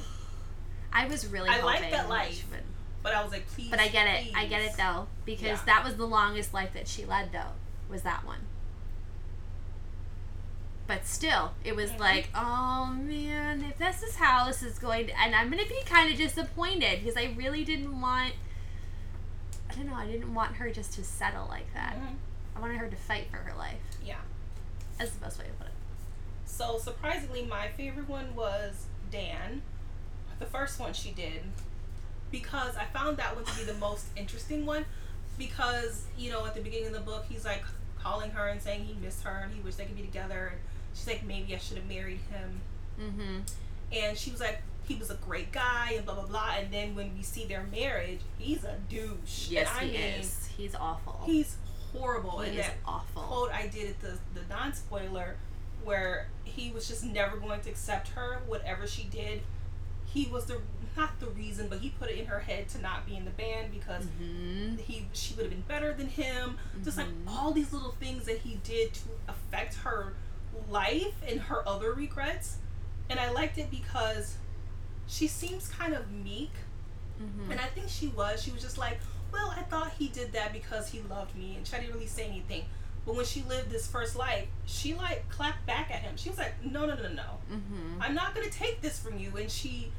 I 0.93 1.07
was 1.07 1.27
really. 1.27 1.49
I 1.49 1.61
like 1.63 1.89
that 1.91 2.07
life. 2.09 2.45
But 3.03 3.15
I 3.15 3.23
was 3.23 3.31
like, 3.31 3.47
please. 3.47 3.69
But 3.71 3.79
I 3.79 3.87
get 3.87 4.07
it. 4.07 4.31
I 4.35 4.45
get 4.45 4.61
it 4.61 4.73
though 4.77 5.07
because 5.25 5.43
Yeah. 5.59 5.65
that 5.65 5.83
was 5.83 5.95
the 5.97 6.05
longest 6.05 6.53
life 6.53 6.73
that 6.73 6.87
she 6.87 7.03
led 7.05 7.31
though. 7.31 7.53
Was 7.89 8.03
that 8.03 8.25
one. 8.25 8.41
But 10.87 11.05
still, 11.07 11.53
it 11.63 11.75
was 11.75 11.91
Mhm. 11.91 11.99
like, 11.99 12.29
oh 12.35 12.85
man, 12.87 13.63
if 13.63 13.77
this 13.77 14.03
is 14.03 14.15
how 14.17 14.45
this 14.45 14.61
is 14.61 14.77
going 14.77 15.07
to, 15.07 15.19
and 15.19 15.33
I'm 15.35 15.49
gonna 15.49 15.63
be 15.65 15.81
kind 15.85 16.11
of 16.11 16.17
disappointed 16.17 16.99
because 16.99 17.15
I 17.17 17.33
really 17.37 17.63
didn't 17.63 17.99
want. 18.01 18.33
I 19.69 19.73
don't 19.75 19.87
know. 19.87 19.95
I 19.95 20.05
didn't 20.05 20.33
want 20.33 20.57
her 20.57 20.69
just 20.69 20.93
to 20.93 21.03
settle 21.03 21.47
like 21.47 21.73
that. 21.73 21.95
Mhm. 21.95 22.15
I 22.55 22.59
wanted 22.59 22.77
her 22.77 22.89
to 22.89 22.95
fight 22.97 23.31
for 23.31 23.37
her 23.37 23.53
life. 23.57 23.79
Yeah. 24.03 24.19
That's 24.97 25.11
the 25.11 25.19
best 25.21 25.39
way 25.39 25.45
to 25.45 25.51
put 25.53 25.67
it. 25.67 25.73
So 26.61 26.77
surprisingly, 26.77 27.43
my 27.49 27.69
favorite 27.69 28.07
one 28.07 28.35
was 28.35 28.85
Dan, 29.11 29.63
the 30.37 30.45
first 30.45 30.79
one 30.79 30.93
she 30.93 31.09
did, 31.09 31.41
because 32.29 32.77
I 32.77 32.85
found 32.85 33.17
that 33.17 33.35
one 33.35 33.45
to 33.45 33.57
be 33.57 33.63
the 33.63 33.73
most 33.79 34.05
interesting 34.15 34.67
one. 34.67 34.85
Because 35.39 36.05
you 36.19 36.29
know, 36.29 36.45
at 36.45 36.53
the 36.53 36.61
beginning 36.61 36.87
of 36.87 36.93
the 36.93 36.99
book, 36.99 37.25
he's 37.27 37.45
like 37.45 37.63
calling 37.99 38.29
her 38.31 38.47
and 38.47 38.61
saying 38.61 38.85
he 38.85 38.93
missed 39.03 39.23
her 39.23 39.41
and 39.43 39.51
he 39.51 39.59
wished 39.61 39.79
they 39.79 39.85
could 39.85 39.95
be 39.95 40.03
together. 40.03 40.49
And 40.49 40.59
she's 40.93 41.07
like, 41.07 41.23
maybe 41.23 41.55
I 41.55 41.57
should 41.57 41.77
have 41.77 41.87
married 41.87 42.19
him. 42.29 42.61
Mm-hmm. 43.01 43.37
And 43.91 44.15
she 44.15 44.29
was 44.29 44.39
like, 44.39 44.61
he 44.87 44.93
was 44.95 45.09
a 45.09 45.15
great 45.15 45.51
guy 45.51 45.93
and 45.95 46.05
blah 46.05 46.13
blah 46.13 46.27
blah. 46.27 46.55
And 46.59 46.71
then 46.71 46.93
when 46.93 47.17
we 47.17 47.23
see 47.23 47.45
their 47.45 47.63
marriage, 47.71 48.19
he's 48.37 48.63
a 48.65 48.75
douche. 48.87 49.49
Yes, 49.49 49.67
and 49.71 49.79
I 49.79 49.91
he 49.91 49.97
mean, 49.97 50.19
is. 50.19 50.49
He's 50.55 50.75
awful. 50.75 51.21
He's 51.25 51.55
horrible. 51.91 52.41
he 52.41 52.51
and 52.51 52.59
is 52.59 52.65
that 52.67 52.75
awful. 52.85 53.23
quote 53.23 53.51
I 53.51 53.65
did 53.65 53.89
at 53.89 53.99
the 54.01 54.19
the 54.35 54.41
non 54.47 54.73
spoiler 54.73 55.37
where 55.83 56.27
he 56.43 56.71
was 56.71 56.87
just 56.87 57.03
never 57.03 57.37
going 57.37 57.61
to 57.61 57.69
accept 57.69 58.09
her, 58.09 58.39
whatever 58.47 58.85
she 58.87 59.03
did. 59.03 59.41
He 60.05 60.27
was 60.27 60.45
the 60.45 60.59
not 60.97 61.19
the 61.21 61.27
reason, 61.27 61.67
but 61.69 61.79
he 61.79 61.89
put 61.89 62.09
it 62.09 62.17
in 62.17 62.25
her 62.25 62.39
head 62.39 62.67
to 62.69 62.81
not 62.81 63.05
be 63.05 63.15
in 63.15 63.23
the 63.23 63.31
band 63.31 63.71
because 63.71 64.03
Mm-hmm. 64.21 64.75
he 64.77 65.05
she 65.13 65.33
would 65.35 65.43
have 65.45 65.51
been 65.51 65.61
better 65.67 65.93
than 65.93 66.07
him. 66.07 66.57
Just 66.83 66.97
like 66.97 67.07
Mhm. 67.07 67.27
all 67.29 67.51
these 67.51 67.71
little 67.71 67.91
things 67.93 68.25
that 68.25 68.39
he 68.39 68.55
did 68.63 68.93
to 68.95 69.01
affect 69.29 69.75
her 69.75 70.13
life 70.69 71.13
and 71.27 71.39
her 71.41 71.65
other 71.67 71.93
regrets. 71.93 72.57
And 73.09 73.19
I 73.21 73.31
liked 73.31 73.57
it 73.57 73.71
because 73.71 74.35
she 75.07 75.27
seems 75.27 75.67
kind 75.69 75.93
of 75.93 76.11
meek 76.11 76.51
Mm-hmm. 77.21 77.51
and 77.51 77.61
I 77.61 77.67
think 77.67 77.87
she 77.87 78.07
was. 78.09 78.41
She 78.43 78.51
was 78.51 78.61
just 78.61 78.77
like, 78.77 78.99
well, 79.31 79.53
I 79.55 79.61
thought 79.61 79.91
he 79.97 80.07
did 80.09 80.33
that 80.33 80.51
because 80.51 80.89
he 80.89 81.01
loved 81.01 81.35
me, 81.37 81.55
and 81.55 81.65
she 81.65 81.75
didn't 81.77 81.93
really 81.93 82.07
say 82.07 82.25
anything. 82.25 82.65
But 83.05 83.15
when 83.15 83.25
she 83.25 83.41
lived 83.43 83.71
this 83.71 83.87
first 83.87 84.15
life, 84.15 84.47
she 84.65 84.93
like 84.93 85.27
clapped 85.29 85.65
back 85.65 85.89
at 85.89 86.01
him. 86.01 86.13
She 86.17 86.29
was 86.29 86.37
like, 86.37 86.53
no, 86.63 86.85
no, 86.85 86.95
no, 86.95 87.09
no, 87.09 87.23
Mm-hmm. 87.51 88.01
I'm 88.01 88.13
not 88.13 88.35
gonna 88.35 88.49
take 88.49 88.81
this 88.81 88.99
from 88.99 89.17
you. 89.17 89.31
And 89.37 89.49
she, 89.49 89.91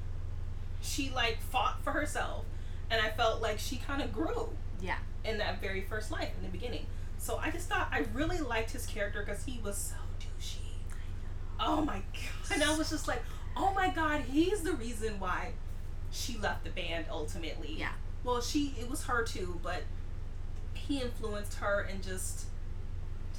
she 0.80 1.10
like 1.10 1.38
fought 1.50 1.82
for 1.82 1.90
herself, 1.92 2.44
and 2.90 3.00
I 3.04 3.10
felt 3.10 3.42
like 3.42 3.58
she 3.58 3.76
kind 3.76 4.02
of 4.02 4.12
grew 4.12 4.50
Yeah. 4.80 4.98
in 5.24 5.38
that 5.38 5.60
very 5.60 5.80
first 5.82 6.10
life 6.12 6.30
in 6.36 6.42
the 6.44 6.48
beginning. 6.50 6.86
So 7.18 7.36
I 7.38 7.50
just 7.50 7.68
thought 7.68 7.88
I 7.92 8.04
really 8.14 8.38
liked 8.38 8.70
his 8.70 8.86
character 8.86 9.22
because 9.26 9.44
he 9.44 9.60
was 9.64 9.76
so 9.76 9.96
douchey. 10.20 10.58
Oh 11.60 11.82
my 11.84 11.96
god! 12.12 12.54
And 12.54 12.62
I 12.64 12.76
was 12.76 12.90
just 12.90 13.06
like, 13.08 13.22
oh 13.56 13.72
my 13.74 13.90
god, 13.90 14.22
he's 14.22 14.62
the 14.62 14.72
reason 14.72 15.18
why 15.20 15.52
she 16.10 16.36
left 16.38 16.64
the 16.64 16.70
band 16.70 17.06
ultimately. 17.10 17.74
Yeah. 17.78 17.92
Well, 18.24 18.40
she 18.40 18.74
it 18.80 18.88
was 18.88 19.04
her 19.04 19.24
too, 19.24 19.58
but 19.62 19.82
he 20.74 21.00
influenced 21.00 21.54
her 21.54 21.80
and 21.90 22.02
just 22.02 22.46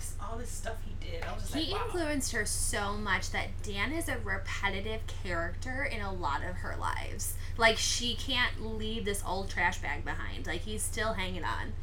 just 0.03 0.15
all 0.21 0.37
this 0.37 0.49
stuff 0.49 0.75
he 0.85 0.93
did. 1.09 1.23
I 1.23 1.33
was 1.33 1.43
just 1.43 1.55
He 1.55 1.71
like, 1.71 1.79
wow. 1.79 1.85
influenced 1.85 2.31
her 2.33 2.45
so 2.45 2.93
much 2.93 3.31
that 3.31 3.47
Dan 3.63 3.91
is 3.93 4.09
a 4.09 4.17
repetitive 4.19 5.01
character 5.23 5.83
in 5.83 6.01
a 6.01 6.11
lot 6.11 6.41
of 6.43 6.55
her 6.57 6.75
lives. 6.79 7.35
Like 7.57 7.77
she 7.77 8.15
can't 8.15 8.77
leave 8.77 9.05
this 9.05 9.23
old 9.25 9.49
trash 9.49 9.79
bag 9.81 10.03
behind. 10.03 10.45
Like 10.47 10.61
he's 10.61 10.81
still 10.83 11.13
hanging 11.13 11.43
on. 11.43 11.73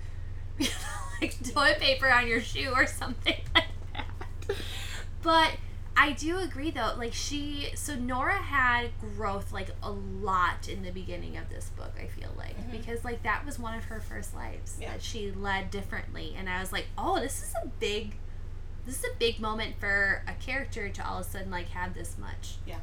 Like 1.20 1.36
toilet 1.52 1.78
paper 1.80 2.10
on 2.10 2.26
your 2.26 2.40
shoe 2.40 2.70
or 2.74 2.86
something 2.86 3.36
like 3.54 3.66
that. 3.92 4.06
But 5.22 5.50
I 5.96 6.12
do 6.12 6.38
agree 6.38 6.70
though. 6.70 6.94
Like 6.96 7.12
she, 7.12 7.68
so 7.74 7.94
Nora 7.94 8.38
had 8.38 8.90
growth 9.00 9.52
like 9.52 9.68
a 9.82 9.90
lot 9.90 10.68
in 10.68 10.82
the 10.82 10.90
beginning 10.90 11.36
of 11.36 11.48
this 11.50 11.70
book. 11.76 11.92
I 12.00 12.06
feel 12.06 12.30
like 12.36 12.56
Mhm. 12.56 12.70
because 12.70 13.04
like 13.04 13.22
that 13.24 13.44
was 13.44 13.58
one 13.58 13.74
of 13.76 13.84
her 13.84 14.00
first 14.00 14.34
lives 14.34 14.78
Yeah. 14.80 14.92
that 14.92 15.02
she 15.02 15.30
led 15.30 15.70
differently, 15.70 16.34
and 16.36 16.48
I 16.48 16.60
was 16.60 16.72
like, 16.72 16.86
oh, 16.96 17.20
this 17.20 17.42
is 17.42 17.52
a 17.62 17.66
big, 17.66 18.16
this 18.86 18.98
is 19.00 19.04
a 19.04 19.16
big 19.18 19.40
moment 19.40 19.78
for 19.78 20.22
a 20.26 20.32
character 20.34 20.88
to 20.88 21.06
all 21.06 21.20
of 21.20 21.26
a 21.26 21.30
sudden 21.30 21.50
like 21.50 21.68
have 21.70 21.92
this 21.94 22.16
much 22.16 22.56
Yeah. 22.66 22.78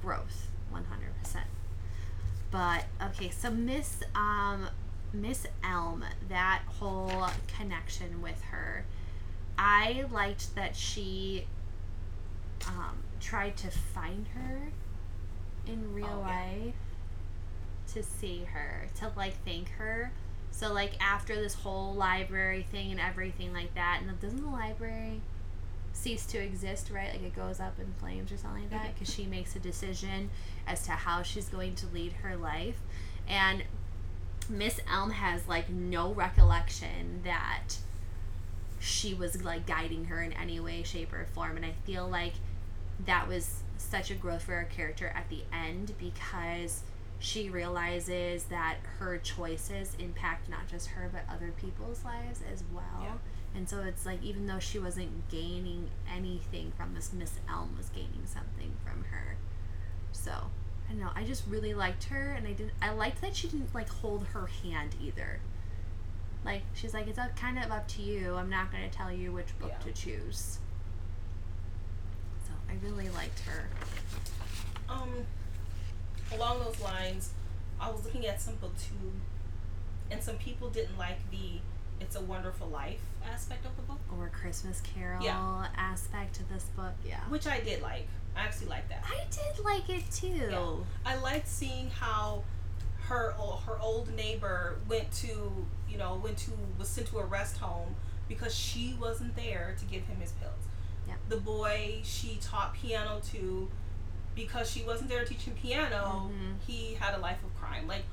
growth, 0.00 0.48
one 0.70 0.84
hundred 0.86 1.14
percent. 1.22 1.46
But 2.50 2.86
okay, 3.02 3.30
so 3.30 3.50
Miss 3.50 4.02
um 4.14 4.68
Miss 5.12 5.46
Elm, 5.62 6.04
that 6.28 6.62
whole 6.78 7.26
connection 7.48 8.22
with 8.22 8.40
her, 8.44 8.84
I 9.58 10.04
liked 10.10 10.54
that 10.54 10.76
she 10.76 11.46
um, 12.66 12.98
tried 13.20 13.56
to 13.58 13.70
find 13.70 14.26
her 14.34 14.68
in 15.66 15.92
real 15.94 16.06
Oh, 16.06 16.28
yeah. 16.28 16.44
life 16.66 16.74
to 17.94 18.02
see 18.02 18.44
her, 18.52 18.86
to 18.96 19.10
like 19.16 19.34
thank 19.44 19.68
her. 19.70 20.10
So 20.50 20.72
like 20.72 20.92
after 21.00 21.34
this 21.36 21.54
whole 21.54 21.94
library 21.94 22.66
thing 22.70 22.90
and 22.90 23.00
everything 23.00 23.52
like 23.52 23.74
that, 23.74 24.00
and 24.02 24.20
doesn't 24.20 24.42
the 24.42 24.48
library 24.48 25.20
cease 25.92 26.26
to 26.26 26.38
exist, 26.38 26.90
right? 26.90 27.10
Like 27.12 27.22
it 27.22 27.34
goes 27.36 27.60
up 27.60 27.78
in 27.78 27.92
flames 27.98 28.30
or 28.32 28.36
something 28.36 28.62
like 28.62 28.70
that 28.70 28.94
because 28.94 29.12
she 29.12 29.24
makes 29.26 29.54
a 29.56 29.58
decision 29.58 30.30
as 30.66 30.82
to 30.86 30.92
how 30.92 31.22
she's 31.22 31.48
going 31.48 31.74
to 31.76 31.86
lead 31.86 32.12
her 32.22 32.36
life. 32.36 32.76
And 33.28 33.64
Miss 34.48 34.78
Elm 34.90 35.10
has 35.10 35.46
like 35.48 35.68
no 35.70 36.12
recollection 36.12 37.20
that 37.24 37.78
she 38.78 39.14
was 39.14 39.42
like 39.42 39.66
guiding 39.66 40.06
her 40.06 40.22
in 40.22 40.32
any 40.32 40.60
way, 40.60 40.82
shape, 40.82 41.12
or 41.12 41.26
form. 41.34 41.56
And 41.56 41.64
I 41.64 41.72
feel 41.84 42.06
like 42.08 42.34
that 43.04 43.28
was 43.28 43.62
such 43.78 44.10
a 44.10 44.14
growth 44.14 44.42
for 44.42 44.52
her 44.52 44.64
character 44.64 45.08
at 45.14 45.28
the 45.28 45.42
end 45.52 45.92
because 45.98 46.82
she 47.18 47.48
realizes 47.50 48.44
that 48.44 48.76
her 48.98 49.18
choices 49.18 49.96
impact 49.98 50.48
not 50.48 50.66
just 50.68 50.88
her 50.88 51.10
but 51.12 51.22
other 51.34 51.52
people's 51.60 52.04
lives 52.04 52.40
as 52.52 52.62
well. 52.72 53.02
Yeah. 53.02 53.12
And 53.54 53.68
so 53.68 53.80
it's 53.80 54.04
like 54.04 54.22
even 54.22 54.46
though 54.46 54.58
she 54.58 54.78
wasn't 54.78 55.28
gaining 55.30 55.88
anything 56.14 56.72
from 56.76 56.94
this, 56.94 57.12
Miss 57.12 57.34
Elm 57.48 57.74
was 57.76 57.88
gaining 57.90 58.24
something 58.26 58.72
from 58.84 59.04
her. 59.04 59.36
So 60.12 60.30
I 60.32 60.90
don't 60.92 61.00
know. 61.00 61.10
I 61.14 61.24
just 61.24 61.44
really 61.48 61.74
liked 61.74 62.04
her, 62.04 62.32
and 62.32 62.46
I 62.46 62.52
didn't. 62.52 62.72
I 62.82 62.90
liked 62.92 63.20
that 63.22 63.34
she 63.34 63.48
didn't 63.48 63.74
like 63.74 63.88
hold 63.88 64.26
her 64.34 64.46
hand 64.62 64.94
either. 65.02 65.40
Like 66.44 66.62
she's 66.74 66.94
like, 66.94 67.08
it's 67.08 67.18
up, 67.18 67.34
kind 67.34 67.58
of 67.58 67.70
up 67.70 67.88
to 67.88 68.02
you. 68.02 68.34
I'm 68.34 68.50
not 68.50 68.70
going 68.70 68.88
to 68.88 68.94
tell 68.96 69.10
you 69.10 69.32
which 69.32 69.58
book 69.58 69.72
Yeah. 69.72 69.78
to 69.84 69.92
choose. 69.92 70.58
I 72.68 72.74
really 72.84 73.08
liked 73.10 73.40
her. 73.40 73.68
Um, 74.88 75.10
along 76.32 76.60
those 76.64 76.80
lines, 76.80 77.30
I 77.80 77.90
was 77.90 78.04
looking 78.04 78.26
at 78.26 78.40
some 78.40 78.54
booktube, 78.54 79.18
and 80.10 80.22
some 80.22 80.36
people 80.36 80.68
didn't 80.70 80.96
like 80.98 81.18
the 81.30 81.60
"It's 82.00 82.16
a 82.16 82.20
Wonderful 82.20 82.68
Life" 82.68 83.00
aspect 83.30 83.66
of 83.66 83.76
the 83.76 83.82
book, 83.82 83.98
Or 84.16 84.28
Christmas 84.28 84.80
Carol 84.80 85.22
Yeah. 85.24 85.66
aspect 85.76 86.38
of 86.40 86.48
this 86.48 86.64
book. 86.76 86.94
Yeah. 87.04 87.20
which 87.28 87.46
I 87.46 87.60
did 87.60 87.82
like. 87.82 88.06
I 88.36 88.40
actually 88.40 88.66
liked 88.68 88.88
that. 88.90 89.02
I 89.06 89.24
did 89.30 89.64
like 89.64 89.88
it 89.88 90.10
too. 90.10 90.48
Yeah. 90.50 90.76
I 91.12 91.16
liked 91.16 91.48
seeing 91.48 91.90
how 91.90 92.44
her 93.08 93.32
her 93.66 93.78
old 93.80 94.14
neighbor 94.14 94.78
went 94.88 95.10
to 95.12 95.66
you 95.88 95.96
know 95.96 96.16
went 96.22 96.36
to 96.38 96.50
was 96.78 96.88
sent 96.88 97.06
to 97.08 97.18
a 97.18 97.24
rest 97.24 97.56
home 97.58 97.94
because 98.28 98.54
she 98.54 98.94
wasn't 99.00 99.34
there 99.36 99.74
to 99.78 99.84
give 99.86 100.04
him 100.06 100.20
his 100.20 100.32
pills. 100.32 100.52
The 101.28 101.36
boy 101.38 102.00
she 102.04 102.38
taught 102.40 102.74
piano 102.74 103.20
to 103.32 103.68
because 104.34 104.70
she 104.70 104.82
wasn't 104.84 105.08
there 105.08 105.24
to 105.24 105.28
teach 105.28 105.42
him 105.44 105.54
piano, 105.54 106.30
Mhm. 106.30 106.56
he 106.66 106.94
had 106.94 107.14
a 107.14 107.18
life 107.18 107.42
of 107.42 107.54
crime. 107.58 107.86
Like 107.88 108.04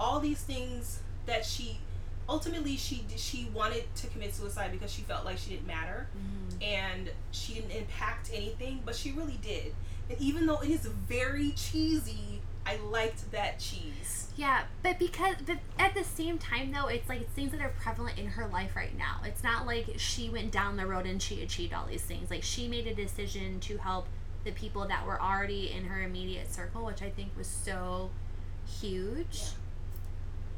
all 0.00 0.18
these 0.20 0.40
things 0.42 1.00
that 1.26 1.44
she 1.46 1.78
ultimately 2.28 2.76
she 2.76 3.04
she 3.16 3.46
wanted 3.54 3.84
to 3.96 4.06
commit 4.08 4.34
suicide 4.34 4.72
because 4.72 4.90
she 4.92 5.02
felt 5.02 5.24
like 5.24 5.38
she 5.38 5.50
didn't 5.50 5.66
matter 5.66 6.08
Mhm. 6.16 6.62
and 6.62 7.10
she 7.30 7.54
didn't 7.54 7.70
impact 7.70 8.30
anything, 8.32 8.82
but 8.84 8.96
she 8.96 9.12
really 9.12 9.36
did. 9.42 9.74
And 10.10 10.18
even 10.20 10.46
though 10.46 10.60
it 10.60 10.70
is 10.70 10.86
very 10.86 11.52
cheesy, 11.52 12.40
I 12.66 12.76
liked 12.90 13.30
that 13.32 13.58
cheese. 13.58 14.28
Yeah, 14.36 14.62
but 14.82 14.98
because 14.98 15.36
but 15.46 15.58
at 15.78 15.94
the 15.94 16.02
same 16.02 16.38
time 16.38 16.72
though, 16.72 16.86
it's 16.86 17.08
like 17.08 17.20
it's 17.20 17.30
things 17.32 17.52
that 17.52 17.60
are 17.60 17.72
prevalent 17.80 18.18
in 18.18 18.26
her 18.26 18.46
life 18.48 18.74
right 18.74 18.96
now. 18.96 19.20
It's 19.24 19.42
not 19.44 19.66
like 19.66 19.94
she 19.98 20.28
went 20.30 20.50
down 20.50 20.76
the 20.76 20.86
road 20.86 21.06
and 21.06 21.20
she 21.22 21.42
achieved 21.42 21.72
all 21.74 21.86
these 21.86 22.02
things. 22.02 22.30
Like 22.30 22.42
she 22.42 22.66
made 22.66 22.86
a 22.86 22.94
decision 22.94 23.60
to 23.60 23.76
help 23.78 24.06
the 24.44 24.50
people 24.52 24.86
that 24.88 25.06
were 25.06 25.20
already 25.20 25.70
in 25.70 25.84
her 25.84 26.02
immediate 26.02 26.52
circle, 26.52 26.84
which 26.84 27.00
I 27.02 27.10
think 27.10 27.30
was 27.36 27.46
so 27.46 28.10
huge 28.80 29.40
Yeah. 29.42 29.48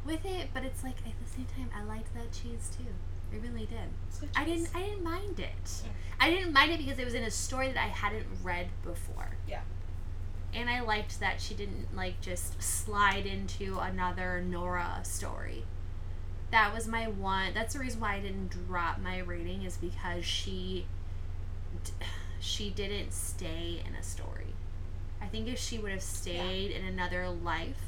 with 0.06 0.24
it. 0.24 0.48
But 0.54 0.64
it's 0.64 0.82
like 0.82 0.96
at 0.98 1.12
the 1.24 1.30
same 1.30 1.46
time, 1.56 1.70
I 1.76 1.82
liked 1.84 2.14
that 2.14 2.32
cheese 2.32 2.70
too. 2.76 2.84
I 3.32 3.36
really 3.38 3.66
did. 3.66 4.30
I 4.36 4.44
didn't. 4.44 4.68
I 4.74 4.82
didn't 4.82 5.02
mind 5.02 5.40
it. 5.40 5.64
Mm. 5.64 5.86
I 6.20 6.30
didn't 6.30 6.52
mind 6.52 6.72
it 6.72 6.78
because 6.78 6.98
it 6.98 7.04
was 7.04 7.14
in 7.14 7.24
a 7.24 7.30
story 7.30 7.68
that 7.72 7.76
I 7.84 7.88
hadn't 7.88 8.24
read 8.42 8.68
before. 8.84 9.30
Yeah. 9.48 9.60
And 10.56 10.70
I 10.70 10.80
liked 10.80 11.20
that 11.20 11.40
she 11.40 11.52
didn't 11.54 11.94
like 11.94 12.20
just 12.22 12.62
slide 12.62 13.26
into 13.26 13.78
another 13.78 14.40
Nora 14.40 15.00
story. 15.02 15.64
That 16.50 16.72
was 16.72 16.88
my 16.88 17.08
one. 17.08 17.52
That's 17.52 17.74
the 17.74 17.80
reason 17.80 18.00
why 18.00 18.14
I 18.14 18.20
didn't 18.20 18.48
drop 18.48 18.98
my 18.98 19.18
rating 19.18 19.62
is 19.62 19.76
because 19.76 20.24
she 20.24 20.86
she 22.40 22.70
didn't 22.70 23.12
stay 23.12 23.82
in 23.86 23.94
a 23.94 24.02
story. 24.02 24.54
I 25.20 25.26
think 25.26 25.48
if 25.48 25.58
she 25.58 25.78
would 25.78 25.92
have 25.92 26.02
stayed 26.02 26.70
in 26.70 26.84
another 26.84 27.28
life, 27.28 27.82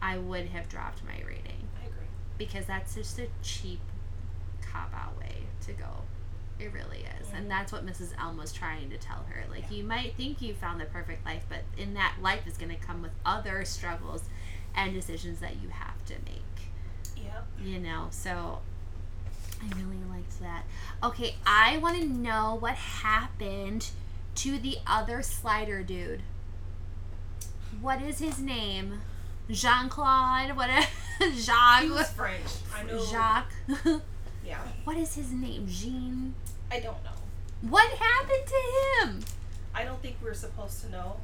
I 0.00 0.18
would 0.18 0.46
have 0.46 0.68
dropped 0.68 1.04
my 1.04 1.18
rating 1.26 1.68
I 1.80 1.86
agree. 1.86 2.06
because 2.38 2.66
that's 2.66 2.94
just 2.96 3.18
a 3.20 3.28
cheap 3.42 3.80
cop 4.60 4.92
out 4.94 5.16
way 5.18 5.44
to 5.66 5.72
go. 5.72 6.02
It 6.62 6.72
really 6.72 7.04
is. 7.20 7.28
And 7.34 7.50
that's 7.50 7.72
what 7.72 7.84
Mrs. 7.84 8.10
Elm 8.20 8.36
was 8.36 8.52
trying 8.52 8.90
to 8.90 8.98
tell 8.98 9.24
her. 9.28 9.44
Like, 9.50 9.64
Yeah. 9.70 9.78
you 9.78 9.84
might 9.84 10.14
think 10.16 10.40
you 10.40 10.54
found 10.54 10.80
the 10.80 10.84
perfect 10.86 11.24
life, 11.26 11.44
but 11.48 11.60
in 11.76 11.94
that 11.94 12.14
life 12.22 12.46
is 12.46 12.56
going 12.56 12.70
to 12.70 12.76
come 12.76 13.02
with 13.02 13.12
other 13.26 13.64
struggles 13.64 14.22
and 14.74 14.92
decisions 14.94 15.40
that 15.40 15.56
you 15.62 15.68
have 15.70 16.04
to 16.06 16.14
make. 16.24 16.42
Yep. 17.16 17.46
You 17.64 17.78
know? 17.80 18.08
So, 18.10 18.60
I 19.60 19.66
really 19.76 19.98
liked 20.10 20.40
that. 20.40 20.64
Okay, 21.02 21.36
I 21.46 21.78
want 21.78 21.98
to 22.00 22.06
know 22.06 22.56
what 22.60 22.74
happened 22.74 23.90
to 24.36 24.58
the 24.58 24.78
other 24.86 25.22
slider 25.22 25.82
dude. 25.82 26.22
What 27.80 28.02
is 28.02 28.18
his 28.18 28.38
name? 28.38 29.00
Jean 29.50 29.88
Claude? 29.88 30.56
What? 30.56 30.70
Jacques? 31.34 31.82
He 31.82 31.90
was 31.90 32.08
French. 32.10 32.42
I 32.74 32.82
know. 32.84 33.04
Jacques. 33.06 33.52
Yeah. 34.44 34.58
what 34.82 34.96
is 34.96 35.14
his 35.14 35.30
name? 35.30 35.66
Jean. 35.68 36.34
I 36.72 36.80
don't 36.80 37.04
know. 37.04 37.10
What 37.68 37.90
happened 37.90 38.46
to 38.46 39.06
him? 39.06 39.20
I 39.74 39.84
don't 39.84 40.00
think 40.00 40.16
we 40.22 40.30
are 40.30 40.34
supposed 40.34 40.82
to 40.82 40.90
know. 40.90 41.16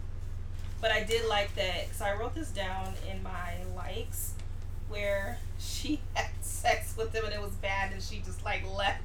But 0.78 0.90
I 0.92 1.02
did 1.04 1.26
like 1.26 1.54
that 1.54 1.86
because 1.86 2.02
I 2.02 2.14
wrote 2.14 2.34
this 2.34 2.50
down 2.50 2.92
in 3.10 3.22
my 3.22 3.54
likes 3.74 4.34
where 4.90 5.38
she 5.58 6.00
had 6.12 6.28
sex 6.42 6.94
with 6.98 7.14
him 7.14 7.24
and 7.24 7.32
it 7.32 7.40
was 7.40 7.52
bad 7.54 7.92
and 7.92 8.02
she 8.02 8.18
just 8.18 8.44
like 8.44 8.62
left. 8.76 9.02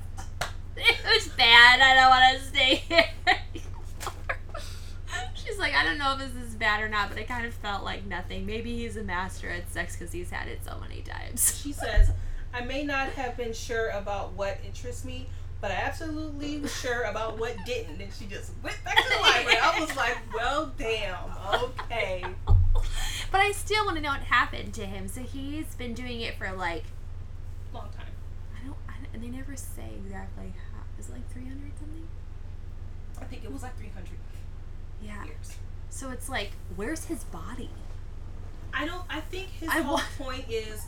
It 0.76 0.98
was 1.06 1.30
bad. 1.30 1.80
I 1.80 1.94
don't 1.96 2.10
want 2.10 2.42
to 2.42 2.50
stay 2.50 2.76
here. 2.90 3.06
She's 5.36 5.58
like, 5.60 5.74
I 5.74 5.86
don't 5.86 5.98
know 5.98 6.14
if 6.14 6.20
this 6.20 6.44
is 6.44 6.56
bad 6.56 6.82
or 6.82 6.90
not, 6.90 7.10
but 7.10 7.18
it 7.20 7.28
kind 7.28 7.46
of 7.46 7.54
felt 7.54 7.84
like 7.84 8.06
nothing. 8.06 8.46
Maybe 8.46 8.76
he's 8.76 8.98
a 8.98 9.04
master 9.04 9.50
at 9.50 9.72
sex 9.72 9.96
because 9.96 10.12
he's 10.12 10.30
had 10.30 10.48
it 10.48 10.60
so 10.66 10.78
many 10.82 11.02
times. 11.02 11.62
She 11.64 11.72
says, 11.72 12.12
I 12.54 12.62
may 12.62 12.84
not 12.84 13.10
have 13.10 13.38
been 13.38 13.54
sure 13.54 13.90
about 13.90 14.34
what 14.34 14.58
interests 14.66 15.06
me, 15.06 15.28
but 15.64 15.72
I 15.72 15.76
absolutely 15.76 16.60
was 16.60 16.76
sure 16.78 17.04
about 17.04 17.40
what 17.40 17.56
didn't. 17.66 18.02
And 18.02 18.12
she 18.14 18.26
just 18.26 18.52
went 18.62 18.76
back 18.84 18.98
to 18.98 19.10
the 19.10 19.22
library. 19.22 19.58
I 19.62 19.80
was 19.80 19.96
like, 19.96 20.18
well, 20.36 20.74
damn. 20.78 21.16
Okay. 21.54 22.26
But 23.32 23.40
I 23.40 23.54
still 23.54 23.86
want 23.86 23.96
to 23.96 24.04
know 24.04 24.10
what 24.10 24.20
happened 24.24 24.74
to 24.74 24.86
him. 24.86 25.08
So 25.08 25.22
he's 25.22 25.74
been 25.76 25.94
doing 25.94 26.20
it 26.20 26.36
for 26.38 26.52
like 26.52 26.84
Long 27.74 27.88
time. 27.96 28.06
I 28.62 28.66
don't. 28.68 28.76
I 28.90 28.92
don't 29.02 29.14
and 29.14 29.24
they 29.24 29.36
never 29.36 29.56
say 29.56 29.90
exactly 30.06 30.54
how. 30.74 30.82
Is 31.00 31.08
it 31.08 31.14
like 31.14 31.32
three 31.32 31.46
hundred 31.46 31.72
something? 31.80 32.08
I 33.22 33.24
think 33.24 33.46
it 33.46 33.52
was 33.54 33.64
like 33.64 33.78
300 33.78 34.10
Yeah. 35.02 35.24
years. 35.24 35.56
So 35.90 36.10
it's 36.12 36.28
like, 36.28 36.52
where's 36.76 37.06
his 37.06 37.24
body? 37.24 37.70
I 38.74 38.86
don't, 38.86 39.04
I 39.10 39.22
think 39.22 39.48
his 39.62 39.70
I 39.70 39.80
whole 39.82 39.96
wa- 39.96 40.02
point 40.18 40.46
is 40.50 40.86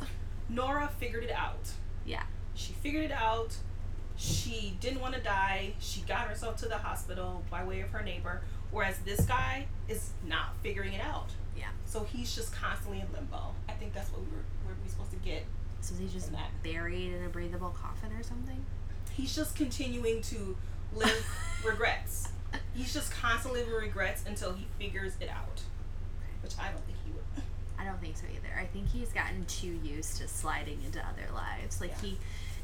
Nora 0.49 0.89
figured 0.99 1.23
it 1.23 1.31
out. 1.31 1.69
Yeah. 2.05 2.23
She 2.55 2.73
figured 2.73 3.05
it 3.05 3.11
out. 3.11 3.55
She 4.17 4.77
didn't 4.79 5.01
want 5.01 5.13
to 5.15 5.21
die. 5.21 5.73
She 5.79 6.01
got 6.01 6.27
herself 6.27 6.57
to 6.57 6.67
the 6.67 6.77
hospital 6.77 7.43
by 7.49 7.63
way 7.63 7.81
of 7.81 7.89
her 7.89 8.01
neighbor. 8.01 8.41
Whereas 8.71 8.97
this 8.99 9.21
guy 9.21 9.67
is 9.87 10.11
not 10.27 10.55
figuring 10.61 10.93
it 10.93 11.01
out. 11.01 11.29
Yeah. 11.57 11.65
So 11.85 12.03
he's 12.03 12.33
just 12.35 12.53
constantly 12.53 12.99
in 13.01 13.07
limbo. 13.13 13.53
I 13.69 13.73
think 13.73 13.93
that's 13.93 14.11
what 14.11 14.21
we 14.21 14.27
were, 14.27 14.43
were 14.67 14.75
we 14.83 14.89
supposed 14.89 15.11
to 15.11 15.17
get. 15.17 15.43
So 15.81 15.93
he's 15.99 16.11
just 16.13 16.31
buried 16.63 17.13
in 17.13 17.23
a 17.25 17.29
breathable 17.29 17.69
coffin 17.69 18.11
or 18.17 18.23
something. 18.23 18.65
He's 19.13 19.35
just 19.35 19.55
continuing 19.55 20.21
to 20.23 20.57
live 20.93 21.25
regrets. 21.65 22.29
He's 22.73 22.93
just 22.93 23.11
constantly 23.11 23.63
with 23.63 23.71
regrets 23.73 24.23
until 24.27 24.53
he 24.53 24.65
figures 24.79 25.13
it 25.19 25.29
out, 25.29 25.61
which 26.41 26.53
I 26.59 26.69
don't 26.71 26.83
think 26.85 26.97
he 27.05 27.11
would. 27.11 27.43
I 27.77 27.83
don't 27.85 27.99
think 28.01 28.17
so 28.17 28.23
either. 28.33 28.53
I 28.59 28.65
think 28.65 28.89
he's 28.89 29.09
gotten 29.09 29.45
too 29.45 29.79
used 29.83 30.17
to 30.17 30.27
sliding 30.27 30.79
into 30.85 30.99
other 30.99 31.27
lives. 31.33 31.79
Like 31.81 31.91
Yeah. 31.91 32.09
he 32.09 32.17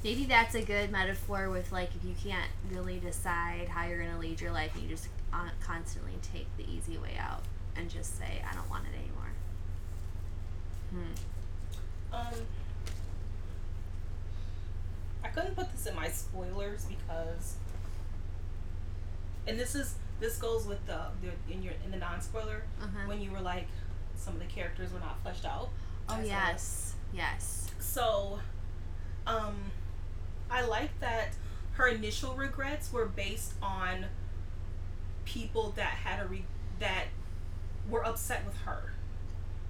maybe 0.04 0.26
that's 0.26 0.56
a 0.56 0.62
good 0.62 0.92
metaphor 0.92 1.50
with 1.50 1.72
like 1.72 1.90
if 1.96 2.04
you 2.08 2.16
can't 2.24 2.50
really 2.72 3.00
decide 3.00 3.68
how 3.70 3.86
you're 3.88 4.00
going 4.00 4.12
to 4.14 4.20
lead 4.20 4.40
your 4.42 4.52
life, 4.52 4.72
you 4.82 4.88
just 4.88 5.08
constantly 5.62 6.14
take 6.34 6.48
the 6.58 6.64
easy 6.70 6.98
way 6.98 7.16
out 7.20 7.42
and 7.76 7.90
just 7.90 8.18
say 8.18 8.42
I 8.50 8.54
don't 8.56 8.70
want 8.70 8.86
it 8.86 8.98
anymore. 8.98 9.32
Hmm. 10.92 12.14
Um, 12.14 12.42
I 15.24 15.28
couldn't 15.30 15.56
put 15.56 15.72
this 15.72 15.86
in 15.86 15.96
my 15.96 16.10
spoilers 16.10 16.86
because, 16.86 17.56
and 19.48 19.58
this 19.60 19.76
is 19.76 19.96
this 20.20 20.38
goes 20.38 20.68
with 20.68 20.86
the, 20.86 21.00
the 21.22 21.54
in 21.54 21.64
your 21.64 21.74
in 21.86 21.92
the 21.92 21.98
non 21.98 22.22
spoiler 22.22 22.64
Uh-huh. 22.82 23.08
when 23.08 23.22
you 23.22 23.32
were 23.32 23.40
like 23.40 23.68
some 24.16 24.34
of 24.34 24.40
the 24.40 24.46
characters 24.48 24.92
were 24.92 25.00
not 25.00 25.22
fleshed 25.24 25.46
out. 25.46 25.70
Oh 26.10 26.20
yes. 26.22 26.96
Yes. 27.14 27.70
So, 27.80 28.40
um, 29.28 29.56
I 30.52 30.66
like 30.66 31.00
that 31.00 31.30
her 31.74 31.88
initial 31.88 32.36
regrets 32.36 32.92
were 32.92 33.06
based 33.06 33.54
on 33.62 34.06
people 35.26 35.72
that 35.78 35.94
had 35.94 36.24
a 36.24 36.28
re- 36.28 36.46
that 36.80 37.06
were 37.90 38.06
upset 38.06 38.46
with 38.46 38.58
her. 38.62 38.94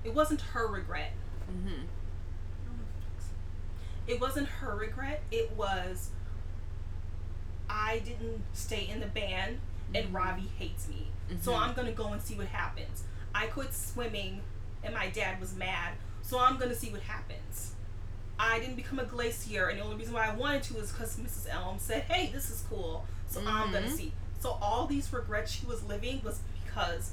It 0.04 0.14
wasn't 0.16 0.42
her 0.42 0.68
regret. 0.68 1.12
Mhm. 1.52 1.86
It 4.08 4.20
wasn't 4.20 4.48
her 4.48 4.76
regret. 4.76 5.22
It 5.32 5.52
was 5.56 6.10
I 7.70 8.00
didn't 8.00 8.44
stay 8.54 8.88
in 8.88 9.00
the 9.00 9.06
band 9.08 9.60
and 9.96 10.08
Mhm. 10.10 10.14
Ravi 10.14 10.48
hates 10.58 10.88
me. 10.90 11.12
So 11.42 11.52
Mhm. 11.54 11.60
I'm 11.60 11.74
going 11.74 11.88
to 11.88 11.94
go 11.94 12.12
and 12.12 12.22
see 12.22 12.36
what 12.36 12.48
happens. 12.48 13.04
I 13.34 13.48
quit 13.48 13.74
swimming 13.74 14.42
and 14.84 14.94
my 14.94 15.10
dad 15.10 15.40
was 15.40 15.54
mad. 15.54 15.94
So 16.22 16.40
I'm 16.40 16.58
going 16.58 16.70
to 16.70 16.76
see 16.76 16.92
what 16.92 17.04
happens. 17.04 17.76
I 18.44 18.60
didn't 18.60 18.76
become 18.76 18.98
a 18.98 19.04
glacier 19.06 19.68
and 19.68 19.78
the 19.80 19.84
only 19.84 19.98
reason 19.98 20.14
why 20.16 20.26
I 20.28 20.34
wanted 20.34 20.64
to 20.64 20.78
is 20.78 20.92
cuz 20.92 21.16
Mrs. 21.18 21.48
Elm 21.54 21.78
said, 21.78 22.04
"Hey, 22.04 22.32
this 22.32 22.50
is 22.50 22.64
cool." 22.68 23.06
So 23.30 23.40
I'm 23.46 23.72
going 23.72 23.84
to 23.84 23.90
Mhm. 23.90 23.96
see. 23.98 24.14
So 24.40 24.58
all 24.62 24.88
these 24.88 25.14
regrets 25.14 25.52
she 25.52 25.66
was 25.68 25.84
living 25.84 26.22
was 26.24 26.40
because 26.66 27.12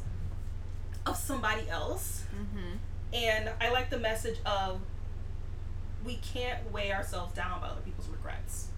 of 1.05 1.17
somebody 1.17 1.69
else. 1.69 2.25
Mhm. 2.35 2.79
And 3.13 3.51
I 3.61 3.69
like 3.71 3.91
the 3.91 3.99
message 3.99 4.39
of 4.47 4.81
we 6.05 6.17
can't 6.17 6.73
weigh 6.73 6.93
ourselves 6.93 7.35
down 7.35 7.61
by 7.61 7.67
other 7.69 7.81
people's 7.83 8.09
regrets. 8.09 8.69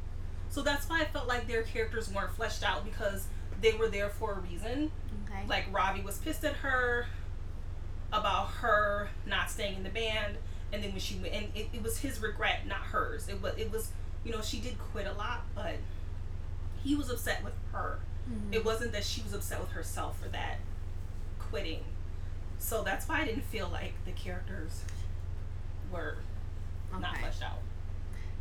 So 0.51 0.63
that's 0.63 0.89
why 0.89 1.03
I 1.03 1.05
felt 1.05 1.29
like 1.29 1.47
their 1.47 1.63
characters 1.63 2.09
weren't 2.11 2.35
fleshed 2.35 2.63
out 2.65 2.85
because 2.85 3.29
they 3.61 3.73
were 3.75 3.89
there 3.89 4.11
for 4.11 4.33
a 4.33 4.41
reason. 4.41 4.91
Okay. 5.27 5.47
Like 5.47 5.67
Robbie 5.73 6.01
was 6.03 6.19
pissed 6.19 6.45
at 6.45 6.57
her 6.57 7.07
about 8.13 8.49
her 8.63 9.11
not 9.27 9.51
staying 9.51 9.77
in 9.77 9.83
the 9.85 9.91
band, 9.91 10.39
and 10.73 10.83
then 10.83 10.91
when 10.93 11.01
she 11.01 11.17
went, 11.17 11.35
and 11.35 11.47
it, 11.55 11.69
it 11.73 11.83
was 11.83 11.99
his 11.99 12.21
regret, 12.21 12.67
not 12.67 12.79
hers. 12.79 13.29
It 13.29 13.41
was 13.43 13.55
it 13.57 13.73
was 13.73 13.91
you 14.25 14.33
know 14.33 14.41
she 14.43 14.59
did 14.61 14.79
quit 14.79 15.07
a 15.07 15.13
lot, 15.13 15.43
but 15.55 15.75
he 16.83 16.95
was 16.95 17.11
upset 17.11 17.43
with 17.45 17.55
her. 17.73 17.99
Mhm. 18.31 18.55
It 18.55 18.65
wasn't 18.65 18.93
that 18.93 19.05
she 19.05 19.23
was 19.23 19.33
upset 19.33 19.61
with 19.61 19.71
herself 19.71 20.19
for 20.21 20.29
that 20.29 20.59
quitting. 21.39 21.85
So 22.59 22.83
that's 22.83 23.09
why 23.09 23.23
I 23.23 23.25
didn't 23.25 23.45
feel 23.45 23.69
like 23.69 23.95
the 24.05 24.13
characters 24.13 24.83
were 25.91 26.19
not 26.93 27.17
fleshed 27.19 27.43
out. 27.43 27.59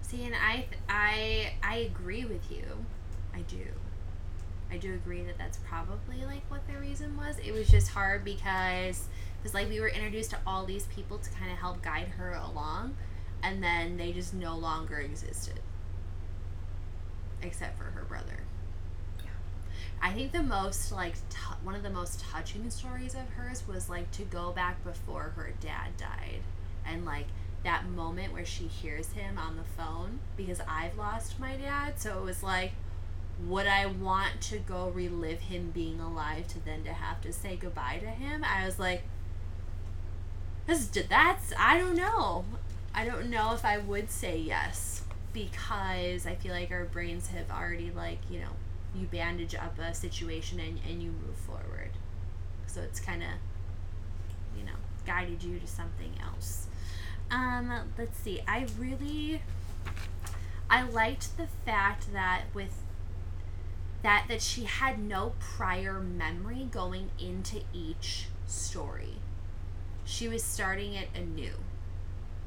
See, 0.02 0.24
and 0.26 0.36
I, 0.36 0.66
I, 0.90 1.54
I 1.64 1.76
agree 1.78 2.26
with 2.26 2.52
you. 2.52 2.64
I 3.34 3.42
do. 3.42 3.66
I 4.72 4.78
do 4.78 4.94
agree 4.94 5.22
that 5.24 5.38
that's 5.38 5.58
probably 5.60 6.26
like 6.26 6.42
what 6.50 6.68
the 6.68 6.78
reason 6.80 7.16
was. 7.18 7.38
It 7.40 7.52
was 7.54 7.70
just 7.70 7.90
hard 7.90 8.24
because, 8.26 9.08
because 9.42 9.54
like 9.54 9.70
we 9.70 9.80
were 9.80 9.90
introduced 9.90 10.32
to 10.32 10.38
all 10.46 10.66
these 10.66 10.86
people 10.86 11.18
to 11.18 11.30
kind 11.32 11.52
of 11.52 11.58
help 11.58 11.82
guide 11.82 12.10
her 12.18 12.34
along, 12.34 12.96
and 13.42 13.64
then 13.64 13.98
they 13.98 14.12
just 14.12 14.34
no 14.34 14.58
longer 14.58 14.98
existed, 15.00 15.60
except 17.42 17.78
for 17.78 17.86
her 17.86 18.04
brother. 18.04 18.44
Yeah. 19.24 19.30
I 20.02 20.12
think 20.12 20.32
the 20.32 20.44
most 20.44 20.92
like 20.92 21.14
t- 21.30 21.38
one 21.64 21.76
of 21.76 21.84
the 21.84 21.90
most 21.90 22.20
touching 22.20 22.70
stories 22.70 23.14
of 23.16 23.28
hers 23.36 23.68
was 23.68 23.90
like 23.90 24.12
to 24.12 24.24
go 24.24 24.52
back 24.52 24.84
before 24.84 25.34
her 25.36 25.54
dad 25.62 25.98
died, 25.98 26.42
and 26.86 27.06
like 27.06 27.28
that 27.64 27.86
moment 27.90 28.32
where 28.34 28.46
she 28.46 28.66
hears 28.66 29.12
him 29.12 29.38
on 29.38 29.58
the 29.58 29.64
phone 29.64 30.20
because 30.38 30.62
I've 30.68 30.98
lost 30.98 31.40
my 31.40 31.56
dad. 31.58 32.00
So 32.00 32.18
it 32.18 32.24
was 32.24 32.42
like, 32.42 32.72
would 33.46 33.68
I 33.68 33.86
want 33.86 34.42
to 34.42 34.60
go 34.60 34.90
relive 34.90 35.40
him 35.42 35.72
being 35.72 36.00
alive 36.00 36.48
to 36.50 36.64
then 36.64 36.84
to 36.84 36.94
have 36.94 37.22
to 37.22 37.34
say 37.34 37.56
goodbye 37.56 38.00
to 38.02 38.08
him? 38.08 38.44
I 38.44 38.66
was 38.66 38.80
like, 38.80 39.04
this, 40.70 40.86
that's, 41.10 41.54
I 41.58 41.78
don't 41.78 41.96
know. 41.96 42.46
I 42.94 43.06
don't 43.06 43.30
know 43.30 43.54
if 43.54 43.66
I 43.66 43.78
would 43.78 44.10
say 44.10 44.38
yes 44.38 45.04
because 45.34 46.26
I 46.26 46.36
feel 46.36 46.54
like 46.54 46.72
our 46.72 46.86
brains 46.86 47.28
have 47.28 47.52
already, 47.52 47.92
like, 47.92 48.20
you 48.30 48.40
know, 48.40 48.52
you 48.96 49.08
bandage 49.08 49.56
up 49.56 49.78
a 49.80 49.94
situation 49.94 50.60
and, 50.60 50.80
and 50.88 51.04
you 51.04 51.12
move 51.12 51.36
forward. 51.36 51.92
So 52.68 52.82
it's 52.82 53.00
kind 53.00 53.22
of, 53.24 53.30
you 54.58 54.64
know, 54.66 54.78
guided 55.06 55.44
you 55.44 55.60
to 55.60 55.68
something 55.68 56.14
else. 56.24 56.68
Um, 57.32 57.72
let's 57.98 58.18
see. 58.20 58.42
I 58.48 58.66
really 58.78 59.42
I 60.70 60.84
liked 60.84 61.36
the 61.38 61.48
fact 61.66 62.14
that 62.14 62.44
with 62.54 62.84
that 64.04 64.26
that 64.30 64.42
she 64.42 64.64
had 64.64 65.00
no 65.00 65.34
prior 65.40 66.00
memory 66.00 66.68
going 66.72 67.10
into 67.20 67.62
each 67.74 68.28
story. 68.48 69.16
She 70.10 70.28
was 70.28 70.44
starting 70.44 70.94
it 70.94 71.10
anew. 71.16 71.54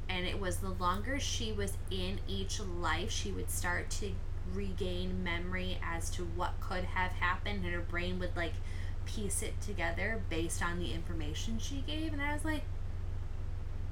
And 0.08 0.26
it 0.26 0.40
was 0.40 0.58
the 0.58 0.70
longer 0.70 1.18
she 1.20 1.52
was 1.52 1.72
in 1.90 2.18
each 2.26 2.60
life, 2.60 3.10
she 3.10 3.30
would 3.32 3.50
start 3.50 3.88
to 3.90 4.10
regain 4.52 5.22
memory 5.22 5.78
as 5.82 6.10
to 6.10 6.24
what 6.24 6.60
could 6.60 6.84
have 6.84 7.12
happened 7.12 7.64
and 7.64 7.72
her 7.72 7.80
brain 7.80 8.18
would 8.18 8.36
like 8.36 8.54
piece 9.06 9.40
it 9.40 9.60
together 9.60 10.20
based 10.28 10.62
on 10.62 10.80
the 10.80 10.92
information 10.92 11.58
she 11.60 11.82
gave 11.86 12.12
and 12.12 12.20
I 12.20 12.34
was 12.34 12.44
like 12.44 12.62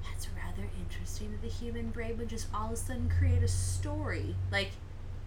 that's 0.03 0.29
rather 0.37 0.69
interesting 0.79 1.31
that 1.31 1.43
the 1.43 1.49
human 1.49 1.91
brain 1.91 2.19
would 2.19 2.29
just 2.29 2.49
all 2.53 2.67
of 2.67 2.73
a 2.73 2.77
sudden 2.77 3.09
create 3.19 3.43
a 3.43 3.49
story. 3.49 4.35
Like, 4.51 4.73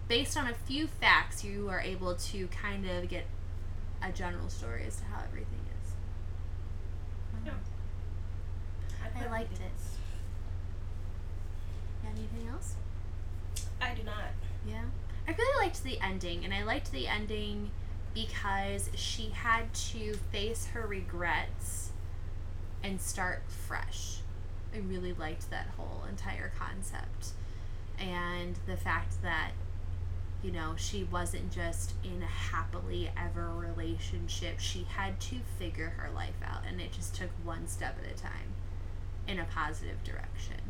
based 0.08 0.36
on 0.36 0.46
a 0.48 0.54
few 0.54 0.86
facts, 0.86 1.44
you 1.44 1.68
are 1.68 1.80
able 1.80 2.14
to 2.14 2.46
kind 2.48 2.88
of 2.88 3.08
get 3.08 3.24
a 4.02 4.12
general 4.12 4.48
story 4.48 4.84
as 4.86 4.96
to 4.96 5.04
how 5.04 5.22
everything 5.24 5.60
is. 5.82 5.92
Yeah. 7.46 7.52
I 9.16 9.30
liked 9.30 9.54
it. 9.54 9.60
Anything 12.04 12.48
else? 12.52 12.74
I 13.80 13.94
do 13.94 14.02
not. 14.02 14.32
Yeah. 14.66 14.84
I 15.26 15.32
really 15.32 15.66
liked 15.66 15.82
the 15.82 16.00
ending, 16.00 16.44
and 16.44 16.52
I 16.52 16.64
liked 16.64 16.92
the 16.92 17.06
ending 17.06 17.70
because 18.14 18.90
she 18.94 19.30
had 19.30 19.72
to 19.74 20.14
face 20.30 20.66
her 20.66 20.86
regrets 20.86 21.90
and 22.82 23.00
start 23.00 23.42
fresh. 23.48 24.18
I 24.74 24.78
really 24.78 25.12
liked 25.12 25.50
that 25.50 25.68
whole 25.76 26.04
entire 26.08 26.52
concept. 26.58 27.32
And 27.98 28.58
the 28.66 28.76
fact 28.76 29.22
that, 29.22 29.52
you 30.42 30.52
know, 30.52 30.74
she 30.76 31.04
wasn't 31.04 31.52
just 31.52 31.94
in 32.04 32.22
a 32.22 32.26
happily 32.26 33.10
ever 33.16 33.48
relationship. 33.50 34.60
She 34.60 34.86
had 34.88 35.18
to 35.20 35.36
figure 35.58 35.94
her 35.96 36.10
life 36.10 36.34
out, 36.44 36.62
and 36.68 36.80
it 36.80 36.92
just 36.92 37.14
took 37.14 37.30
one 37.44 37.66
step 37.66 37.96
at 38.04 38.10
a 38.10 38.20
time 38.20 38.52
in 39.26 39.38
a 39.38 39.44
positive 39.44 40.02
direction. 40.04 40.60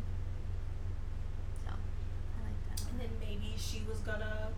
So, 1.65 1.71
I 1.71 2.43
like 2.43 2.77
that. 2.77 2.89
And 2.91 2.99
then 2.99 3.09
maybe 3.19 3.53
she 3.57 3.81
was 3.87 3.99
gonna 3.99 4.49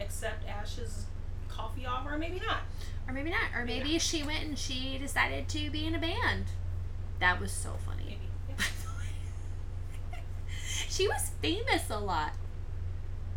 accept 0.00 0.46
Ash's 0.48 1.06
coffee 1.48 1.84
offer, 1.86 2.14
or 2.14 2.18
maybe 2.18 2.40
not. 2.40 2.60
Or 3.06 3.12
maybe 3.12 3.30
not. 3.30 3.50
Or 3.54 3.64
maybe 3.64 3.90
Yeah. 3.90 3.98
she 3.98 4.22
went 4.22 4.44
and 4.44 4.58
she 4.58 4.96
decided 4.98 5.48
to 5.50 5.70
be 5.70 5.86
in 5.86 5.94
a 5.94 5.98
band. 5.98 6.46
That 7.18 7.40
was 7.40 7.52
so 7.52 7.76
funny. 7.84 8.18
Maybe. 8.48 8.64
Yeah. 10.10 10.18
she 10.88 11.06
was 11.08 11.30
famous 11.42 11.90
a 11.90 11.98
lot. 11.98 12.32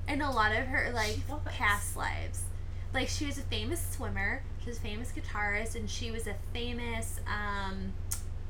In 0.07 0.21
a 0.21 0.31
lot 0.31 0.51
of 0.51 0.67
her 0.67 0.91
like 0.93 1.19
past 1.45 1.95
lives. 1.97 2.43
Like 2.93 3.07
she 3.07 3.25
was 3.25 3.37
a 3.37 3.41
famous 3.41 3.81
swimmer, 3.91 4.43
she 4.61 4.69
was 4.69 4.77
a 4.77 4.81
famous 4.81 5.11
guitarist, 5.11 5.75
and 5.75 5.89
she 5.89 6.11
was 6.11 6.27
a 6.27 6.35
famous 6.53 7.19
um 7.25 7.93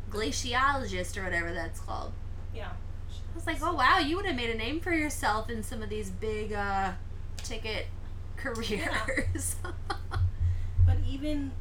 glaciologist 0.09 1.17
or 1.17 1.23
whatever 1.23 1.53
that's 1.53 1.79
called. 1.79 2.13
Yeah. 2.55 2.69
I 2.69 3.35
was 3.35 3.47
like, 3.47 3.57
oh 3.61 3.73
wow, 3.73 3.97
you 3.99 4.15
would 4.15 4.25
have 4.25 4.35
made 4.35 4.49
a 4.51 4.57
name 4.57 4.79
for 4.79 4.91
yourself 4.93 5.49
in 5.49 5.63
some 5.63 5.81
of 5.81 5.89
these 5.89 6.09
big 6.09 6.53
uh 6.53 6.91
ticket 7.37 7.87
careers. 8.37 9.55
But 10.85 10.97
even 11.07 11.51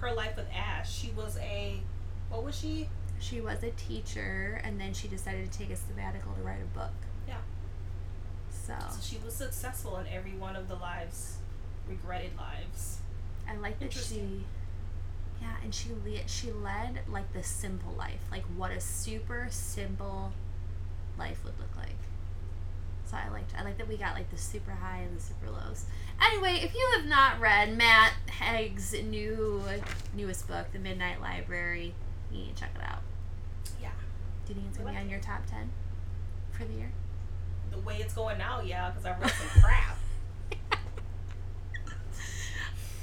her 0.00 0.12
life 0.12 0.36
with 0.36 0.46
Ash, 0.54 0.92
she 0.92 1.12
was 1.12 1.38
a 1.38 1.80
what 2.28 2.44
was 2.44 2.58
she? 2.58 2.88
She 3.20 3.40
was 3.40 3.62
a 3.62 3.70
teacher, 3.70 4.60
and 4.64 4.80
then 4.80 4.92
she 4.92 5.06
decided 5.06 5.50
to 5.50 5.58
take 5.58 5.70
a 5.70 5.76
sabbatical 5.76 6.32
to 6.32 6.40
write 6.42 6.60
a 6.60 6.76
book. 6.76 6.90
Yeah. 7.28 7.36
So, 8.50 8.74
So 8.90 8.98
she 9.00 9.18
was 9.24 9.34
successful 9.34 9.98
in 9.98 10.06
every 10.08 10.32
one 10.32 10.56
of 10.56 10.66
the 10.68 10.74
lives, 10.74 11.36
regretted 11.88 12.32
lives. 12.36 12.98
I 13.48 13.54
like 13.56 13.78
that 13.78 13.92
she. 13.92 14.44
Yeah, 15.42 15.56
and 15.64 15.74
she 15.74 15.88
le- 16.04 16.28
she 16.28 16.52
led 16.52 17.00
like 17.08 17.32
the 17.32 17.42
simple 17.42 17.92
life, 17.98 18.20
like 18.30 18.44
what 18.56 18.70
a 18.70 18.80
super 18.80 19.48
simple 19.50 20.32
life 21.18 21.42
would 21.44 21.58
look 21.58 21.76
like. 21.76 21.96
So 23.04 23.16
I 23.16 23.28
liked 23.28 23.52
I 23.58 23.64
like 23.64 23.76
that 23.78 23.88
we 23.88 23.96
got 23.96 24.14
like 24.14 24.30
the 24.30 24.38
super 24.38 24.70
high 24.70 24.98
and 25.00 25.16
the 25.18 25.20
super 25.20 25.50
lows. 25.50 25.86
Anyway, 26.24 26.60
if 26.62 26.74
you 26.74 26.88
have 26.96 27.06
not 27.06 27.40
read 27.40 27.76
Matt 27.76 28.12
Haig's 28.40 28.92
new 29.02 29.60
newest 30.14 30.46
book, 30.46 30.66
The 30.72 30.78
Midnight 30.78 31.20
Library, 31.20 31.92
you 32.30 32.38
need 32.38 32.54
to 32.54 32.62
check 32.62 32.70
it 32.76 32.82
out. 32.84 33.00
Yeah. 33.82 33.90
Do 34.46 34.52
you 34.52 34.60
think 34.60 34.68
it's 34.68 34.78
gonna 34.78 34.92
be 34.92 34.96
on 34.96 35.10
your 35.10 35.20
top 35.20 35.44
ten 35.46 35.70
for 36.52 36.64
the 36.64 36.74
year? 36.74 36.92
The 37.72 37.80
way 37.80 37.96
it's 37.98 38.14
going 38.14 38.38
now, 38.38 38.60
yeah, 38.60 38.90
because 38.90 39.06
I've 39.06 39.20
read 39.20 39.30
some 39.30 39.62
crap. 39.62 39.98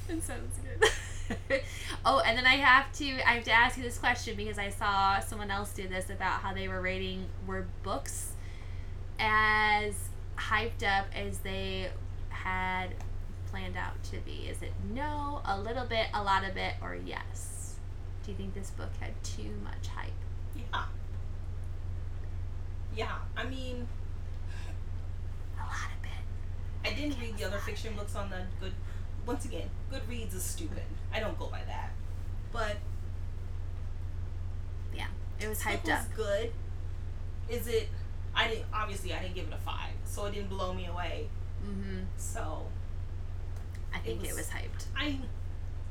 It 0.10 0.24
sounds 0.24 0.58
good. 0.64 0.90
oh, 2.06 2.22
and 2.26 2.38
then 2.38 2.46
I 2.46 2.56
have 2.56 2.92
to 2.94 3.06
I 3.28 3.34
have 3.36 3.44
to 3.46 3.52
ask 3.52 3.78
you 3.78 3.84
this 3.84 3.98
question 3.98 4.36
because 4.36 4.58
I 4.58 4.70
saw 4.70 5.20
someone 5.20 5.52
else 5.52 5.74
do 5.74 5.88
this 5.88 6.10
about 6.10 6.42
how 6.42 6.54
they 6.54 6.68
were 6.68 6.82
rating 6.82 7.28
were 7.46 7.68
books 7.84 8.34
as 9.20 9.94
hyped 10.38 10.84
up 10.84 11.08
as 11.16 11.40
they 11.40 11.90
had 12.30 12.96
planned 13.48 13.78
out 13.78 14.02
to 14.06 14.18
be. 14.20 14.48
Is 14.50 14.62
it 14.62 14.74
no, 14.94 15.42
a 15.46 15.60
little 15.60 15.86
bit, 15.86 16.08
a 16.14 16.24
lot 16.24 16.44
of 16.48 16.58
it, 16.58 16.76
or 16.82 16.96
yes? 16.96 17.76
Do 18.24 18.32
you 18.32 18.38
think 18.38 18.54
this 18.54 18.72
book 18.72 18.92
had 19.00 19.22
too 19.24 19.52
much 19.64 19.88
hype? 19.88 20.12
Yeah. 20.56 20.84
Yeah, 22.96 23.18
I 23.38 23.46
mean, 23.46 23.88
A 25.58 25.62
lot 25.62 25.92
of 25.98 26.04
it. 26.06 26.90
I 26.90 26.94
didn't 26.96 27.20
read 27.20 27.38
the 27.38 27.46
other 27.46 27.60
fiction 27.60 27.94
books 27.96 28.16
on 28.16 28.30
the 28.30 28.42
good. 28.60 28.74
Once 29.30 29.46
again, 29.46 29.70
Goodreads 29.94 30.34
is 30.34 30.42
stupid. 30.42 30.82
I 31.14 31.20
don't 31.20 31.38
go 31.38 31.46
by 31.50 31.62
that. 31.68 31.92
But 32.52 32.78
Yeah, 34.92 35.06
it 35.40 35.48
was 35.48 35.62
hyped 35.62 35.88
up. 35.88 36.04
good. 36.16 36.52
Is 37.48 37.68
it? 37.68 37.90
I 38.34 38.48
didn't. 38.48 38.66
Obviously, 38.74 39.14
I 39.14 39.20
didn't 39.20 39.36
give 39.36 39.46
it 39.48 39.54
a 39.54 39.58
five, 39.58 39.94
so 40.04 40.26
it 40.26 40.34
didn't 40.34 40.50
blow 40.50 40.74
me 40.74 40.88
away. 40.88 41.28
Mm-hmm. 41.64 42.06
So 42.18 42.66
I 43.94 44.00
think 44.00 44.24
it 44.24 44.30
was, 44.30 44.38
was- 44.38 44.50
hyped. 44.50 44.86
I, 44.98 45.20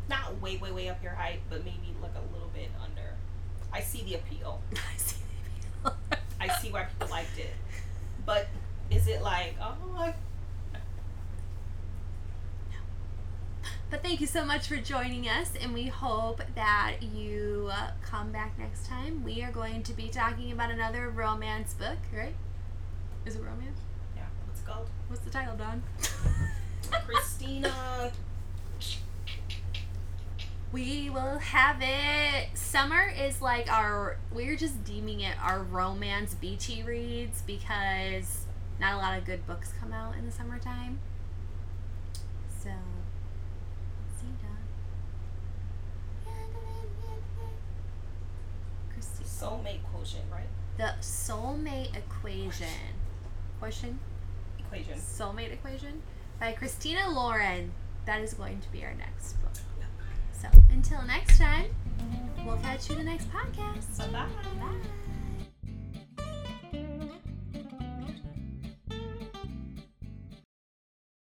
not 0.09 0.41
way, 0.43 0.57
way, 0.57 0.72
way 0.72 0.89
up 0.89 1.01
your 1.01 1.12
height, 1.12 1.39
but 1.49 1.64
maybe 1.64 1.95
like 2.03 2.16
a 2.16 2.32
little 2.34 2.51
bit 2.53 2.70
under. 2.82 3.14
I 3.72 3.82
see 3.82 4.03
the 4.03 4.14
appeal. 4.16 4.61
I 4.72 4.97
see. 4.97 5.16
The 5.84 5.91
appeal. 5.91 6.18
I 6.41 6.49
see 6.59 6.72
why 6.72 6.86
people 6.86 7.07
liked 7.09 7.39
it. 7.39 7.55
But 8.26 8.49
is 8.91 9.07
it 9.07 9.22
like, 9.22 9.55
oh, 9.62 9.76
I, 9.97 10.14
But 13.91 14.03
thank 14.03 14.20
you 14.20 14.26
so 14.26 14.45
much 14.45 14.68
for 14.68 14.76
joining 14.76 15.28
us, 15.28 15.53
and 15.61 15.72
we 15.72 15.86
hope 15.86 16.43
that 16.55 16.97
you 17.03 17.70
uh, 17.72 17.91
come 18.03 18.30
back 18.30 18.59
next 18.59 18.86
time. 18.86 19.24
We 19.24 19.43
are 19.43 19.51
going 19.51 19.82
to 19.84 19.93
be 19.95 20.09
talking 20.09 20.53
about 20.53 20.70
another 20.70 21.09
romance 21.09 21.72
book, 21.72 21.97
right? 22.14 22.34
Is 23.24 23.36
it 23.36 23.43
romance? 23.43 23.80
yeah, 24.14 24.22
what's 24.47 24.61
it 24.61 24.66
called? 24.66 24.89
What's 25.09 25.22
the 25.22 25.30
title, 25.30 25.57
Dawn? 25.57 25.82
Christina. 27.07 28.12
we 30.72 31.09
will 31.11 31.39
have 31.39 31.78
it. 31.80 32.49
Summer 32.55 33.11
is 33.18 33.41
like 33.41 33.70
our, 33.72 34.18
we're 34.32 34.57
just 34.57 34.84
deeming 34.84 35.20
it 35.20 35.34
our 35.43 35.62
romance 35.62 36.34
beachy 36.34 36.82
reads 36.82 37.43
because 37.43 38.45
not 38.80 38.95
a 38.95 38.97
lot 38.99 39.18
of 39.18 39.24
good 39.24 39.47
books 39.47 39.72
come 39.80 39.93
out 39.93 40.14
in 40.16 40.26
the 40.26 40.32
summertime. 40.32 41.01
So, 42.62 42.70
see 44.20 44.26
you, 44.26 44.34
Dawn. 44.43 44.59
Christy. 48.93 49.24
Soulmate 49.47 49.82
quotient, 49.93 50.24
right? 50.32 50.49
The 50.76 50.95
soulmate 51.01 51.97
equation. 51.97 52.66
Question? 53.59 53.99
Equation. 54.59 54.99
Soulmate 54.99 55.53
equation 55.53 56.03
by 56.41 56.53
Christina 56.53 57.11
Lauren. 57.11 57.72
That 58.07 58.20
is 58.20 58.34
going 58.34 58.61
to 58.61 58.72
be 58.72 58.84
our 58.84 58.95
next 58.95 59.34
book. 59.43 59.53
So 60.32 60.49
until 60.70 61.03
next 61.03 61.39
time, 61.39 61.66
we'll 62.45 62.59
catch 62.59 62.89
you 62.89 62.97
in 62.97 63.05
the 63.05 63.11
next 63.11 63.28
podcast. 63.30 63.99
Bye 63.99 64.07
bye. 64.07 64.26
Bye. 64.61 64.89